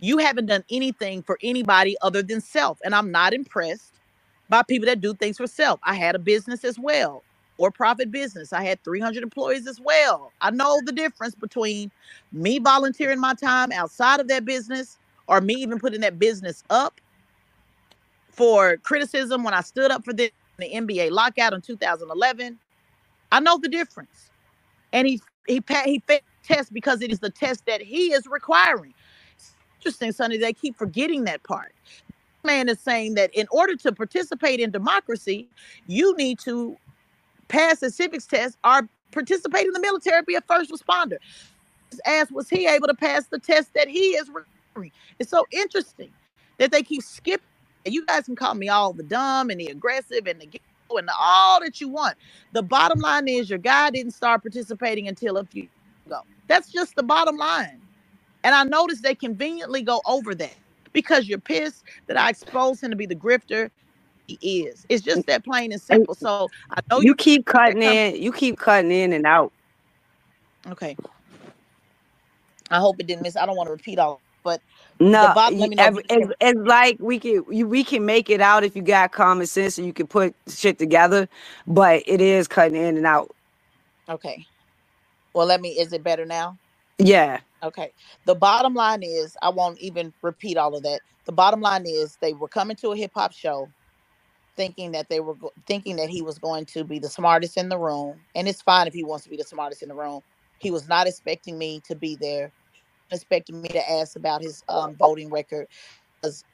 you 0.00 0.18
haven't 0.18 0.46
done 0.46 0.64
anything 0.70 1.22
for 1.22 1.38
anybody 1.42 1.96
other 2.02 2.22
than 2.22 2.40
self. 2.40 2.78
And 2.84 2.94
I'm 2.94 3.10
not 3.10 3.32
impressed 3.32 3.94
by 4.48 4.62
people 4.62 4.86
that 4.86 5.00
do 5.00 5.14
things 5.14 5.38
for 5.38 5.46
self. 5.46 5.80
I 5.82 5.94
had 5.94 6.14
a 6.14 6.18
business 6.18 6.64
as 6.64 6.78
well, 6.78 7.22
or 7.58 7.70
profit 7.70 8.10
business. 8.10 8.52
I 8.52 8.62
had 8.62 8.82
300 8.84 9.22
employees 9.22 9.66
as 9.66 9.80
well. 9.80 10.32
I 10.40 10.50
know 10.50 10.80
the 10.84 10.92
difference 10.92 11.34
between 11.34 11.90
me 12.32 12.58
volunteering 12.58 13.20
my 13.20 13.34
time 13.34 13.72
outside 13.72 14.20
of 14.20 14.28
that 14.28 14.44
business 14.44 14.98
or 15.26 15.40
me 15.40 15.54
even 15.54 15.78
putting 15.80 16.00
that 16.02 16.18
business 16.18 16.62
up 16.70 17.00
for 18.30 18.76
criticism 18.78 19.42
when 19.42 19.54
I 19.54 19.62
stood 19.62 19.90
up 19.90 20.04
for 20.04 20.12
the, 20.12 20.30
the 20.58 20.70
NBA 20.70 21.10
lockout 21.10 21.54
in 21.54 21.62
2011. 21.62 22.58
I 23.32 23.40
know 23.40 23.58
the 23.58 23.68
difference. 23.68 24.30
And 24.92 25.08
he 25.08 25.20
he 25.48 25.62
he 25.84 26.00
failed 26.06 26.22
test 26.44 26.72
because 26.72 27.02
it 27.02 27.10
is 27.12 27.20
the 27.20 27.30
test 27.30 27.66
that 27.66 27.82
he 27.82 28.12
is 28.12 28.26
requiring. 28.26 28.94
Interesting, 29.80 30.12
Sonnie. 30.12 30.38
They 30.38 30.52
keep 30.52 30.76
forgetting 30.76 31.24
that 31.24 31.42
part. 31.44 31.72
Man 32.44 32.68
is 32.68 32.80
saying 32.80 33.14
that 33.14 33.30
in 33.34 33.46
order 33.50 33.76
to 33.76 33.92
participate 33.92 34.60
in 34.60 34.70
democracy, 34.70 35.48
you 35.86 36.16
need 36.16 36.38
to 36.40 36.76
pass 37.48 37.82
a 37.82 37.90
civics 37.90 38.26
test 38.26 38.58
or 38.64 38.88
participate 39.12 39.66
in 39.66 39.72
the 39.72 39.80
military, 39.80 40.22
be 40.22 40.34
a 40.36 40.40
first 40.42 40.70
responder. 40.72 41.18
As 42.06 42.30
was 42.30 42.48
he 42.48 42.66
able 42.68 42.88
to 42.88 42.94
pass 42.94 43.26
the 43.28 43.38
test 43.38 43.74
that 43.74 43.88
he 43.88 44.10
is 44.16 44.28
requiring? 44.28 44.92
It's 45.18 45.30
so 45.30 45.46
interesting 45.52 46.10
that 46.58 46.72
they 46.72 46.82
keep 46.82 47.02
skipping. 47.02 47.46
You 47.86 48.06
guys 48.06 48.24
can 48.24 48.36
call 48.36 48.54
me 48.54 48.68
all 48.68 48.92
the 48.92 49.04
dumb 49.04 49.50
and 49.50 49.60
the 49.60 49.68
aggressive 49.68 50.26
and 50.26 50.40
the 50.40 50.46
and 50.90 51.08
all 51.18 51.60
that 51.60 51.80
you 51.80 51.88
want. 51.88 52.16
The 52.52 52.62
bottom 52.62 53.00
line 53.00 53.28
is 53.28 53.50
your 53.50 53.58
guy 53.58 53.90
didn't 53.90 54.12
start 54.12 54.42
participating 54.42 55.08
until 55.08 55.36
a 55.36 55.44
few 55.44 55.68
ago. 56.06 56.20
That's 56.46 56.70
just 56.70 56.94
the 56.96 57.02
bottom 57.02 57.36
line. 57.36 57.80
And 58.44 58.54
I 58.54 58.64
noticed 58.64 59.02
they 59.02 59.14
conveniently 59.14 59.82
go 59.82 60.00
over 60.06 60.34
that 60.36 60.54
because 60.92 61.28
you're 61.28 61.38
pissed 61.38 61.84
that 62.06 62.16
I 62.16 62.30
exposed 62.30 62.82
him 62.82 62.90
to 62.90 62.96
be 62.96 63.06
the 63.06 63.16
grifter. 63.16 63.70
He 64.28 64.60
is. 64.60 64.86
It's 64.88 65.04
just 65.04 65.26
that 65.26 65.44
plain 65.44 65.72
and 65.72 65.80
simple. 65.80 66.14
So 66.14 66.48
I 66.70 66.80
know 66.90 66.98
you, 66.98 67.08
you 67.08 67.14
keep 67.14 67.46
cutting 67.46 67.82
in. 67.82 68.20
You 68.20 68.32
keep 68.32 68.58
cutting 68.58 68.90
in 68.90 69.12
and 69.12 69.26
out. 69.26 69.52
Okay. 70.68 70.96
I 72.70 72.78
hope 72.78 72.96
it 72.98 73.06
didn't 73.06 73.22
miss. 73.22 73.36
I 73.36 73.46
don't 73.46 73.56
want 73.56 73.68
to 73.68 73.72
repeat 73.72 73.98
all, 73.98 74.20
but 74.46 74.62
no, 75.00 75.34
it's, 75.78 75.98
it's, 76.08 76.32
like 76.66 76.98
we 77.00 77.20
can 77.20 77.44
you, 77.50 77.68
we 77.68 77.84
can 77.84 78.06
make 78.06 78.30
it 78.30 78.40
out 78.40 78.64
if 78.64 78.76
you 78.76 78.82
got 78.82 79.12
common 79.12 79.46
sense 79.46 79.78
and 79.78 79.86
you 79.86 79.92
can 79.94 80.06
put 80.08 80.34
shit 80.48 80.78
together, 80.78 81.28
but 81.66 82.02
it 82.06 82.20
is 82.22 82.48
cutting 82.48 82.76
in 82.76 82.96
and 82.96 83.06
out. 83.06 83.34
Okay. 84.08 84.46
Well, 85.34 85.46
let 85.46 85.60
me. 85.60 85.70
Is 85.70 85.92
it 85.92 86.04
better 86.04 86.26
now? 86.26 86.58
Yeah. 86.98 87.40
Okay. 87.64 87.92
The 88.26 88.36
bottom 88.36 88.74
line 88.74 89.02
is, 89.04 89.36
I 89.42 89.50
won't 89.50 89.80
even 89.80 90.14
repeat 90.22 90.58
all 90.58 90.76
of 90.76 90.84
that. 90.84 91.02
The 91.26 91.32
bottom 91.32 91.60
line 91.60 91.84
is, 91.86 92.18
they 92.22 92.34
were 92.34 92.48
coming 92.48 92.76
to 92.78 92.92
a 92.92 92.96
hip 92.98 93.12
hop 93.14 93.32
show, 93.34 93.72
thinking 94.56 94.92
that 94.92 95.08
they 95.10 95.20
were 95.20 95.36
go- 95.36 95.52
thinking 95.66 95.96
that 95.96 96.10
he 96.10 96.22
was 96.22 96.38
going 96.38 96.66
to 96.66 96.84
be 96.84 96.98
the 97.00 97.08
smartest 97.10 97.56
in 97.58 97.68
the 97.70 97.78
room, 97.78 98.22
and 98.34 98.48
it's 98.48 98.62
fine 98.62 98.86
if 98.88 98.94
he 98.94 99.04
wants 99.04 99.24
to 99.24 99.30
be 99.30 99.38
the 99.38 99.44
smartest 99.44 99.82
in 99.82 99.88
the 99.90 99.96
room. 99.96 100.22
He 100.58 100.70
was 100.70 100.88
not 100.88 101.08
expecting 101.08 101.58
me 101.58 101.82
to 101.88 101.96
be 101.96 102.16
there 102.20 102.52
expecting 103.10 103.60
me 103.62 103.68
to 103.68 103.90
ask 103.90 104.16
about 104.16 104.42
his 104.42 104.62
um, 104.68 104.94
voting 104.94 105.30
record 105.30 105.66
because 106.20 106.44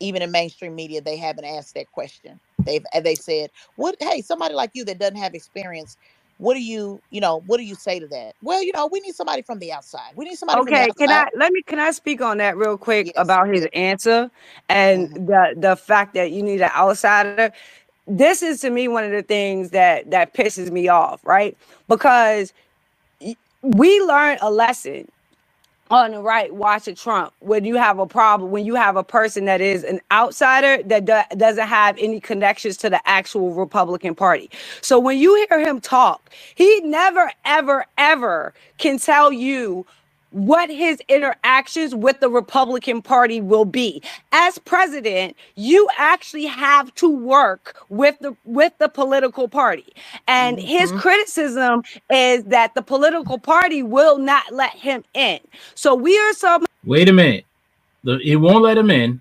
even 0.00 0.22
in 0.22 0.30
mainstream 0.30 0.74
media 0.74 1.00
they 1.00 1.16
haven't 1.16 1.44
asked 1.44 1.74
that 1.74 1.90
question. 1.92 2.38
They've 2.58 2.84
they 3.02 3.14
said 3.14 3.50
what 3.76 3.96
hey 4.00 4.22
somebody 4.22 4.54
like 4.54 4.70
you 4.74 4.84
that 4.84 4.98
doesn't 4.98 5.16
have 5.16 5.34
experience 5.34 5.96
what 6.38 6.54
do 6.54 6.62
you 6.62 7.00
you 7.10 7.20
know 7.20 7.42
what 7.46 7.56
do 7.58 7.64
you 7.64 7.74
say 7.74 7.98
to 7.98 8.06
that? 8.08 8.34
Well 8.42 8.62
you 8.62 8.72
know 8.74 8.86
we 8.86 9.00
need 9.00 9.14
somebody 9.14 9.42
from 9.42 9.58
the 9.58 9.72
outside. 9.72 10.12
We 10.16 10.24
need 10.26 10.36
somebody 10.36 10.60
okay 10.60 10.88
can 10.98 11.10
i 11.10 11.26
let 11.36 11.52
me 11.52 11.62
can 11.62 11.78
i 11.78 11.90
speak 11.90 12.20
on 12.20 12.38
that 12.38 12.56
real 12.56 12.76
quick 12.76 13.06
yes. 13.06 13.14
about 13.16 13.48
his 13.48 13.66
answer 13.72 14.30
and 14.68 15.08
mm-hmm. 15.08 15.26
the 15.26 15.54
the 15.56 15.76
fact 15.76 16.14
that 16.14 16.32
you 16.32 16.42
need 16.42 16.60
an 16.60 16.70
outsider? 16.74 17.52
This 18.08 18.42
is 18.42 18.60
to 18.60 18.70
me 18.70 18.86
one 18.86 19.04
of 19.04 19.10
the 19.10 19.22
things 19.22 19.70
that 19.70 20.10
that 20.10 20.34
pisses 20.34 20.70
me 20.70 20.88
off 20.88 21.24
right? 21.24 21.56
Because 21.88 22.52
we 23.62 24.00
learned 24.02 24.38
a 24.42 24.50
lesson 24.50 25.08
on 25.90 26.12
the 26.12 26.20
right 26.20 26.54
watching 26.54 26.94
Trump 26.96 27.32
when 27.40 27.64
you 27.64 27.76
have 27.76 27.98
a 27.98 28.06
problem, 28.06 28.50
when 28.50 28.66
you 28.66 28.74
have 28.76 28.96
a 28.96 29.04
person 29.04 29.46
that 29.46 29.60
is 29.60 29.84
an 29.84 30.00
outsider 30.12 30.82
that 30.84 31.06
do- 31.06 31.36
doesn't 31.38 31.68
have 31.68 31.96
any 31.98 32.20
connections 32.20 32.76
to 32.78 32.90
the 32.90 33.06
actual 33.08 33.54
Republican 33.54 34.14
Party. 34.14 34.50
So 34.82 34.98
when 34.98 35.18
you 35.18 35.46
hear 35.50 35.60
him 35.60 35.80
talk, 35.80 36.30
he 36.54 36.80
never, 36.82 37.30
ever, 37.44 37.86
ever 37.98 38.54
can 38.78 38.98
tell 38.98 39.32
you 39.32 39.86
what 40.30 40.68
his 40.70 41.00
interactions 41.08 41.94
with 41.94 42.20
the 42.20 42.28
Republican 42.28 43.00
Party 43.02 43.40
will 43.40 43.64
be. 43.64 44.02
As 44.32 44.58
president, 44.58 45.36
you 45.54 45.88
actually 45.96 46.46
have 46.46 46.94
to 46.96 47.08
work 47.08 47.76
with 47.88 48.18
the 48.20 48.36
with 48.44 48.72
the 48.78 48.88
political 48.88 49.48
party. 49.48 49.92
And 50.28 50.58
mm-hmm. 50.58 50.66
his 50.66 50.92
criticism 50.92 51.82
is 52.10 52.44
that 52.44 52.74
the 52.74 52.82
political 52.82 53.38
party 53.38 53.82
will 53.82 54.18
not 54.18 54.52
let 54.52 54.72
him 54.72 55.04
in. 55.14 55.40
So 55.74 55.94
we 55.94 56.18
are 56.18 56.32
some 56.32 56.66
Wait 56.84 57.08
a 57.08 57.12
minute. 57.12 57.44
The, 58.04 58.18
it 58.18 58.36
won't 58.36 58.62
let 58.62 58.78
him 58.78 58.90
in. 58.90 59.20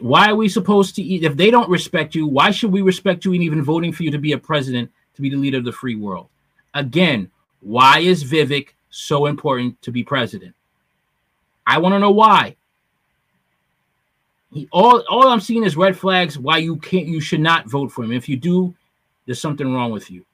Why 0.00 0.30
are 0.30 0.36
we 0.36 0.48
supposed 0.48 0.94
to 0.96 1.02
eat? 1.02 1.24
If 1.24 1.36
they 1.36 1.50
don't 1.50 1.68
respect 1.68 2.14
you, 2.14 2.26
why 2.26 2.50
should 2.50 2.72
we 2.72 2.82
respect 2.82 3.24
you 3.24 3.32
in 3.32 3.42
even 3.42 3.62
voting 3.62 3.92
for 3.92 4.02
you 4.02 4.10
to 4.10 4.18
be 4.18 4.32
a 4.32 4.38
president, 4.38 4.90
to 5.14 5.22
be 5.22 5.30
the 5.30 5.36
leader 5.36 5.58
of 5.58 5.64
the 5.64 5.72
free 5.72 5.94
world? 5.94 6.28
Again, 6.74 7.30
why 7.60 8.00
is 8.00 8.24
Vivek 8.24 8.68
so 8.90 9.26
important 9.26 9.80
to 9.82 9.90
be 9.90 10.02
president? 10.02 10.54
I 11.66 11.78
want 11.78 11.94
to 11.94 11.98
know 11.98 12.10
why. 12.10 12.56
He, 14.52 14.68
all 14.72 15.04
all 15.10 15.28
I'm 15.28 15.40
seeing 15.40 15.64
is 15.64 15.76
red 15.76 15.98
flags 15.98 16.38
why 16.38 16.58
you 16.58 16.76
can't 16.76 17.06
you 17.06 17.20
should 17.20 17.40
not 17.40 17.68
vote 17.68 17.90
for 17.90 18.04
him. 18.04 18.12
If 18.12 18.28
you 18.28 18.36
do, 18.36 18.74
there's 19.26 19.40
something 19.40 19.72
wrong 19.72 19.90
with 19.90 20.10
you. 20.10 20.24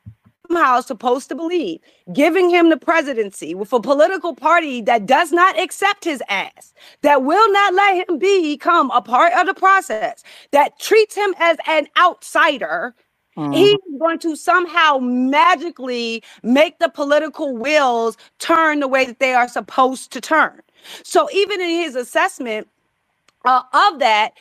Somehow 0.47 0.81
supposed 0.81 1.31
to 1.31 1.35
believe 1.35 1.81
giving 2.13 2.51
him 2.51 2.69
the 2.69 2.77
presidency 2.77 3.55
with 3.55 3.73
a 3.73 3.81
political 3.81 4.35
party 4.35 4.83
that 4.83 5.07
does 5.07 5.33
not 5.33 5.59
accept 5.59 6.05
his 6.05 6.23
ass, 6.29 6.75
that 7.01 7.25
will 7.25 7.51
not 7.53 7.75
let 7.75 8.09
him 8.09 8.19
become 8.19 8.91
a 8.91 9.01
part 9.01 9.33
of 9.33 9.47
the 9.47 9.55
process, 9.55 10.23
that 10.51 10.79
treats 10.79 11.15
him 11.15 11.35
as 11.39 11.57
an 11.67 11.89
outsider 11.99 12.95
Mm. 13.37 13.55
He's 13.57 13.79
going 14.01 14.19
to 14.21 14.37
somehow 14.37 14.99
magically 15.01 16.23
make 16.43 16.79
the 16.79 16.89
political 16.91 17.57
wheels 17.57 18.17
turn 18.39 18.81
the 18.81 18.89
way 18.89 19.07
that 19.07 19.21
they 19.21 19.35
are 19.35 19.49
supposed 19.49 20.13
to 20.13 20.21
turn. 20.21 20.61
So 21.05 21.31
even 21.33 21.61
in 21.61 21.71
his 21.71 21.97
assessment 21.97 22.69
uh, 23.45 23.63
of 23.73 24.01
that, 24.01 24.33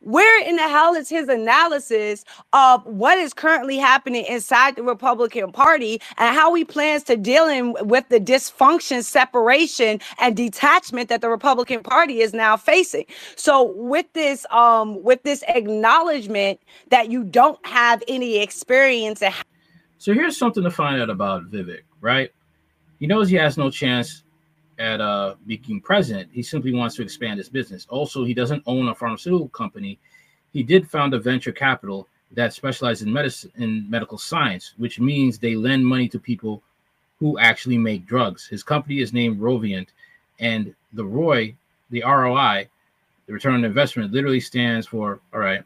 where 0.00 0.48
in 0.48 0.56
the 0.56 0.68
hell 0.68 0.94
is 0.94 1.08
his 1.08 1.28
analysis 1.28 2.24
of 2.52 2.84
what 2.86 3.18
is 3.18 3.32
currently 3.32 3.76
happening 3.76 4.24
inside 4.24 4.76
the 4.76 4.82
Republican 4.82 5.52
Party 5.52 6.00
and 6.18 6.34
how 6.34 6.54
he 6.54 6.64
plans 6.64 7.02
to 7.04 7.16
deal 7.16 7.74
with 7.82 8.08
the 8.08 8.20
dysfunction, 8.20 9.04
separation, 9.04 10.00
and 10.18 10.36
detachment 10.36 11.08
that 11.08 11.20
the 11.20 11.28
Republican 11.28 11.82
Party 11.82 12.20
is 12.20 12.32
now 12.32 12.56
facing? 12.56 13.04
So, 13.36 13.72
with 13.76 14.06
this, 14.12 14.46
um, 14.50 15.02
with 15.02 15.22
this 15.22 15.42
acknowledgement 15.48 16.60
that 16.88 17.10
you 17.10 17.24
don't 17.24 17.64
have 17.66 18.02
any 18.08 18.38
experience. 18.38 19.22
so 19.98 20.14
here's 20.14 20.36
something 20.36 20.62
to 20.62 20.70
find 20.70 21.00
out 21.00 21.10
about 21.10 21.50
Vivek, 21.50 21.82
right? 22.00 22.30
He 22.98 23.06
knows 23.06 23.28
he 23.28 23.36
has 23.36 23.56
no 23.56 23.70
chance 23.70 24.22
at 24.80 25.00
uh, 25.00 25.34
being 25.46 25.80
president. 25.80 26.30
He 26.32 26.42
simply 26.42 26.72
wants 26.72 26.96
to 26.96 27.02
expand 27.02 27.38
his 27.38 27.50
business. 27.50 27.86
Also, 27.90 28.24
he 28.24 28.32
doesn't 28.32 28.62
own 28.66 28.88
a 28.88 28.94
pharmaceutical 28.94 29.50
company. 29.50 29.98
He 30.54 30.62
did 30.62 30.88
found 30.90 31.12
a 31.12 31.18
venture 31.18 31.52
capital 31.52 32.08
that 32.32 32.54
specializes 32.54 33.06
in 33.06 33.12
medicine 33.12 33.52
in 33.56 33.88
medical 33.90 34.16
science, 34.16 34.72
which 34.78 34.98
means 34.98 35.38
they 35.38 35.54
lend 35.54 35.86
money 35.86 36.08
to 36.08 36.18
people 36.18 36.62
who 37.18 37.38
actually 37.38 37.76
make 37.76 38.06
drugs. 38.06 38.46
His 38.46 38.62
company 38.62 39.00
is 39.00 39.12
named 39.12 39.38
Roivant, 39.38 39.88
and 40.38 40.74
the 40.94 41.04
ROI, 41.04 41.54
the 41.90 42.02
ROI, 42.02 42.66
the 43.26 43.32
return 43.34 43.54
on 43.54 43.64
investment, 43.64 44.12
literally 44.12 44.40
stands 44.40 44.86
for 44.86 45.20
all 45.34 45.40
right. 45.40 45.62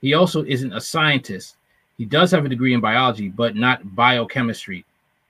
He 0.00 0.14
also 0.14 0.44
isn't 0.44 0.72
a 0.72 0.80
scientist. 0.80 1.56
He 1.98 2.06
does 2.06 2.30
have 2.30 2.46
a 2.46 2.48
degree 2.48 2.72
in 2.72 2.80
biology, 2.80 3.28
but 3.28 3.54
not 3.54 3.94
biochemistry 3.94 4.86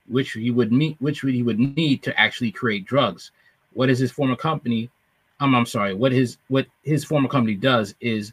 which 0.08 0.32
he 0.32 0.50
would 0.50 0.72
meet, 0.72 0.96
which 1.00 1.20
he 1.20 1.42
would 1.42 1.58
need 1.58 2.02
to 2.02 2.18
actually 2.18 2.52
create 2.52 2.86
drugs. 2.86 3.30
What 3.72 3.90
is 3.90 3.98
his 3.98 4.12
former 4.12 4.36
company? 4.36 4.90
Um, 5.40 5.54
I'm 5.54 5.66
sorry. 5.66 5.94
What 5.94 6.12
his 6.12 6.38
what 6.48 6.66
his 6.82 7.04
former 7.04 7.28
company 7.28 7.54
does 7.54 7.94
is 8.00 8.32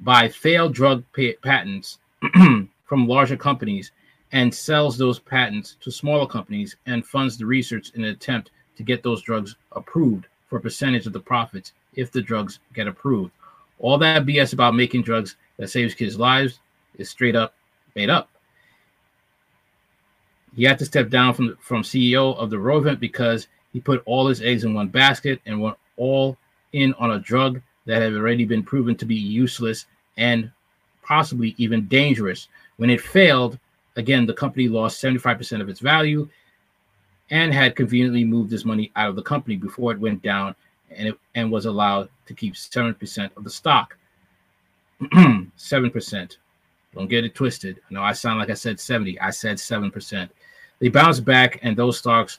buy 0.00 0.28
failed 0.28 0.74
drug 0.74 1.04
patents 1.42 1.98
from 2.32 3.08
larger 3.08 3.36
companies 3.36 3.92
and 4.32 4.54
sells 4.54 4.98
those 4.98 5.18
patents 5.18 5.76
to 5.80 5.90
smaller 5.90 6.26
companies 6.26 6.76
and 6.86 7.06
funds 7.06 7.36
the 7.36 7.46
research 7.46 7.90
in 7.94 8.04
an 8.04 8.10
attempt 8.10 8.50
to 8.76 8.82
get 8.82 9.02
those 9.02 9.22
drugs 9.22 9.56
approved 9.72 10.26
for 10.48 10.58
a 10.58 10.60
percentage 10.60 11.06
of 11.06 11.12
the 11.12 11.20
profits 11.20 11.72
if 11.94 12.12
the 12.12 12.22
drugs 12.22 12.60
get 12.74 12.86
approved. 12.86 13.32
All 13.78 13.98
that 13.98 14.26
BS 14.26 14.52
about 14.52 14.74
making 14.74 15.02
drugs 15.02 15.36
that 15.56 15.68
saves 15.68 15.94
kids' 15.94 16.18
lives 16.18 16.60
is 16.96 17.08
straight 17.08 17.36
up 17.36 17.54
made 17.94 18.10
up. 18.10 18.28
He 20.58 20.64
had 20.64 20.80
to 20.80 20.84
step 20.84 21.08
down 21.08 21.34
from 21.34 21.56
from 21.60 21.84
CEO 21.84 22.36
of 22.36 22.50
the 22.50 22.56
Roivant 22.56 22.98
because 22.98 23.46
he 23.72 23.80
put 23.80 24.02
all 24.06 24.26
his 24.26 24.42
eggs 24.42 24.64
in 24.64 24.74
one 24.74 24.88
basket 24.88 25.40
and 25.46 25.60
went 25.60 25.76
all 25.96 26.36
in 26.72 26.94
on 26.94 27.12
a 27.12 27.20
drug 27.20 27.62
that 27.86 28.02
had 28.02 28.12
already 28.12 28.44
been 28.44 28.64
proven 28.64 28.96
to 28.96 29.06
be 29.06 29.14
useless 29.14 29.86
and 30.16 30.50
possibly 31.00 31.54
even 31.58 31.86
dangerous. 31.86 32.48
When 32.76 32.90
it 32.90 33.00
failed, 33.00 33.56
again, 33.94 34.26
the 34.26 34.34
company 34.34 34.66
lost 34.66 35.00
75% 35.00 35.60
of 35.60 35.68
its 35.68 35.78
value 35.78 36.28
and 37.30 37.54
had 37.54 37.76
conveniently 37.76 38.24
moved 38.24 38.50
this 38.50 38.64
money 38.64 38.90
out 38.96 39.10
of 39.10 39.14
the 39.14 39.22
company 39.22 39.54
before 39.54 39.92
it 39.92 40.00
went 40.00 40.22
down 40.22 40.56
and 40.90 41.06
it 41.06 41.18
and 41.36 41.52
was 41.52 41.66
allowed 41.66 42.08
to 42.26 42.34
keep 42.34 42.54
7% 42.54 43.30
of 43.36 43.44
the 43.44 43.50
stock. 43.50 43.96
7%. 45.02 46.36
Don't 46.96 47.08
get 47.08 47.24
it 47.24 47.36
twisted. 47.36 47.80
No, 47.90 48.02
I 48.02 48.12
sound 48.12 48.40
like 48.40 48.50
I 48.50 48.54
said 48.54 48.80
70. 48.80 49.20
I 49.20 49.30
said 49.30 49.58
7%. 49.58 50.28
They 50.80 50.88
bounce 50.88 51.20
back, 51.20 51.58
and 51.62 51.76
those 51.76 51.98
stocks 51.98 52.38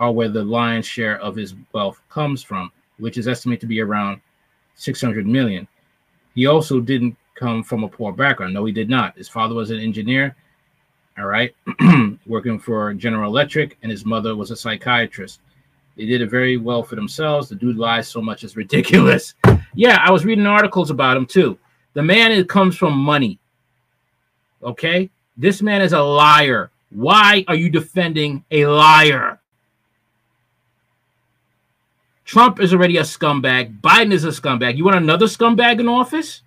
are 0.00 0.12
where 0.12 0.28
the 0.28 0.44
lion's 0.44 0.86
share 0.86 1.18
of 1.20 1.36
his 1.36 1.54
wealth 1.72 2.00
comes 2.10 2.42
from, 2.42 2.70
which 2.98 3.16
is 3.16 3.28
estimated 3.28 3.60
to 3.62 3.66
be 3.66 3.80
around 3.80 4.20
600 4.76 5.26
million. 5.26 5.66
He 6.34 6.46
also 6.46 6.80
didn't 6.80 7.16
come 7.34 7.62
from 7.62 7.84
a 7.84 7.88
poor 7.88 8.12
background. 8.12 8.54
No, 8.54 8.64
he 8.64 8.72
did 8.72 8.88
not. 8.88 9.16
His 9.16 9.28
father 9.28 9.54
was 9.54 9.70
an 9.70 9.80
engineer, 9.80 10.36
all 11.18 11.26
right, 11.26 11.54
working 12.26 12.58
for 12.58 12.92
General 12.94 13.30
Electric, 13.30 13.78
and 13.82 13.90
his 13.90 14.04
mother 14.04 14.36
was 14.36 14.50
a 14.50 14.56
psychiatrist. 14.56 15.40
They 15.96 16.06
did 16.06 16.22
it 16.22 16.30
very 16.30 16.56
well 16.56 16.82
for 16.82 16.96
themselves. 16.96 17.48
The 17.48 17.54
dude 17.54 17.76
lies 17.76 18.08
so 18.08 18.20
much 18.20 18.44
it's 18.44 18.56
ridiculous. 18.56 19.34
Yeah, 19.76 19.98
I 20.00 20.12
was 20.12 20.24
reading 20.24 20.46
articles 20.46 20.90
about 20.90 21.16
him 21.16 21.26
too. 21.26 21.58
The 21.94 22.02
man 22.02 22.30
it 22.30 22.48
comes 22.48 22.76
from 22.76 22.96
money. 22.96 23.40
Okay, 24.62 25.10
this 25.36 25.62
man 25.62 25.82
is 25.82 25.92
a 25.92 26.00
liar. 26.00 26.70
Why 26.94 27.44
are 27.48 27.56
you 27.56 27.70
defending 27.70 28.44
a 28.52 28.66
liar? 28.66 29.40
Trump 32.24 32.60
is 32.60 32.72
already 32.72 32.98
a 32.98 33.02
scumbag. 33.02 33.80
Biden 33.80 34.12
is 34.12 34.24
a 34.24 34.28
scumbag. 34.28 34.76
You 34.76 34.84
want 34.84 34.96
another 34.96 35.26
scumbag 35.26 35.80
in 35.80 35.88
office? 35.88 36.42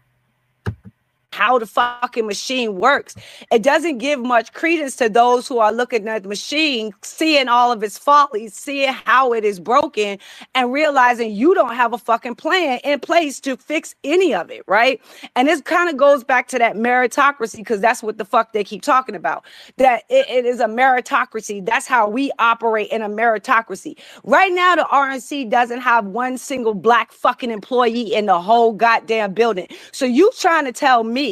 How 1.38 1.60
the 1.60 1.68
fucking 1.68 2.26
machine 2.26 2.76
works. 2.80 3.16
It 3.52 3.62
doesn't 3.62 4.00
give 4.00 4.20
much 4.20 4.54
credence 4.54 4.96
to 4.96 5.08
those 5.08 5.48
who 5.48 5.60
are 5.60 5.72
looking 5.72 6.08
at 6.08 6.24
the 6.24 6.30
machine, 6.30 6.94
seeing 7.04 7.48
all 7.48 7.72
of 7.72 7.84
its 7.84 7.96
follies, 7.96 8.56
seeing 8.56 8.92
how 8.92 9.34
it 9.34 9.46
is 9.46 9.60
broken, 9.60 10.18
and 10.56 10.74
realizing 10.74 11.32
you 11.32 11.54
don't 11.54 11.76
have 11.76 11.94
a 11.94 11.98
fucking 12.00 12.34
plan 12.34 12.80
in 12.84 13.00
place 13.00 13.40
to 13.42 13.56
fix 13.56 13.94
any 14.04 14.34
of 14.34 14.50
it, 14.50 14.64
right? 14.68 15.00
And 15.36 15.48
this 15.48 15.62
kind 15.62 15.92
of 15.92 15.96
goes 15.98 16.24
back 16.24 16.48
to 16.48 16.58
that 16.58 16.76
meritocracy 16.76 17.58
because 17.58 17.82
that's 17.82 18.02
what 18.02 18.18
the 18.18 18.26
fuck 18.26 18.54
they 18.54 18.64
keep 18.64 18.82
talking 18.82 19.14
about. 19.14 19.46
That 19.78 20.06
it, 20.10 20.28
it 20.28 20.46
is 20.46 20.60
a 20.60 20.66
meritocracy. 20.66 21.64
That's 21.64 21.86
how 21.86 22.10
we 22.10 22.32
operate 22.40 22.90
in 22.90 23.04
a 23.04 23.10
meritocracy. 23.10 23.96
Right 24.24 24.52
now, 24.52 24.76
the 24.76 24.88
RNC 24.92 25.52
doesn't 25.52 25.82
have 25.82 26.08
one 26.08 26.40
single 26.40 26.74
black 26.74 27.12
fucking 27.12 27.52
employee 27.52 28.12
in 28.16 28.26
the 28.26 28.42
whole 28.42 28.74
goddamn 28.74 29.36
building. 29.36 29.68
So 29.92 30.06
you 30.06 30.32
trying 30.40 30.66
to 30.66 30.72
tell 30.72 31.04
me 31.04 31.27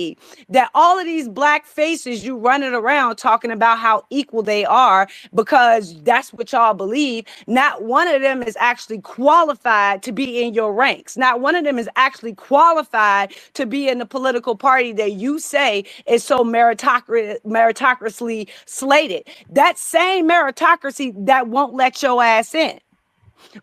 that 0.49 0.69
all 0.75 0.99
of 0.99 1.05
these 1.05 1.29
black 1.29 1.65
faces 1.65 2.25
you 2.25 2.37
running 2.37 2.73
around 2.73 3.15
talking 3.17 3.51
about 3.51 3.79
how 3.79 4.05
equal 4.09 4.43
they 4.43 4.65
are 4.65 5.07
because 5.33 6.01
that's 6.03 6.33
what 6.33 6.51
y'all 6.51 6.73
believe, 6.73 7.25
not 7.47 7.83
one 7.83 8.07
of 8.07 8.21
them 8.21 8.43
is 8.43 8.57
actually 8.59 9.01
qualified 9.01 10.03
to 10.03 10.11
be 10.11 10.43
in 10.43 10.53
your 10.53 10.73
ranks. 10.73 11.17
Not 11.17 11.41
one 11.41 11.55
of 11.55 11.63
them 11.63 11.79
is 11.79 11.89
actually 11.95 12.33
qualified 12.35 13.33
to 13.53 13.65
be 13.65 13.89
in 13.89 13.99
the 13.99 14.05
political 14.05 14.55
party 14.55 14.93
that 14.93 15.13
you 15.13 15.39
say 15.39 15.85
is 16.07 16.23
so 16.23 16.39
meritocracy 16.39 17.37
meritocracy 17.45 18.49
slated. 18.65 19.23
That 19.51 19.77
same 19.77 20.29
meritocracy 20.29 21.13
that 21.25 21.47
won't 21.47 21.73
let 21.73 22.01
your 22.03 22.23
ass 22.23 22.55
in. 22.55 22.79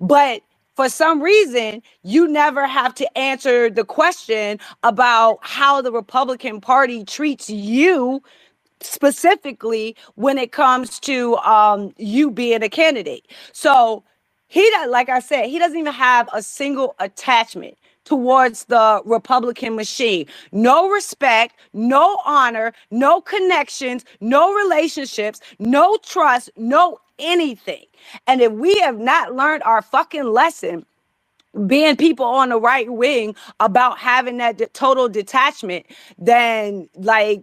But 0.00 0.42
for 0.76 0.88
some 0.88 1.22
reason, 1.22 1.82
you 2.04 2.28
never 2.28 2.66
have 2.66 2.94
to 2.96 3.18
answer 3.18 3.70
the 3.70 3.84
question 3.84 4.58
about 4.82 5.38
how 5.42 5.82
the 5.82 5.92
Republican 5.92 6.60
Party 6.60 7.04
treats 7.04 7.50
you 7.50 8.22
specifically 8.82 9.96
when 10.16 10.38
it 10.38 10.52
comes 10.52 11.00
to 11.00 11.36
um, 11.38 11.92
you 11.98 12.30
being 12.30 12.62
a 12.62 12.68
candidate. 12.68 13.28
So 13.52 14.04
he, 14.48 14.70
like 14.88 15.08
I 15.08 15.20
said, 15.20 15.46
he 15.48 15.58
doesn't 15.58 15.78
even 15.78 15.92
have 15.94 16.28
a 16.32 16.42
single 16.42 16.94
attachment 17.00 17.76
towards 18.04 18.66
the 18.66 19.02
Republican 19.06 19.76
machine. 19.76 20.26
No 20.52 20.90
respect, 20.90 21.56
no 21.74 22.18
honor, 22.26 22.72
no 22.90 23.20
connections, 23.20 24.04
no 24.20 24.54
relationships, 24.54 25.40
no 25.60 25.98
trust, 25.98 26.50
no 26.56 26.98
anything. 27.22 27.84
And 28.26 28.40
if 28.40 28.52
we 28.52 28.78
have 28.80 28.98
not 28.98 29.34
learned 29.34 29.62
our 29.62 29.80
fucking 29.80 30.24
lesson, 30.24 30.84
being 31.66 31.96
people 31.96 32.26
on 32.26 32.48
the 32.48 32.60
right 32.60 32.90
wing 32.90 33.34
about 33.60 33.98
having 33.98 34.38
that 34.38 34.58
de- 34.58 34.66
total 34.68 35.08
detachment, 35.08 35.86
then 36.18 36.88
like 36.96 37.42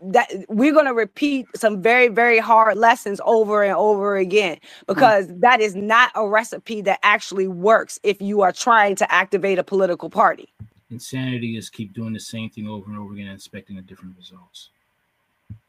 that 0.00 0.28
we're 0.48 0.72
going 0.72 0.86
to 0.86 0.94
repeat 0.94 1.46
some 1.56 1.82
very 1.82 2.08
very 2.08 2.38
hard 2.38 2.76
lessons 2.76 3.20
over 3.24 3.62
and 3.62 3.74
over 3.74 4.16
again 4.16 4.58
because 4.86 5.26
mm. 5.26 5.40
that 5.40 5.60
is 5.60 5.74
not 5.74 6.12
a 6.14 6.26
recipe 6.26 6.80
that 6.80 6.98
actually 7.02 7.48
works 7.48 7.98
if 8.02 8.20
you 8.22 8.40
are 8.40 8.52
trying 8.52 8.94
to 8.94 9.12
activate 9.12 9.58
a 9.58 9.64
political 9.64 10.08
party 10.08 10.52
insanity 10.90 11.56
is 11.56 11.68
keep 11.68 11.92
doing 11.92 12.12
the 12.12 12.20
same 12.20 12.48
thing 12.48 12.68
over 12.68 12.88
and 12.88 12.98
over 12.98 13.12
again 13.12 13.26
and 13.26 13.34
expecting 13.34 13.78
a 13.78 13.82
different 13.82 14.16
results 14.16 14.70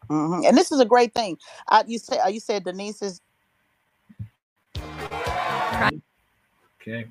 mm-hmm. 0.10 0.46
and 0.46 0.56
this 0.56 0.72
is 0.72 0.80
a 0.80 0.86
great 0.86 1.14
thing 1.14 1.36
uh, 1.70 1.84
you 1.88 1.98
said 1.98 2.20
uh, 2.24 2.28
you 2.28 2.40
said 2.40 2.64
denise 2.64 3.02
is 3.02 3.22
Okay. 6.82 7.08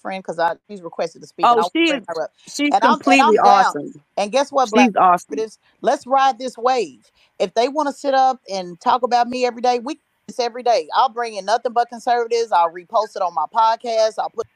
friend 0.00 0.22
because 0.22 0.38
I 0.38 0.56
she's 0.70 0.82
requested 0.82 1.22
to 1.22 1.28
speak. 1.28 1.50
Oh, 1.50 1.62
she's 1.62 2.08
she's 2.48 2.74
and 2.74 2.84
completely 2.84 3.38
I'm, 3.38 3.38
and 3.44 3.56
I'm 3.56 3.74
awesome. 3.76 3.94
And 4.16 4.32
guess 4.32 4.52
what, 4.52 4.70
Black 4.70 4.90
she's 4.90 4.96
awesome. 4.96 5.46
Let's 5.82 6.06
ride 6.06 6.38
this 6.38 6.56
wave. 6.58 7.10
If 7.38 7.54
they 7.54 7.68
want 7.68 7.88
to 7.88 7.92
sit 7.94 8.14
up 8.14 8.40
and 8.52 8.80
talk 8.80 9.02
about 9.02 9.28
me 9.28 9.46
every 9.46 9.62
day, 9.62 9.80
we 9.80 10.00
this 10.28 10.38
every 10.38 10.62
day. 10.62 10.88
I'll 10.94 11.08
bring 11.08 11.34
in 11.34 11.44
nothing 11.44 11.72
but 11.72 11.88
conservatives. 11.88 12.52
I'll 12.52 12.70
repost 12.70 13.16
it 13.16 13.22
on 13.22 13.34
my 13.34 13.46
podcast. 13.52 14.14
I'll 14.18 14.30
put 14.30 14.46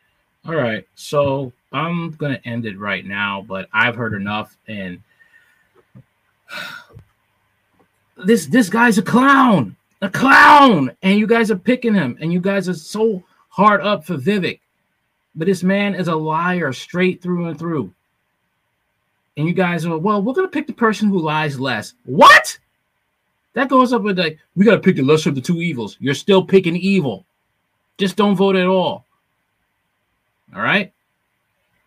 All 0.47 0.55
right. 0.55 0.87
So 0.95 1.53
I'm 1.73 2.13
gonna 2.13 2.41
end 2.45 2.67
it 2.67 2.79
right 2.79 3.05
now, 3.05 3.45
but 3.49 3.69
I've 3.73 3.97
heard 3.97 4.15
enough 4.15 4.57
and 4.69 5.03
this 8.25 8.47
this 8.47 8.69
guy's 8.69 8.99
a 8.99 9.03
clown, 9.03 9.75
a 10.03 10.11
clown, 10.11 10.95
and 11.03 11.19
you 11.19 11.27
guys 11.27 11.51
are 11.51 11.57
picking 11.57 11.95
him, 11.95 12.17
and 12.21 12.33
you 12.33 12.41
guys 12.41 12.69
are 12.69 12.75
so 12.75 13.25
hard 13.49 13.81
up 13.81 14.05
for 14.05 14.17
Vivek, 14.17 14.61
but 15.35 15.47
this 15.47 15.63
man 15.63 15.95
is 15.95 16.09
a 16.09 16.15
liar 16.15 16.73
straight 16.73 17.23
through 17.23 17.49
and 17.49 17.59
through. 17.59 17.93
And 19.39 19.49
you 19.49 19.55
guys 19.55 19.87
are 19.87 19.97
well, 19.97 20.23
we're 20.23 20.35
gonna 20.35 20.49
pick 20.49 20.67
the 20.67 20.75
person 20.75 21.09
who 21.09 21.19
lies 21.19 21.59
less. 21.59 21.95
What? 22.05 22.59
That 23.55 23.69
goes 23.69 23.93
up 23.93 24.03
with 24.03 24.19
like 24.19 24.39
we 24.57 24.65
gotta 24.65 24.81
pick 24.81 24.97
the 24.97 25.03
lesser 25.03 25.29
of 25.29 25.35
the 25.35 25.41
two 25.41 25.61
evils. 25.61 25.97
You're 26.01 26.15
still 26.15 26.45
picking 26.45 26.77
evil. 26.77 27.25
Just 27.99 28.17
don't 28.17 28.37
vote 28.37 28.57
at 28.57 28.67
all. 28.67 29.05
All 30.55 30.63
right. 30.63 30.93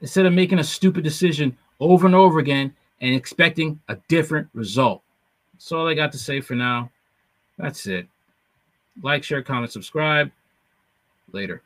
Instead 0.01 0.25
of 0.25 0.33
making 0.33 0.59
a 0.59 0.63
stupid 0.63 1.03
decision 1.03 1.57
over 1.79 2.05
and 2.05 2.15
over 2.15 2.39
again 2.39 2.73
and 3.01 3.15
expecting 3.15 3.79
a 3.89 3.97
different 4.07 4.47
result. 4.53 5.01
That's 5.53 5.71
all 5.71 5.87
I 5.87 5.93
got 5.93 6.11
to 6.11 6.17
say 6.17 6.41
for 6.41 6.55
now. 6.55 6.91
That's 7.57 7.87
it. 7.87 8.07
Like, 9.01 9.23
share, 9.23 9.41
comment, 9.41 9.71
subscribe. 9.71 10.31
Later. 11.31 11.61